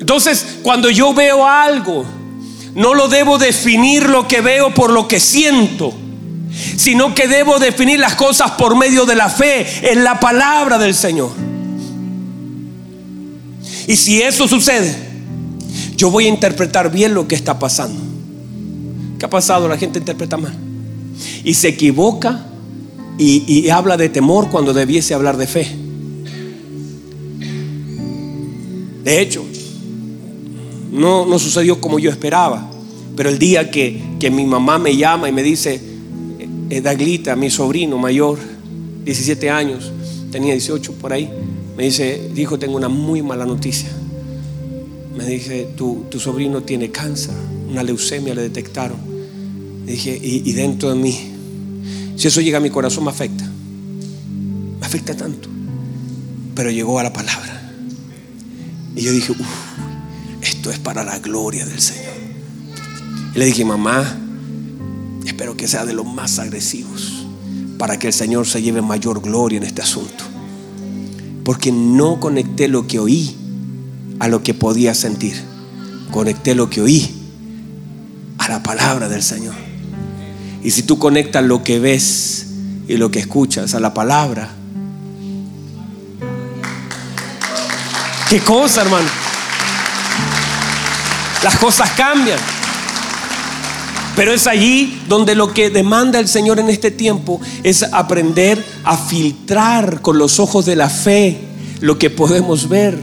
Entonces, 0.00 0.58
cuando 0.62 0.90
yo 0.90 1.14
veo 1.14 1.46
algo, 1.46 2.04
no 2.74 2.94
lo 2.94 3.08
debo 3.08 3.38
definir 3.38 4.08
lo 4.08 4.26
que 4.26 4.40
veo 4.40 4.74
por 4.74 4.90
lo 4.90 5.06
que 5.06 5.20
siento 5.20 5.94
sino 6.76 7.14
que 7.14 7.28
debo 7.28 7.58
definir 7.58 7.98
las 7.98 8.14
cosas 8.14 8.52
por 8.52 8.76
medio 8.76 9.04
de 9.06 9.14
la 9.14 9.28
fe 9.28 9.92
en 9.92 10.04
la 10.04 10.18
palabra 10.20 10.78
del 10.78 10.94
Señor. 10.94 11.30
Y 13.86 13.96
si 13.96 14.22
eso 14.22 14.46
sucede, 14.48 14.94
yo 15.96 16.10
voy 16.10 16.26
a 16.26 16.28
interpretar 16.28 16.90
bien 16.90 17.14
lo 17.14 17.26
que 17.28 17.34
está 17.34 17.58
pasando. 17.58 18.00
¿Qué 19.18 19.26
ha 19.26 19.30
pasado? 19.30 19.68
La 19.68 19.78
gente 19.78 19.98
interpreta 19.98 20.36
mal. 20.36 20.54
Y 21.44 21.54
se 21.54 21.68
equivoca 21.68 22.46
y, 23.18 23.68
habla 23.68 23.96
de 23.96 24.08
temor 24.08 24.50
cuando 24.50 24.72
debiese 24.72 25.14
hablar 25.14 25.36
de 25.36 25.46
fe. 25.46 25.76
De 29.04 29.20
hecho, 29.20 29.44
no, 30.92 31.26
no 31.26 31.38
sucedió 31.38 31.80
como 31.80 31.98
yo 31.98 32.10
esperaba. 32.10 32.68
Pero 33.16 33.28
el 33.28 33.38
día 33.38 33.70
que, 33.70 34.02
que 34.18 34.30
mi 34.30 34.46
mamá 34.46 34.78
me 34.78 34.96
llama 34.96 35.28
y 35.28 35.32
me 35.32 35.42
dice, 35.42 35.80
Daglita, 36.80 37.36
mi 37.36 37.50
sobrino 37.50 37.98
mayor, 37.98 38.38
17 39.04 39.50
años, 39.50 39.92
tenía 40.30 40.52
18 40.52 40.92
por 40.94 41.12
ahí, 41.12 41.28
me 41.76 41.84
dice, 41.84 42.30
dijo, 42.34 42.58
tengo 42.58 42.76
una 42.76 42.88
muy 42.88 43.22
mala 43.22 43.46
noticia. 43.46 43.90
Me 45.16 45.26
dice, 45.26 45.68
tu, 45.76 46.06
tu 46.10 46.18
sobrino 46.18 46.62
tiene 46.62 46.90
cáncer, 46.90 47.34
una 47.68 47.82
leucemia 47.82 48.34
le 48.34 48.42
detectaron. 48.42 48.98
dije, 49.86 50.18
y, 50.22 50.52
dentro 50.52 50.90
de 50.90 50.96
mí, 50.96 51.18
si 52.16 52.28
eso 52.28 52.40
llega 52.40 52.58
a 52.58 52.60
mi 52.60 52.70
corazón 52.70 53.04
me 53.04 53.10
afecta, 53.10 53.44
me 54.80 54.86
afecta 54.86 55.16
tanto. 55.16 55.48
Pero 56.54 56.70
llegó 56.70 56.98
a 56.98 57.02
la 57.02 57.12
palabra. 57.12 57.72
Y 58.94 59.02
yo 59.02 59.12
dije, 59.12 59.32
uff, 59.32 59.46
esto 60.42 60.70
es 60.70 60.78
para 60.78 61.04
la 61.04 61.18
gloria 61.18 61.64
del 61.64 61.80
Señor. 61.80 62.12
Y 63.34 63.38
le 63.38 63.46
dije, 63.46 63.64
mamá, 63.64 64.18
Espero 65.32 65.56
que 65.56 65.66
sea 65.66 65.84
de 65.84 65.94
los 65.94 66.06
más 66.06 66.38
agresivos 66.38 67.24
para 67.78 67.98
que 67.98 68.08
el 68.08 68.12
Señor 68.12 68.46
se 68.46 68.62
lleve 68.62 68.82
mayor 68.82 69.22
gloria 69.22 69.56
en 69.56 69.64
este 69.64 69.82
asunto. 69.82 70.24
Porque 71.42 71.72
no 71.72 72.20
conecté 72.20 72.68
lo 72.68 72.86
que 72.86 72.98
oí 72.98 73.36
a 74.20 74.28
lo 74.28 74.42
que 74.42 74.54
podía 74.54 74.94
sentir. 74.94 75.42
Conecté 76.10 76.54
lo 76.54 76.68
que 76.70 76.82
oí 76.82 77.22
la 78.52 78.62
palabra 78.62 79.08
del 79.08 79.22
Señor. 79.22 79.54
Y 80.62 80.70
si 80.70 80.82
tú 80.82 80.98
conectas 80.98 81.42
lo 81.42 81.62
que 81.64 81.80
ves 81.80 82.46
y 82.86 82.96
lo 82.98 83.10
que 83.10 83.18
escuchas 83.18 83.74
a 83.74 83.80
la 83.80 83.94
palabra, 83.94 84.50
¿qué 88.28 88.40
cosa, 88.40 88.82
hermano? 88.82 89.08
Las 91.42 91.56
cosas 91.56 91.90
cambian. 91.92 92.38
Pero 94.22 94.34
es 94.34 94.46
allí 94.46 95.02
donde 95.08 95.34
lo 95.34 95.52
que 95.52 95.68
demanda 95.68 96.20
el 96.20 96.28
Señor 96.28 96.60
en 96.60 96.70
este 96.70 96.92
tiempo 96.92 97.40
es 97.64 97.82
aprender 97.82 98.64
a 98.84 98.96
filtrar 98.96 100.00
con 100.00 100.16
los 100.16 100.38
ojos 100.38 100.64
de 100.64 100.76
la 100.76 100.88
fe 100.88 101.40
lo 101.80 101.98
que 101.98 102.08
podemos 102.08 102.68
ver. 102.68 102.96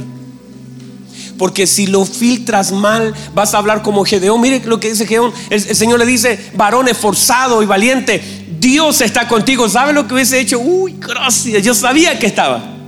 Porque 1.37 1.67
si 1.67 1.87
lo 1.87 2.05
filtras 2.05 2.71
mal, 2.71 3.13
vas 3.35 3.53
a 3.53 3.57
hablar 3.57 3.81
como 3.81 4.05
Gedeón. 4.05 4.39
Mire 4.39 4.61
lo 4.63 4.79
que 4.79 4.91
dice 4.91 5.05
Gedeón. 5.05 5.33
El, 5.49 5.59
Señor 5.59 5.99
le 5.99 6.05
dice, 6.05 6.39
varón 6.55 6.87
esforzado 6.87 7.61
y 7.61 7.65
valiente, 7.65 8.23
Dios 8.57 9.01
está 9.01 9.27
contigo. 9.27 9.67
¿Sabe 9.67 9.91
lo 9.91 10.07
que 10.07 10.13
hubiese 10.13 10.39
hecho? 10.39 10.57
Uy, 10.57 10.95
gracias. 11.01 11.61
Yo 11.61 11.73
sabía 11.73 12.17
que 12.17 12.27
estaba. 12.27 12.78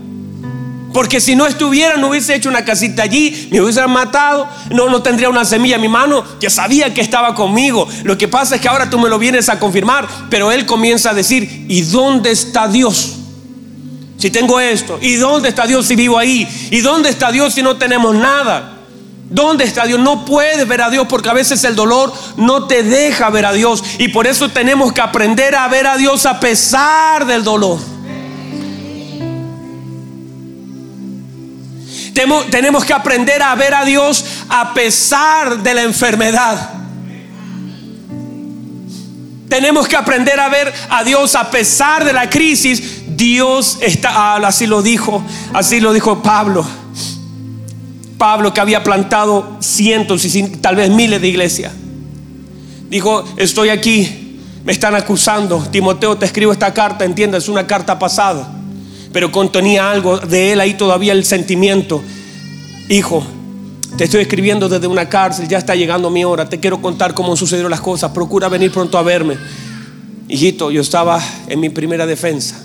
Porque 0.94 1.22
si 1.22 1.36
no 1.36 1.46
estuviera, 1.46 1.98
no 1.98 2.10
hubiese 2.10 2.36
hecho 2.36 2.50
una 2.50 2.66
casita 2.66 3.04
allí, 3.04 3.48
me 3.52 3.62
hubiesen 3.62 3.90
matado, 3.90 4.48
no, 4.72 4.90
no 4.90 5.02
tendría 5.02 5.30
una 5.30 5.46
semilla 5.46 5.76
en 5.76 5.82
mi 5.82 5.88
mano, 5.88 6.24
ya 6.40 6.50
sabía 6.50 6.94
que 6.94 7.02
estaba 7.02 7.34
conmigo. 7.34 7.88
Lo 8.04 8.18
que 8.18 8.28
pasa 8.28 8.56
es 8.56 8.62
que 8.62 8.68
ahora 8.68 8.90
tú 8.90 9.00
me 9.00 9.10
lo 9.10 9.18
vienes 9.18 9.48
a 9.50 9.60
confirmar, 9.60 10.08
pero 10.30 10.52
él 10.52 10.66
comienza 10.66 11.12
a 11.12 11.14
decir, 11.14 11.66
¿y 11.70 11.82
dónde 11.84 12.32
está 12.32 12.68
Dios? 12.68 13.18
Si 14.18 14.30
tengo 14.30 14.60
esto, 14.60 15.00
¿y 15.02 15.16
dónde 15.16 15.50
está 15.50 15.66
Dios 15.66 15.88
si 15.88 15.96
vivo 15.96 16.18
ahí? 16.18 16.48
¿Y 16.70 16.82
dónde 16.82 17.10
está 17.10 17.32
Dios 17.32 17.54
si 17.54 17.64
no 17.64 17.78
tenemos 17.78 18.14
nada? 18.14 18.78
¿Dónde 19.32 19.64
está 19.64 19.86
Dios? 19.86 20.00
No 20.00 20.26
puedes 20.26 20.68
ver 20.68 20.82
a 20.82 20.90
Dios 20.90 21.08
porque 21.08 21.30
a 21.30 21.34
veces 21.34 21.64
el 21.64 21.76
dolor 21.76 22.14
no 22.36 22.68
te 22.68 22.84
deja 22.84 23.30
ver 23.30 23.46
a 23.46 23.54
Dios. 23.54 23.82
Y 23.98 24.10
por 24.10 24.28
eso 24.28 24.50
tenemos 24.50 24.92
que 24.92 25.00
aprender 25.00 25.56
a 25.56 25.70
ver 25.70 25.88
a 25.88 25.96
Dios 25.96 26.26
a 26.26 26.40
pesar 26.40 27.26
del 27.26 27.44
dolor. 27.44 27.80
Tenemos 32.14 32.84
que 32.86 32.94
aprender 32.94 33.42
a 33.42 33.56
ver 33.56 33.74
a 33.74 33.86
Dios 33.86 34.26
a 34.50 34.74
pesar 34.74 35.62
de 35.62 35.74
la 35.74 35.84
enfermedad. 35.84 36.74
Tenemos 39.48 39.88
que 39.88 39.96
aprender 39.96 40.40
a 40.40 40.50
ver 40.50 40.74
a 40.90 41.04
Dios 41.04 41.36
a 41.36 41.50
pesar 41.50 42.06
de 42.06 42.14
la 42.14 42.30
crisis. 42.30 43.04
Dios 43.18 43.78
está, 43.82 44.36
así 44.36 44.66
lo 44.66 44.82
dijo, 44.82 45.24
así 45.54 45.80
lo 45.80 45.94
dijo 45.94 46.22
Pablo. 46.22 46.66
Pablo 48.18 48.54
que 48.54 48.62
había 48.62 48.84
plantado 48.84 49.58
cientos 49.60 50.24
y 50.26 50.44
tal 50.44 50.76
vez 50.76 50.90
miles 50.90 51.22
de 51.22 51.28
iglesias. 51.28 51.74
Dijo, 52.90 53.24
estoy 53.38 53.70
aquí, 53.70 54.40
me 54.64 54.74
están 54.74 54.96
acusando. 54.96 55.66
Timoteo, 55.72 56.18
te 56.18 56.26
escribo 56.26 56.52
esta 56.52 56.74
carta, 56.74 57.04
entiendes, 57.04 57.44
es 57.44 57.50
una 57.50 57.66
carta 57.66 57.98
pasada 57.98 58.61
pero 59.14 59.32
contenía 59.32 59.92
algo 59.92 60.20
de 60.20 60.54
él 60.54 60.60
ahí 60.60 60.76
todavía 60.76 61.14
el 61.14 61.26
sentimiento. 61.26 62.02
Hijo, 62.90 63.24
te 63.98 64.06
estoy 64.06 64.22
escribiendo 64.22 64.70
desde 64.70 64.88
una 64.88 65.10
cárcel, 65.10 65.48
ya 65.48 65.58
está 65.58 65.76
llegando 65.76 66.10
mi 66.10 66.24
hora, 66.24 66.48
te 66.48 66.60
quiero 66.60 66.82
contar 66.82 67.14
cómo 67.14 67.36
sucedieron 67.36 67.72
las 67.72 67.82
cosas, 67.82 68.12
procura 68.12 68.50
venir 68.50 68.72
pronto 68.72 68.98
a 68.98 69.04
verme. 69.04 69.38
Hijito, 70.28 70.72
yo 70.72 70.82
estaba 70.82 71.22
en 71.48 71.60
mi 71.60 71.70
primera 71.70 72.06
defensa, 72.06 72.64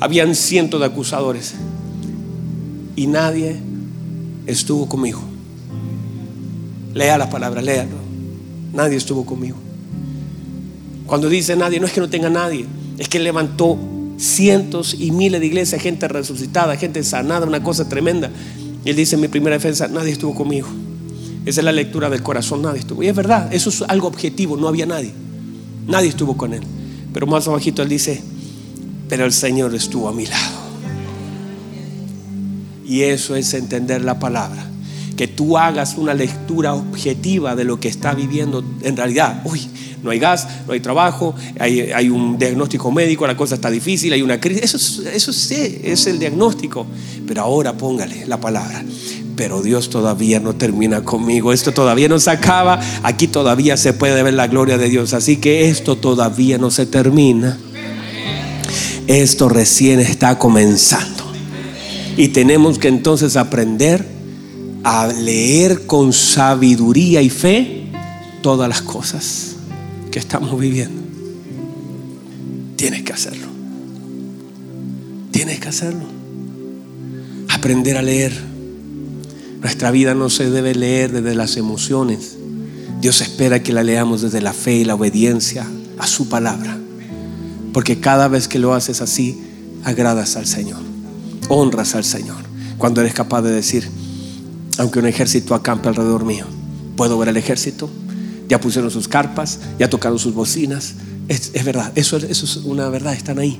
habían 0.00 0.34
cientos 0.34 0.80
de 0.80 0.86
acusadores 0.86 1.54
y 2.94 3.06
nadie 3.06 3.56
estuvo 4.46 4.88
conmigo. 4.88 5.20
Lea 6.94 7.18
la 7.18 7.30
palabra, 7.30 7.62
léalo. 7.62 7.96
Nadie 8.72 8.96
estuvo 8.96 9.24
conmigo. 9.24 9.56
Cuando 11.06 11.28
dice 11.28 11.56
nadie, 11.56 11.80
no 11.80 11.86
es 11.86 11.92
que 11.92 12.00
no 12.00 12.08
tenga 12.08 12.30
nadie, 12.30 12.66
es 12.98 13.08
que 13.08 13.18
levantó 13.18 13.76
cientos 14.18 14.94
y 14.98 15.10
miles 15.10 15.40
de 15.40 15.46
iglesias, 15.46 15.82
gente 15.82 16.08
resucitada, 16.08 16.76
gente 16.76 17.02
sanada, 17.02 17.46
una 17.46 17.62
cosa 17.62 17.88
tremenda. 17.88 18.30
Y 18.84 18.90
él 18.90 18.96
dice 18.96 19.16
mi 19.16 19.28
primera 19.28 19.56
defensa, 19.56 19.88
nadie 19.88 20.12
estuvo 20.12 20.34
conmigo. 20.34 20.68
Esa 21.44 21.60
es 21.60 21.64
la 21.64 21.72
lectura 21.72 22.08
del 22.08 22.22
corazón, 22.22 22.62
nadie 22.62 22.80
estuvo. 22.80 23.02
Y 23.02 23.08
es 23.08 23.16
verdad, 23.16 23.52
eso 23.52 23.70
es 23.70 23.82
algo 23.82 24.06
objetivo, 24.06 24.56
no 24.56 24.68
había 24.68 24.86
nadie. 24.86 25.12
Nadie 25.86 26.08
estuvo 26.08 26.36
con 26.36 26.54
él. 26.54 26.62
Pero 27.12 27.26
más 27.26 27.48
abajito 27.48 27.82
él 27.82 27.88
dice, 27.88 28.22
pero 29.08 29.24
el 29.24 29.32
Señor 29.32 29.74
estuvo 29.74 30.08
a 30.08 30.12
mi 30.12 30.26
lado. 30.26 30.62
Y 32.86 33.02
eso 33.02 33.36
es 33.36 33.54
entender 33.54 34.04
la 34.04 34.18
palabra. 34.18 34.66
Que 35.16 35.28
tú 35.28 35.58
hagas 35.58 35.96
una 35.98 36.14
lectura 36.14 36.74
objetiva 36.74 37.54
de 37.54 37.64
lo 37.64 37.80
que 37.80 37.88
está 37.88 38.14
viviendo 38.14 38.64
en 38.82 38.96
realidad. 38.96 39.42
Uy, 39.44 39.60
no 40.02 40.10
hay 40.10 40.18
gas, 40.18 40.48
no 40.66 40.72
hay 40.72 40.80
trabajo, 40.80 41.34
hay, 41.58 42.08
un 42.08 42.36
diagnóstico 42.36 42.90
médico, 42.90 43.26
la 43.26 43.36
cosa 43.36 43.54
está 43.54 43.70
difícil, 43.70 44.12
hay 44.12 44.22
una 44.22 44.40
crisis. 44.40 44.74
Eso, 44.74 45.08
eso 45.08 45.32
sí, 45.32 45.80
es 45.84 46.06
el 46.06 46.18
diagnóstico. 46.18 46.86
Pero 47.26 47.42
ahora 47.42 47.72
póngale 47.72 48.26
la 48.26 48.40
palabra. 48.40 48.84
Pero 49.36 49.62
Dios 49.62 49.90
todavía 49.90 50.40
no 50.40 50.54
termina 50.54 51.04
conmigo. 51.04 51.52
Esto 51.52 51.72
todavía 51.72 52.08
no 52.08 52.18
se 52.18 52.30
acaba. 52.30 52.80
Aquí 53.02 53.28
todavía 53.28 53.76
se 53.76 53.92
puede 53.92 54.22
ver 54.22 54.34
la 54.34 54.48
gloria 54.48 54.76
de 54.76 54.88
Dios. 54.88 55.14
Así 55.14 55.36
que 55.36 55.68
esto 55.68 55.96
todavía 55.96 56.58
no 56.58 56.70
se 56.70 56.86
termina. 56.86 57.58
Esto 59.06 59.48
recién 59.48 60.00
está 60.00 60.38
comenzando. 60.38 61.24
Y 62.16 62.28
tenemos 62.28 62.78
que 62.78 62.88
entonces 62.88 63.36
aprender 63.36 64.04
a 64.82 65.06
leer 65.06 65.86
con 65.86 66.12
sabiduría 66.12 67.22
y 67.22 67.30
fe 67.30 67.84
todas 68.42 68.68
las 68.68 68.82
cosas 68.82 69.51
que 70.12 70.18
estamos 70.18 70.60
viviendo. 70.60 71.02
Tienes 72.76 73.02
que 73.02 73.12
hacerlo. 73.12 73.48
Tienes 75.32 75.58
que 75.58 75.68
hacerlo. 75.68 76.04
Aprender 77.48 77.96
a 77.96 78.02
leer. 78.02 78.32
Nuestra 79.60 79.90
vida 79.90 80.14
no 80.14 80.28
se 80.28 80.50
debe 80.50 80.74
leer 80.74 81.12
desde 81.12 81.34
las 81.34 81.56
emociones. 81.56 82.36
Dios 83.00 83.22
espera 83.22 83.62
que 83.62 83.72
la 83.72 83.82
leamos 83.82 84.20
desde 84.20 84.42
la 84.42 84.52
fe 84.52 84.74
y 84.74 84.84
la 84.84 84.94
obediencia 84.94 85.66
a 85.98 86.06
su 86.06 86.28
palabra. 86.28 86.78
Porque 87.72 87.98
cada 87.98 88.28
vez 88.28 88.48
que 88.48 88.58
lo 88.58 88.74
haces 88.74 89.00
así, 89.00 89.40
agradas 89.82 90.36
al 90.36 90.46
Señor. 90.46 90.82
Honras 91.48 91.94
al 91.94 92.04
Señor. 92.04 92.44
Cuando 92.76 93.00
eres 93.00 93.14
capaz 93.14 93.40
de 93.42 93.50
decir, 93.50 93.88
aunque 94.76 94.98
un 94.98 95.06
ejército 95.06 95.54
acampe 95.54 95.88
alrededor 95.88 96.26
mío, 96.26 96.44
¿puedo 96.96 97.16
ver 97.18 97.30
el 97.30 97.38
ejército? 97.38 97.88
Ya 98.52 98.60
pusieron 98.60 98.90
sus 98.90 99.08
carpas, 99.08 99.60
ya 99.78 99.88
tocaron 99.88 100.18
sus 100.18 100.34
bocinas. 100.34 100.96
Es, 101.26 101.52
verdad, 101.64 101.90
eso, 101.94 102.18
eso 102.18 102.44
es 102.44 102.56
una 102.56 102.86
verdad, 102.90 103.14
están 103.14 103.38
ahí. 103.38 103.58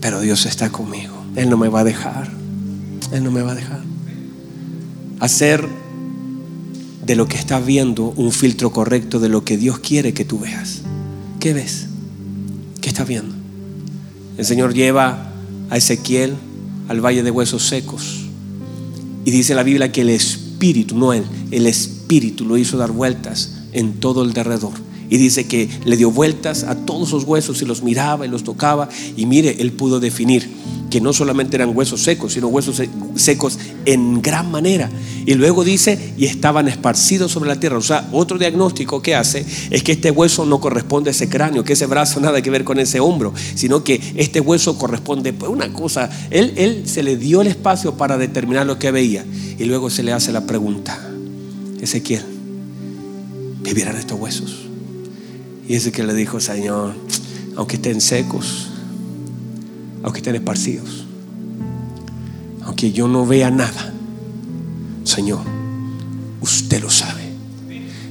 Pero 0.00 0.22
Dios 0.22 0.46
está 0.46 0.72
conmigo. 0.72 1.12
Él 1.36 1.50
no 1.50 1.58
me 1.58 1.68
va 1.68 1.80
a 1.80 1.84
dejar. 1.84 2.30
Él 3.12 3.22
no 3.22 3.30
me 3.30 3.42
va 3.42 3.52
a 3.52 3.54
dejar. 3.54 3.82
Hacer 5.18 5.68
de 7.04 7.14
lo 7.14 7.28
que 7.28 7.36
estás 7.36 7.66
viendo 7.66 8.14
un 8.16 8.32
filtro 8.32 8.72
correcto 8.72 9.20
de 9.20 9.28
lo 9.28 9.44
que 9.44 9.58
Dios 9.58 9.80
quiere 9.80 10.14
que 10.14 10.24
tú 10.24 10.38
veas. 10.38 10.80
¿Qué 11.38 11.52
ves? 11.52 11.88
¿Qué 12.80 12.88
estás 12.88 13.06
viendo? 13.06 13.34
El 14.38 14.46
Señor 14.46 14.72
lleva 14.72 15.30
a 15.68 15.76
Ezequiel 15.76 16.36
al 16.88 17.04
valle 17.04 17.22
de 17.22 17.30
huesos 17.30 17.66
secos. 17.66 18.30
Y 19.26 19.30
dice 19.30 19.54
la 19.54 19.62
Biblia 19.62 19.92
que 19.92 20.00
el 20.00 20.08
Espíritu, 20.08 20.96
no 20.96 21.12
él, 21.12 21.24
el 21.50 21.66
Espíritu 21.66 22.46
lo 22.46 22.56
hizo 22.56 22.78
dar 22.78 22.92
vueltas 22.92 23.59
en 23.72 23.94
todo 23.94 24.22
el 24.22 24.32
derredor. 24.32 24.72
Y 25.10 25.16
dice 25.18 25.44
que 25.48 25.68
le 25.84 25.96
dio 25.96 26.12
vueltas 26.12 26.62
a 26.62 26.76
todos 26.76 27.08
sus 27.08 27.24
huesos 27.24 27.60
y 27.60 27.64
los 27.64 27.82
miraba 27.82 28.24
y 28.24 28.28
los 28.28 28.44
tocaba. 28.44 28.88
Y 29.16 29.26
mire, 29.26 29.56
él 29.58 29.72
pudo 29.72 29.98
definir 29.98 30.48
que 30.88 31.00
no 31.00 31.12
solamente 31.12 31.56
eran 31.56 31.76
huesos 31.76 32.02
secos, 32.02 32.34
sino 32.34 32.46
huesos 32.46 32.80
secos 33.16 33.58
en 33.86 34.22
gran 34.22 34.52
manera. 34.52 34.88
Y 35.26 35.34
luego 35.34 35.64
dice, 35.64 36.14
y 36.16 36.26
estaban 36.26 36.68
esparcidos 36.68 37.32
sobre 37.32 37.48
la 37.48 37.58
tierra. 37.58 37.76
O 37.76 37.82
sea, 37.82 38.08
otro 38.12 38.38
diagnóstico 38.38 39.02
que 39.02 39.16
hace 39.16 39.44
es 39.70 39.82
que 39.82 39.90
este 39.90 40.12
hueso 40.12 40.46
no 40.46 40.60
corresponde 40.60 41.10
a 41.10 41.12
ese 41.12 41.28
cráneo, 41.28 41.64
que 41.64 41.72
ese 41.72 41.86
brazo 41.86 42.20
nada 42.20 42.40
que 42.40 42.50
ver 42.50 42.62
con 42.62 42.78
ese 42.78 43.00
hombro, 43.00 43.34
sino 43.56 43.82
que 43.82 44.00
este 44.14 44.40
hueso 44.40 44.78
corresponde 44.78 45.34
a 45.40 45.48
una 45.48 45.72
cosa. 45.72 46.08
Él, 46.30 46.52
él 46.54 46.84
se 46.86 47.02
le 47.02 47.16
dio 47.16 47.40
el 47.40 47.48
espacio 47.48 47.96
para 47.96 48.16
determinar 48.16 48.64
lo 48.64 48.78
que 48.78 48.92
veía. 48.92 49.24
Y 49.58 49.64
luego 49.64 49.90
se 49.90 50.04
le 50.04 50.12
hace 50.12 50.30
la 50.30 50.46
pregunta, 50.46 51.00
Ezequiel 51.80 52.39
vivirán 53.62 53.96
estos 53.96 54.18
huesos. 54.18 54.66
Y 55.66 55.74
ese 55.74 55.92
que 55.92 56.02
le 56.02 56.14
dijo, 56.14 56.40
Señor, 56.40 56.94
aunque 57.56 57.76
estén 57.76 58.00
secos, 58.00 58.68
aunque 60.02 60.18
estén 60.18 60.34
esparcidos, 60.34 61.06
aunque 62.62 62.92
yo 62.92 63.08
no 63.08 63.26
vea 63.26 63.50
nada, 63.50 63.92
Señor, 65.04 65.42
usted 66.40 66.80
lo 66.80 66.90
sabe. 66.90 67.22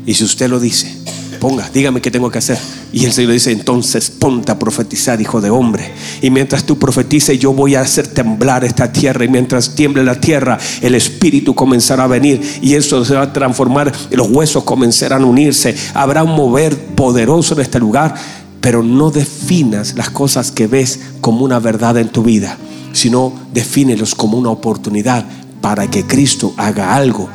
Y 0.06 0.14
si 0.14 0.24
usted 0.24 0.50
lo 0.50 0.60
dice, 0.60 0.96
ponga, 1.40 1.70
dígame 1.74 2.02
qué 2.02 2.12
tengo 2.12 2.30
que 2.30 2.38
hacer. 2.38 2.58
Y 2.92 3.06
el 3.06 3.14
Señor 3.14 3.34
dice, 3.34 3.52
entonces 3.52 4.10
ponte 4.10 4.52
a 4.52 4.60
profetizar, 4.60 5.20
hijo 5.22 5.42
de 5.42 5.50
hombre. 5.50 5.92
Y 6.22 6.30
mientras 6.30 6.64
tú 6.64 6.78
profetices, 6.78 7.40
yo 7.40 7.54
voy 7.54 7.76
a 7.76 7.82
hacer 7.82 8.08
temblar 8.08 8.64
esta 8.64 8.92
tierra. 8.92 9.26
Y 9.26 9.28
mientras 9.28 9.76
tiemble 9.76 10.04
la 10.04 10.20
tierra, 10.20 10.58
el 10.82 10.96
Espíritu 10.96 11.56
comenzará 11.56 12.04
a 12.04 12.08
venir. 12.08 12.42
Y 12.62 12.76
eso 12.76 13.04
se 13.06 13.16
va 13.16 13.24
a 13.24 13.34
transformar. 13.34 13.92
Los 14.12 14.30
huesos 14.30 14.64
comenzarán 14.64 15.24
a 15.24 15.26
unirse. 15.26 15.76
Habrá 15.94 16.24
un 16.24 16.36
mover 16.36 16.78
poderoso 16.78 17.56
en 17.56 17.62
este 17.62 17.80
lugar. 17.80 18.16
Pero 18.62 18.84
no 18.84 19.10
definas 19.10 19.96
las 19.96 20.10
cosas 20.10 20.52
que 20.52 20.68
ves 20.68 21.00
como 21.22 21.46
una 21.46 21.60
verdad 21.60 21.98
en 21.98 22.10
tu 22.10 22.24
vida, 22.24 22.58
sino 22.92 23.34
defínelos 23.54 24.16
como 24.16 24.38
una 24.38 24.50
oportunidad 24.50 25.26
para 25.62 25.90
que 25.90 26.04
Cristo 26.06 26.54
haga 26.58 26.94
algo 26.94 27.30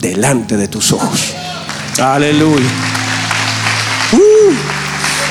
delante 0.00 0.56
de 0.56 0.68
tus 0.68 0.92
ojos. 0.92 1.34
Aleluya. 1.98 2.89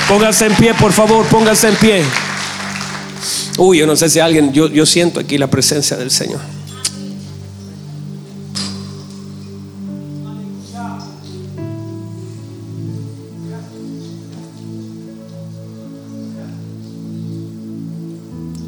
Póngase 0.09 0.47
en 0.47 0.55
pie, 0.55 0.73
por 0.73 0.91
favor, 0.91 1.23
póngase 1.27 1.69
en 1.69 1.75
pie. 1.75 2.03
Uy, 3.59 3.77
yo 3.77 3.85
no 3.85 3.95
sé 3.95 4.09
si 4.09 4.19
alguien, 4.19 4.51
yo, 4.51 4.67
yo 4.67 4.83
siento 4.83 5.19
aquí 5.19 5.37
la 5.37 5.45
presencia 5.45 5.95
del 5.97 6.09
Señor. 6.09 6.39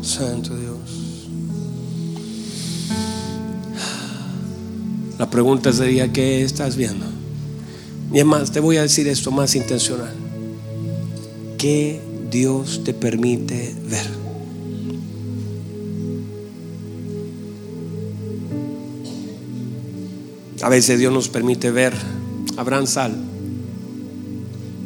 Santo 0.03 0.55
Dios. 0.55 0.77
La 5.17 5.27
pregunta 5.27 5.73
sería, 5.73 6.13
¿qué 6.13 6.43
estás 6.43 6.75
viendo? 6.75 7.07
Y 8.13 8.19
es 8.19 8.25
más, 8.25 8.51
te 8.51 8.59
voy 8.59 8.77
a 8.77 8.83
decir 8.83 9.07
esto 9.07 9.31
más 9.31 9.55
intencional. 9.55 10.30
¿Qué 11.61 12.01
Dios 12.31 12.81
te 12.83 12.91
permite 12.91 13.75
ver? 13.87 14.07
A 20.63 20.69
veces 20.69 20.97
Dios 20.97 21.13
nos 21.13 21.29
permite 21.29 21.69
ver. 21.69 21.93
Abraham 22.57 22.87
sal. 22.87 23.15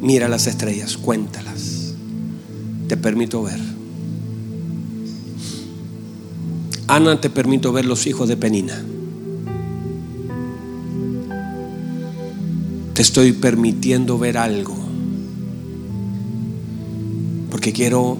Mira 0.02 0.28
las 0.28 0.46
estrellas, 0.46 0.98
cuéntalas. 0.98 1.94
Te 2.88 2.98
permito 2.98 3.42
ver. 3.42 3.60
Ana, 6.88 7.22
te 7.22 7.30
permito 7.30 7.72
ver 7.72 7.86
los 7.86 8.06
hijos 8.06 8.28
de 8.28 8.36
Penina. 8.36 8.84
Te 12.92 13.00
estoy 13.00 13.32
permitiendo 13.32 14.18
ver 14.18 14.36
algo. 14.36 14.85
Porque 17.66 17.78
quiero 17.78 18.16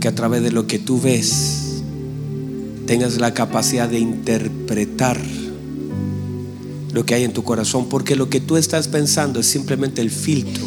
que 0.00 0.08
a 0.08 0.14
través 0.16 0.42
de 0.42 0.50
lo 0.50 0.66
que 0.66 0.80
tú 0.80 1.00
ves 1.00 1.82
tengas 2.84 3.16
la 3.18 3.32
capacidad 3.32 3.88
de 3.88 4.00
interpretar 4.00 5.20
lo 6.92 7.06
que 7.06 7.14
hay 7.14 7.22
en 7.22 7.32
tu 7.32 7.44
corazón. 7.44 7.88
Porque 7.88 8.16
lo 8.16 8.28
que 8.28 8.40
tú 8.40 8.56
estás 8.56 8.88
pensando 8.88 9.38
es 9.38 9.46
simplemente 9.46 10.02
el 10.02 10.10
filtro. 10.10 10.66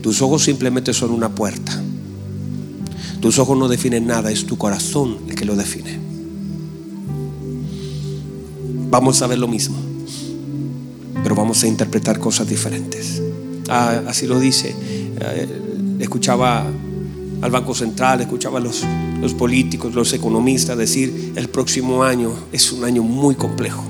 Tus 0.00 0.22
ojos 0.22 0.42
simplemente 0.42 0.92
son 0.92 1.12
una 1.12 1.32
puerta. 1.36 1.80
Tus 3.20 3.38
ojos 3.38 3.56
no 3.56 3.68
definen 3.68 4.08
nada, 4.08 4.32
es 4.32 4.44
tu 4.44 4.58
corazón 4.58 5.18
el 5.28 5.36
que 5.36 5.44
lo 5.44 5.54
define. 5.54 6.00
Vamos 8.90 9.22
a 9.22 9.28
ver 9.28 9.38
lo 9.38 9.46
mismo, 9.46 9.76
pero 11.22 11.36
vamos 11.36 11.62
a 11.62 11.68
interpretar 11.68 12.18
cosas 12.18 12.48
diferentes. 12.48 13.22
Ah, 13.68 14.02
así 14.08 14.26
lo 14.26 14.40
dice. 14.40 14.74
Eh, 15.20 15.48
escuchaba 16.00 16.66
al 17.40 17.50
Banco 17.50 17.74
Central, 17.74 18.20
escuchaba 18.20 18.58
a 18.58 18.62
los, 18.62 18.84
los 19.20 19.34
políticos, 19.34 19.94
los 19.94 20.12
economistas 20.12 20.76
decir, 20.76 21.32
el 21.36 21.48
próximo 21.48 22.02
año 22.02 22.32
es 22.52 22.72
un 22.72 22.84
año 22.84 23.02
muy 23.02 23.34
complejo, 23.34 23.84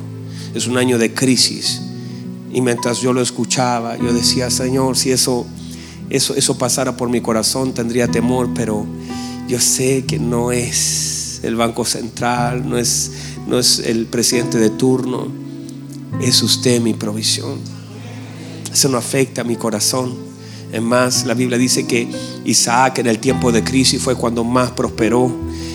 es 0.55 0.67
un 0.67 0.77
año 0.77 0.99
de 0.99 1.15
crisis. 1.15 1.83
Y 2.53 2.61
mientras 2.61 3.01
yo 3.01 3.13
lo 3.13 3.21
escuchaba, 3.21 3.97
yo 3.97 4.13
decía, 4.13 4.51
Señor, 4.51 4.97
si 4.97 5.11
eso, 5.11 5.47
eso, 6.11 6.35
eso 6.35 6.57
pasara 6.59 6.97
por 6.97 7.09
mi 7.09 7.21
corazón, 7.21 7.75
tendría 7.75 8.09
temor, 8.09 8.51
pero 8.55 8.87
yo 9.49 9.61
sé 9.61 10.05
que 10.07 10.19
no 10.19 10.53
es 10.53 11.41
el 11.43 11.57
Banco 11.57 11.85
Central, 11.85 12.69
no 12.69 12.79
es 12.79 13.13
no 13.49 13.59
es 13.59 13.79
el 13.79 14.05
presidente 14.07 14.59
de 14.59 14.69
turno, 14.69 15.27
es 16.21 16.43
usted 16.43 16.83
mi 16.83 16.93
provisión. 16.93 17.59
Eso 18.71 18.91
no 18.91 18.99
afecta 18.99 19.41
a 19.41 19.45
mi 19.45 19.57
corazón. 19.57 20.28
Es 20.73 20.83
más, 20.83 21.25
la 21.25 21.35
Biblia 21.35 21.57
dice 21.57 21.87
que 21.87 22.09
Isaac 22.45 22.99
en 22.99 23.07
el 23.07 23.19
tiempo 23.19 23.53
de 23.53 23.65
crisis 23.65 24.03
fue 24.03 24.15
cuando 24.15 24.45
más 24.45 24.71
prosperó 24.73 25.35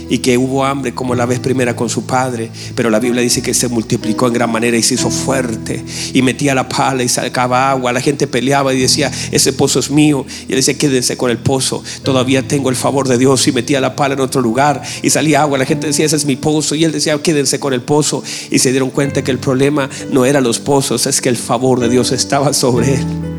y 0.10 0.20
que 0.20 0.38
hubo 0.38 0.64
hambre 0.64 0.94
como 0.94 1.16
la 1.16 1.26
vez 1.26 1.40
primera 1.40 1.76
con 1.76 1.90
su 1.90 2.06
padre, 2.06 2.52
pero 2.76 2.92
la 2.92 3.00
Biblia 3.00 3.24
dice 3.24 3.42
que 3.42 3.54
se 3.54 3.68
multiplicó 3.68 4.28
en 4.28 4.34
gran 4.34 4.52
manera 4.52 4.78
y 4.78 4.84
se 4.84 4.94
hizo 4.94 5.10
fuerte 5.10 5.84
y 6.14 6.22
metía 6.22 6.54
la 6.54 6.70
pala 6.70 7.02
y 7.04 7.10
sacaba 7.10 7.72
agua. 7.72 7.92
La 7.92 8.02
gente 8.02 8.28
peleaba 8.28 8.74
y 8.74 8.80
decía, 8.80 9.12
ese 9.32 9.54
pozo 9.54 9.80
es 9.80 9.90
mío. 9.90 10.26
Y 10.48 10.52
él 10.52 10.58
decía, 10.58 10.78
quédense 10.78 11.18
con 11.18 11.32
el 11.32 11.40
pozo, 11.40 11.84
todavía 12.04 12.48
tengo 12.48 12.70
el 12.70 12.76
favor 12.76 13.08
de 13.08 13.18
Dios. 13.18 13.48
Y 13.48 13.52
metía 13.52 13.82
la 13.82 13.96
pala 13.96 14.14
en 14.14 14.20
otro 14.20 14.42
lugar 14.42 14.84
y 15.02 15.10
salía 15.10 15.42
agua. 15.42 15.58
La 15.58 15.66
gente 15.66 15.88
decía, 15.88 16.06
ese 16.06 16.16
es 16.16 16.26
mi 16.26 16.36
pozo. 16.36 16.76
Y 16.76 16.84
él 16.84 16.92
decía, 16.92 17.18
quédense 17.22 17.60
con 17.60 17.74
el 17.74 17.82
pozo. 17.82 18.24
Y 18.52 18.60
se 18.60 18.70
dieron 18.70 18.92
cuenta 18.92 19.24
que 19.24 19.32
el 19.32 19.40
problema 19.40 19.90
no 20.12 20.26
era 20.26 20.42
los 20.42 20.60
pozos, 20.60 21.08
es 21.08 21.22
que 21.22 21.30
el 21.30 21.38
favor 21.38 21.80
de 21.80 21.90
Dios 21.90 22.12
estaba 22.12 22.54
sobre 22.54 22.96
él. 22.96 23.33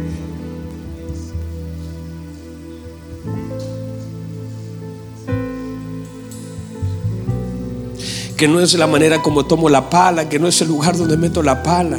Que 8.44 8.48
no 8.48 8.60
es 8.60 8.74
la 8.74 8.86
manera 8.86 9.22
como 9.22 9.46
tomo 9.46 9.70
la 9.70 9.88
pala, 9.88 10.28
que 10.28 10.38
no 10.38 10.46
es 10.46 10.60
el 10.60 10.68
lugar 10.68 10.98
donde 10.98 11.16
meto 11.16 11.42
la 11.42 11.62
pala. 11.62 11.98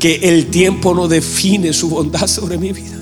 Que 0.00 0.16
el 0.24 0.46
tiempo 0.46 0.92
no 0.92 1.06
define 1.06 1.72
su 1.72 1.88
bondad 1.88 2.26
sobre 2.26 2.58
mi 2.58 2.72
vida. 2.72 2.98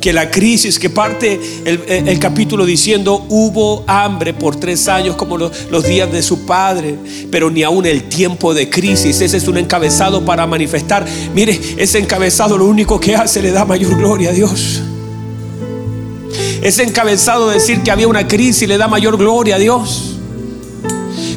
Que 0.00 0.14
la 0.14 0.30
crisis, 0.30 0.78
que 0.78 0.88
parte 0.88 1.38
el, 1.66 2.18
capítulo 2.18 2.64
diciendo, 2.64 3.26
hubo 3.28 3.84
hambre 3.86 4.32
por 4.32 4.56
tres 4.56 4.88
años 4.88 5.14
como 5.16 5.36
los, 5.36 5.84
días 5.86 6.10
de 6.10 6.22
su 6.22 6.46
padre, 6.46 6.96
pero 7.30 7.50
ni 7.50 7.64
aún 7.64 7.84
el 7.84 8.04
tiempo 8.04 8.54
de 8.54 8.70
crisis. 8.70 9.20
Ese 9.20 9.36
es 9.36 9.46
un 9.46 9.58
encabezado 9.58 10.24
para 10.24 10.46
manifestar. 10.46 11.04
Mire, 11.34 11.60
ese 11.76 11.98
encabezado 11.98 12.56
lo 12.56 12.64
único 12.64 12.98
que 12.98 13.14
hace 13.14 13.42
le 13.42 13.50
da 13.50 13.66
mayor 13.66 13.94
gloria 13.98 14.30
a 14.30 14.32
Dios. 14.32 14.80
Ese 16.62 16.82
encabezado 16.82 17.48
decir 17.48 17.82
que 17.82 17.90
había 17.90 18.08
una 18.08 18.26
crisis 18.26 18.68
le 18.68 18.78
da 18.78 18.88
mayor 18.88 19.16
gloria 19.16 19.56
a 19.56 19.58
Dios. 19.58 20.17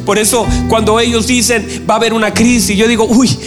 Por 0.04 0.18
eso 0.18 0.46
cuando 0.68 0.98
ellos 0.98 1.26
dicen 1.26 1.84
va 1.88 1.94
a 1.94 1.96
haber 1.96 2.12
una 2.12 2.32
crisis, 2.32 2.76
yo 2.76 2.86
digo, 2.88 3.04
uy, 3.04 3.38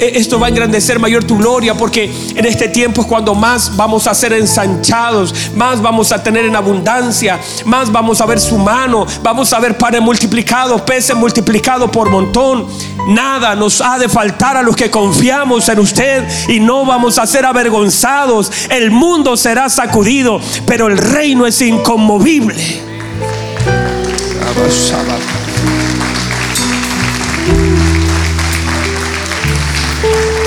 esto 0.00 0.38
va 0.38 0.46
a 0.46 0.50
engrandecer 0.50 0.98
mayor 0.98 1.24
tu 1.24 1.36
gloria, 1.36 1.74
porque 1.74 2.10
en 2.34 2.44
este 2.44 2.68
tiempo 2.68 3.02
es 3.02 3.06
cuando 3.06 3.34
más 3.34 3.76
vamos 3.76 4.06
a 4.06 4.14
ser 4.14 4.32
ensanchados, 4.32 5.34
más 5.54 5.80
vamos 5.80 6.12
a 6.12 6.22
tener 6.22 6.44
en 6.44 6.56
abundancia, 6.56 7.40
más 7.64 7.90
vamos 7.90 8.20
a 8.20 8.26
ver 8.26 8.40
su 8.40 8.58
mano, 8.58 9.06
vamos 9.22 9.52
a 9.52 9.60
ver 9.60 9.76
panes 9.76 10.00
multiplicados, 10.00 10.80
peces 10.82 11.16
multiplicados 11.16 11.90
por 11.90 12.10
montón. 12.10 12.66
Nada 13.08 13.54
nos 13.54 13.80
ha 13.80 13.98
de 13.98 14.08
faltar 14.08 14.56
a 14.56 14.62
los 14.62 14.76
que 14.76 14.90
confiamos 14.90 15.68
en 15.68 15.78
usted 15.78 16.24
y 16.48 16.60
no 16.60 16.84
vamos 16.84 17.18
a 17.18 17.26
ser 17.26 17.44
avergonzados. 17.44 18.50
El 18.68 18.90
mundo 18.90 19.36
será 19.36 19.68
sacudido, 19.68 20.40
pero 20.66 20.86
el 20.86 20.98
reino 20.98 21.46
es 21.46 21.60
inconmovible. 21.60 22.54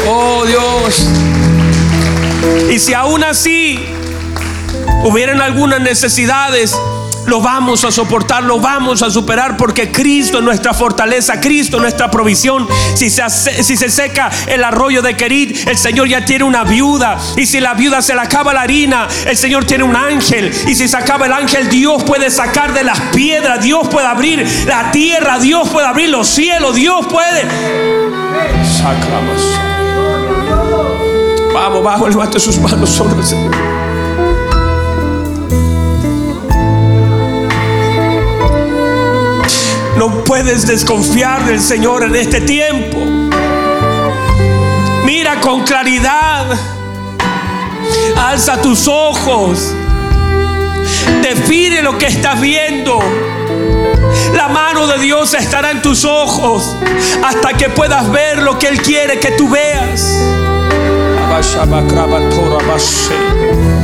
Oh 0.07 0.45
Dios. 0.45 1.07
Y 2.69 2.79
si 2.79 2.93
aún 2.93 3.23
así 3.23 3.79
hubieran 5.03 5.41
algunas 5.41 5.81
necesidades, 5.81 6.75
lo 7.25 7.41
vamos 7.41 7.83
a 7.83 7.91
soportar, 7.91 8.43
lo 8.43 8.59
vamos 8.59 9.01
a 9.01 9.09
superar 9.09 9.57
porque 9.57 9.91
Cristo 9.91 10.37
es 10.37 10.43
nuestra 10.43 10.73
fortaleza, 10.73 11.39
Cristo 11.39 11.77
es 11.77 11.81
nuestra 11.81 12.11
provisión. 12.11 12.67
Si 12.95 13.09
se, 13.09 13.27
si 13.29 13.75
se 13.75 13.89
seca 13.89 14.29
el 14.47 14.63
arroyo 14.63 15.01
de 15.01 15.17
Querit, 15.17 15.67
el 15.67 15.77
Señor 15.77 16.07
ya 16.07 16.23
tiene 16.23 16.43
una 16.43 16.63
viuda. 16.63 17.17
Y 17.35 17.45
si 17.45 17.59
la 17.59 17.73
viuda 17.73 18.01
se 18.01 18.13
le 18.13 18.21
acaba 18.21 18.53
la 18.53 18.61
harina, 18.61 19.07
el 19.25 19.37
Señor 19.37 19.65
tiene 19.65 19.83
un 19.83 19.95
ángel. 19.95 20.51
Y 20.67 20.75
si 20.75 20.87
se 20.87 20.97
acaba 20.97 21.25
el 21.25 21.33
ángel, 21.33 21.69
Dios 21.69 22.03
puede 22.03 22.29
sacar 22.29 22.73
de 22.73 22.83
las 22.83 22.99
piedras, 23.13 23.61
Dios 23.63 23.87
puede 23.87 24.07
abrir 24.07 24.45
la 24.67 24.91
tierra, 24.91 25.39
Dios 25.39 25.69
puede 25.69 25.87
abrir 25.87 26.09
los 26.09 26.27
cielos, 26.27 26.75
Dios 26.75 27.07
puede. 27.07 27.41
Sacamos. 28.77 29.84
Vamos, 31.55 31.81
vamos, 31.81 32.09
levante 32.09 32.37
sus 32.37 32.57
manos 32.57 32.89
sobre 32.89 33.15
el 33.15 33.23
Señor. 33.23 33.55
No 39.97 40.21
puedes 40.25 40.67
desconfiar 40.67 41.45
del 41.45 41.61
Señor 41.61 42.03
en 42.03 42.17
este 42.17 42.41
tiempo. 42.41 42.97
Mira 45.05 45.39
con 45.39 45.63
claridad. 45.63 46.45
Alza 48.17 48.61
tus 48.61 48.89
ojos. 48.89 49.73
Define 51.21 51.81
lo 51.83 51.97
que 51.97 52.07
estás 52.07 52.41
viendo. 52.41 52.99
La 54.33 54.49
mano 54.49 54.87
de 54.87 54.97
Dios 54.97 55.33
estará 55.33 55.71
en 55.71 55.81
tus 55.81 56.03
ojos 56.03 56.75
hasta 57.23 57.53
que 57.53 57.69
puedas 57.69 58.11
ver 58.11 58.41
lo 58.41 58.59
que 58.59 58.67
Él 58.67 58.81
quiere 58.81 59.21
que 59.21 59.31
tú 59.31 59.47
veas. 59.47 60.34
Rabashabakrabatorabashe. 61.35 63.74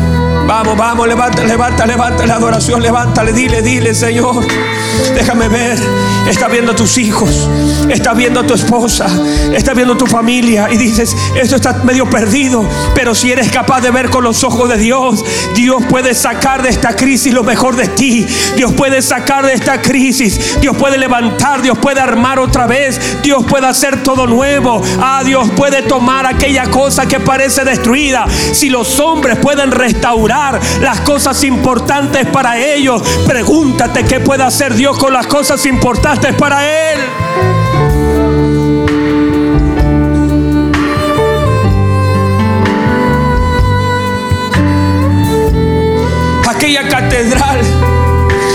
Vamos, 0.51 0.75
vamos, 0.75 1.07
levanta, 1.07 1.45
levanta, 1.45 1.85
levanta 1.85 2.25
la 2.25 2.35
adoración, 2.35 2.83
levántale, 2.83 3.31
dile, 3.31 3.61
dile, 3.61 3.95
Señor. 3.95 4.45
Déjame 5.15 5.47
ver. 5.47 5.79
Está 6.27 6.49
viendo 6.49 6.73
a 6.73 6.75
tus 6.75 6.97
hijos, 6.97 7.49
está 7.89 8.13
viendo 8.13 8.41
a 8.41 8.45
tu 8.45 8.53
esposa, 8.53 9.07
está 9.53 9.73
viendo 9.73 9.93
a 9.93 9.97
tu 9.97 10.05
familia 10.05 10.67
y 10.71 10.77
dices, 10.77 11.15
esto 11.35 11.55
está 11.55 11.73
medio 11.83 12.07
perdido, 12.09 12.63
pero 12.93 13.15
si 13.15 13.31
eres 13.31 13.51
capaz 13.51 13.81
de 13.81 13.89
ver 13.89 14.09
con 14.09 14.23
los 14.23 14.43
ojos 14.43 14.69
de 14.69 14.77
Dios, 14.77 15.25
Dios 15.55 15.83
puede 15.89 16.13
sacar 16.13 16.61
de 16.61 16.69
esta 16.69 16.95
crisis 16.95 17.33
lo 17.33 17.43
mejor 17.43 17.75
de 17.75 17.87
ti. 17.87 18.27
Dios 18.55 18.71
puede 18.73 19.01
sacar 19.01 19.45
de 19.45 19.53
esta 19.53 19.81
crisis, 19.81 20.59
Dios 20.61 20.77
puede 20.77 20.99
levantar, 20.99 21.61
Dios 21.63 21.77
puede 21.79 21.99
armar 21.99 22.39
otra 22.39 22.67
vez, 22.67 22.99
Dios 23.23 23.43
puede 23.45 23.65
hacer 23.67 24.03
todo 24.03 24.27
nuevo. 24.27 24.81
Ah, 24.99 25.23
Dios 25.25 25.49
puede 25.55 25.81
tomar 25.81 26.27
aquella 26.27 26.69
cosa 26.69 27.07
que 27.07 27.19
parece 27.19 27.65
destruida. 27.65 28.25
Si 28.51 28.69
los 28.69 28.99
hombres 28.99 29.39
pueden 29.39 29.71
restaurar 29.71 30.40
las 30.81 31.01
cosas 31.01 31.43
importantes 31.43 32.25
para 32.27 32.57
ellos, 32.57 33.01
pregúntate 33.27 34.03
qué 34.05 34.19
puede 34.19 34.43
hacer 34.43 34.73
Dios 34.73 34.97
con 34.97 35.13
las 35.13 35.27
cosas 35.27 35.65
importantes 35.65 36.33
para 36.35 36.65
Él. 36.65 36.99
Aquella 46.47 46.87
catedral 46.89 47.80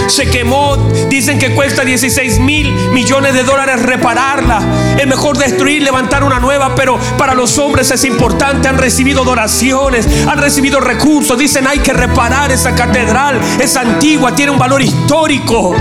se 0.09 0.29
quemó. 0.31 0.77
Dicen 1.09 1.39
que 1.39 1.55
cuesta 1.55 1.85
16 1.85 2.39
mil 2.41 2.73
millones 2.93 3.35
de 3.35 3.43
dólares 3.43 3.83
repararla. 3.83 4.97
Es 4.99 5.07
mejor 5.07 5.37
destruir, 5.39 5.83
levantar 5.83 6.25
una 6.25 6.39
nueva, 6.39 6.75
pero 6.75 6.99
para 7.19 7.35
los 7.35 7.59
hombres 7.59 7.91
es 7.91 8.05
importante. 8.05 8.69
Han 8.69 8.79
recibido 8.79 9.25
donaciones, 9.25 10.07
han 10.27 10.39
recibido 10.39 10.81
recursos. 10.81 11.39
Dicen 11.39 11.67
hay 11.67 11.79
que 11.81 11.93
reparar 11.93 12.53
esa 12.53 12.75
catedral. 12.75 13.41
Es 13.61 13.77
antigua, 13.77 14.35
tiene 14.35 14.53
un 14.53 14.59
valor 14.59 14.83
histórico. 14.83 15.75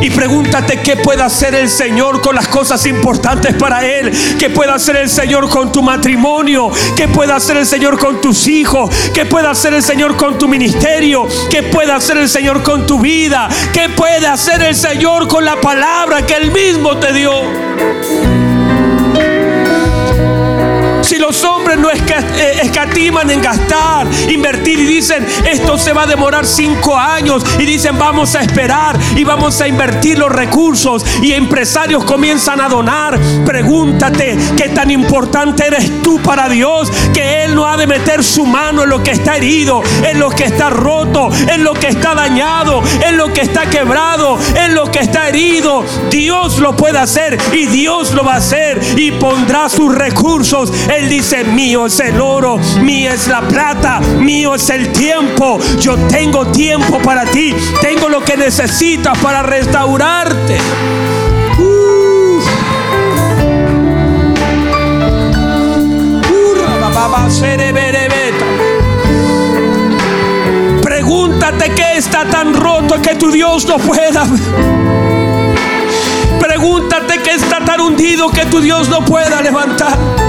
Y 0.00 0.10
pregúntate 0.10 0.82
qué 0.82 0.96
puede 0.96 1.22
hacer 1.22 1.54
el 1.54 1.68
Señor 1.68 2.20
con 2.20 2.34
las 2.34 2.48
cosas 2.48 2.84
importantes 2.86 3.54
para 3.54 3.84
Él. 3.84 4.12
¿Qué 4.38 4.50
puede 4.50 4.72
hacer 4.72 4.96
el 4.96 5.08
Señor 5.08 5.48
con 5.48 5.72
tu 5.72 5.82
matrimonio? 5.82 6.70
¿Qué 6.94 7.08
puede 7.08 7.32
hacer 7.32 7.56
el 7.56 7.66
Señor 7.66 7.98
con 7.98 8.20
tus 8.20 8.46
hijos? 8.46 8.90
¿Qué 9.12 9.24
puede 9.24 9.48
hacer 9.48 9.74
el 9.74 9.82
Señor 9.82 10.16
con 10.16 10.38
tu 10.38 10.48
ministerio? 10.48 11.26
¿Qué 11.50 11.62
puede 11.62 11.92
hacer 11.92 12.18
el 12.18 12.28
Señor 12.28 12.62
con 12.62 12.86
tu 12.86 13.00
vida? 13.00 13.48
¿Qué 13.72 13.88
puede 13.88 14.26
hacer 14.26 14.62
el 14.62 14.74
Señor 14.74 15.28
con 15.28 15.44
la 15.44 15.60
palabra 15.60 16.24
que 16.24 16.34
Él 16.34 16.50
mismo 16.50 16.96
te 16.98 17.12
dio? 17.12 18.45
Si 21.16 21.22
los 21.22 21.44
hombres 21.44 21.78
no 21.78 21.90
eh, 21.90 22.60
escatiman 22.62 23.30
en 23.30 23.40
gastar, 23.40 24.06
invertir 24.28 24.78
y 24.80 24.84
dicen, 24.84 25.26
esto 25.50 25.78
se 25.78 25.94
va 25.94 26.02
a 26.02 26.06
demorar 26.06 26.44
cinco 26.44 26.94
años 26.94 27.42
y 27.58 27.64
dicen, 27.64 27.98
vamos 27.98 28.34
a 28.34 28.42
esperar 28.42 28.98
y 29.16 29.24
vamos 29.24 29.58
a 29.62 29.66
invertir 29.66 30.18
los 30.18 30.30
recursos 30.30 31.06
y 31.22 31.32
empresarios 31.32 32.04
comienzan 32.04 32.60
a 32.60 32.68
donar, 32.68 33.18
pregúntate 33.46 34.36
qué 34.58 34.68
tan 34.68 34.90
importante 34.90 35.66
eres 35.66 36.02
tú 36.02 36.20
para 36.20 36.50
Dios, 36.50 36.92
que 37.14 37.44
Él 37.44 37.54
no 37.54 37.66
ha 37.66 37.78
de 37.78 37.86
meter 37.86 38.22
su 38.22 38.44
mano 38.44 38.82
en 38.82 38.90
lo 38.90 39.02
que 39.02 39.12
está 39.12 39.38
herido, 39.38 39.82
en 40.04 40.18
lo 40.18 40.28
que 40.28 40.44
está 40.44 40.68
roto, 40.68 41.30
en 41.50 41.64
lo 41.64 41.72
que 41.72 41.88
está 41.88 42.14
dañado, 42.14 42.82
en 43.00 43.16
lo 43.16 43.32
que 43.32 43.40
está 43.40 43.70
quebrado, 43.70 44.38
en 44.54 44.74
lo 44.74 44.90
que 44.90 44.98
está 44.98 45.30
herido. 45.30 45.82
Dios 46.10 46.58
lo 46.58 46.76
puede 46.76 46.98
hacer 46.98 47.38
y 47.54 47.64
Dios 47.64 48.12
lo 48.12 48.22
va 48.22 48.34
a 48.34 48.36
hacer 48.36 48.78
y 48.96 49.12
pondrá 49.12 49.70
sus 49.70 49.94
recursos 49.94 50.70
dice, 51.08 51.44
mío 51.44 51.86
es 51.86 52.00
el 52.00 52.20
oro, 52.20 52.58
mío 52.80 53.10
es 53.10 53.28
la 53.28 53.40
plata, 53.42 54.00
mío 54.18 54.54
es 54.54 54.68
el 54.70 54.92
tiempo. 54.92 55.58
Yo 55.78 55.96
tengo 56.08 56.46
tiempo 56.46 56.98
para 56.98 57.24
ti, 57.24 57.54
tengo 57.80 58.08
lo 58.08 58.22
que 58.22 58.36
necesitas 58.36 59.16
para 59.18 59.42
restaurarte. 59.42 60.58
Pregúntate 70.82 71.70
qué 71.74 71.96
está 71.96 72.24
tan 72.28 72.54
roto 72.54 73.00
que 73.00 73.14
tu 73.14 73.30
Dios 73.30 73.66
no 73.66 73.78
pueda. 73.78 74.26
Pregúntate 76.40 77.20
qué 77.22 77.34
está 77.34 77.64
tan 77.64 77.80
hundido 77.80 78.30
que 78.30 78.46
tu 78.46 78.60
Dios 78.60 78.88
no 78.88 79.04
pueda 79.04 79.40
levantar. 79.42 80.25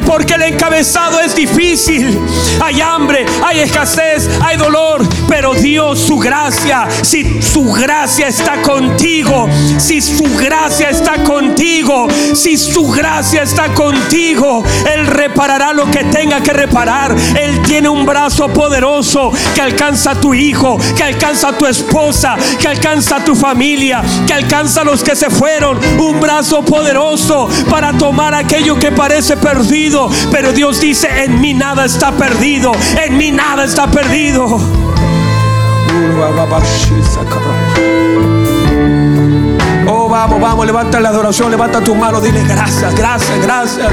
Porque 0.00 0.34
el 0.34 0.42
encabezado 0.42 1.20
es 1.20 1.34
difícil. 1.34 2.18
Hay 2.62 2.80
hambre, 2.80 3.26
hay 3.44 3.60
escasez, 3.60 4.28
hay 4.40 4.56
dolor. 4.56 5.02
Pero 5.32 5.54
Dios, 5.54 5.98
su 5.98 6.18
gracia, 6.18 6.86
si 7.00 7.40
su 7.40 7.72
gracia 7.72 8.28
está 8.28 8.60
contigo, 8.60 9.48
si 9.78 10.02
su 10.02 10.24
gracia 10.36 10.90
está 10.90 11.24
contigo, 11.24 12.06
si 12.34 12.58
su 12.58 12.90
gracia 12.90 13.42
está 13.42 13.72
contigo, 13.72 14.62
Él 14.94 15.06
reparará 15.06 15.72
lo 15.72 15.90
que 15.90 16.04
tenga 16.04 16.42
que 16.42 16.52
reparar. 16.52 17.16
Él 17.40 17.62
tiene 17.62 17.88
un 17.88 18.04
brazo 18.04 18.48
poderoso 18.48 19.32
que 19.54 19.62
alcanza 19.62 20.10
a 20.10 20.20
tu 20.20 20.34
hijo, 20.34 20.76
que 20.94 21.02
alcanza 21.02 21.48
a 21.48 21.56
tu 21.56 21.66
esposa, 21.66 22.36
que 22.60 22.68
alcanza 22.68 23.16
a 23.16 23.24
tu 23.24 23.34
familia, 23.34 24.02
que 24.26 24.34
alcanza 24.34 24.82
a 24.82 24.84
los 24.84 25.02
que 25.02 25.16
se 25.16 25.30
fueron. 25.30 25.80
Un 25.98 26.20
brazo 26.20 26.62
poderoso 26.62 27.48
para 27.70 27.94
tomar 27.94 28.34
aquello 28.34 28.78
que 28.78 28.92
parece 28.92 29.38
perdido 29.38 30.10
pero 30.30 30.52
Dios 30.52 30.80
dice, 30.80 31.24
en 31.24 31.40
mí 31.40 31.54
nada 31.54 31.84
está 31.84 32.12
perdido, 32.12 32.72
en 33.02 33.16
mí 33.16 33.30
nada 33.30 33.64
está 33.64 33.90
perdido. 33.90 34.58
Oh, 39.88 40.08
vamos, 40.08 40.40
vamos, 40.40 40.64
levanta 40.64 41.00
la 41.00 41.08
adoración, 41.08 41.50
levanta 41.50 41.80
tu 41.80 41.94
mano, 41.94 42.20
dile 42.20 42.44
gracias, 42.44 42.94
gracias, 42.94 43.42
gracias. 43.42 43.88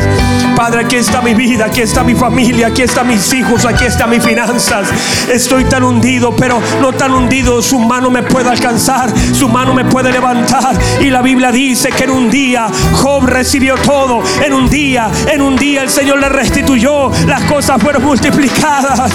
Padre, 0.55 0.81
aquí 0.81 0.97
está 0.97 1.21
mi 1.21 1.33
vida, 1.33 1.65
aquí 1.65 1.81
está 1.81 2.03
mi 2.03 2.13
familia, 2.13 2.67
aquí 2.67 2.83
están 2.83 3.07
mis 3.07 3.33
hijos, 3.33 3.65
aquí 3.65 3.85
están 3.85 4.11
mis 4.11 4.23
finanzas. 4.23 4.87
Estoy 5.27 5.65
tan 5.65 5.83
hundido, 5.83 6.35
pero 6.35 6.61
no 6.79 6.93
tan 6.93 7.11
hundido, 7.13 7.61
su 7.61 7.79
mano 7.79 8.11
me 8.11 8.21
puede 8.21 8.49
alcanzar, 8.49 9.11
su 9.33 9.49
mano 9.49 9.73
me 9.73 9.85
puede 9.85 10.11
levantar. 10.11 10.77
Y 11.01 11.09
la 11.09 11.23
Biblia 11.23 11.51
dice 11.51 11.89
que 11.89 12.03
en 12.03 12.11
un 12.11 12.29
día 12.29 12.67
Job 12.93 13.25
recibió 13.25 13.75
todo, 13.75 14.21
en 14.45 14.53
un 14.53 14.69
día, 14.69 15.09
en 15.27 15.41
un 15.41 15.55
día 15.55 15.81
el 15.81 15.89
Señor 15.89 16.19
le 16.19 16.29
restituyó, 16.29 17.09
las 17.25 17.43
cosas 17.43 17.81
fueron 17.81 18.03
multiplicadas. 18.03 19.11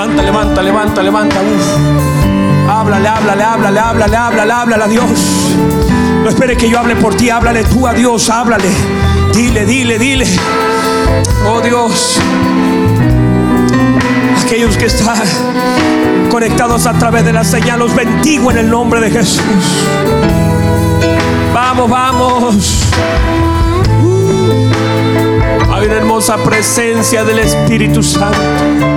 Levanta, 0.00 0.22
levanta, 0.22 0.62
levanta, 0.62 1.02
levanta. 1.02 1.36
Uf. 1.42 2.70
Háblale, 2.70 3.06
háblale, 3.06 3.42
háblale, 3.42 3.78
háblale, 3.80 4.16
háblale, 4.16 4.52
háblale 4.52 4.84
a 4.84 4.88
Dios. 4.88 5.54
No 6.22 6.28
espere 6.30 6.56
que 6.56 6.70
yo 6.70 6.78
hable 6.78 6.96
por 6.96 7.14
ti, 7.16 7.28
háblale 7.28 7.64
tú 7.64 7.86
a 7.86 7.92
Dios, 7.92 8.30
háblale. 8.30 8.70
Dile, 9.34 9.66
dile, 9.66 9.98
dile. 9.98 10.24
Oh 11.46 11.60
Dios. 11.60 12.18
Aquellos 14.42 14.78
que 14.78 14.86
están 14.86 15.18
conectados 16.30 16.86
a 16.86 16.94
través 16.94 17.22
de 17.26 17.34
la 17.34 17.44
señal, 17.44 17.80
los 17.80 17.94
bendigo 17.94 18.50
en 18.50 18.56
el 18.56 18.70
nombre 18.70 19.00
de 19.00 19.10
Jesús. 19.10 19.42
Vamos, 21.52 21.90
vamos. 21.90 22.84
Hay 25.70 25.84
una 25.84 25.94
hermosa 25.94 26.38
presencia 26.38 27.22
del 27.22 27.40
Espíritu 27.40 28.02
Santo. 28.02 28.89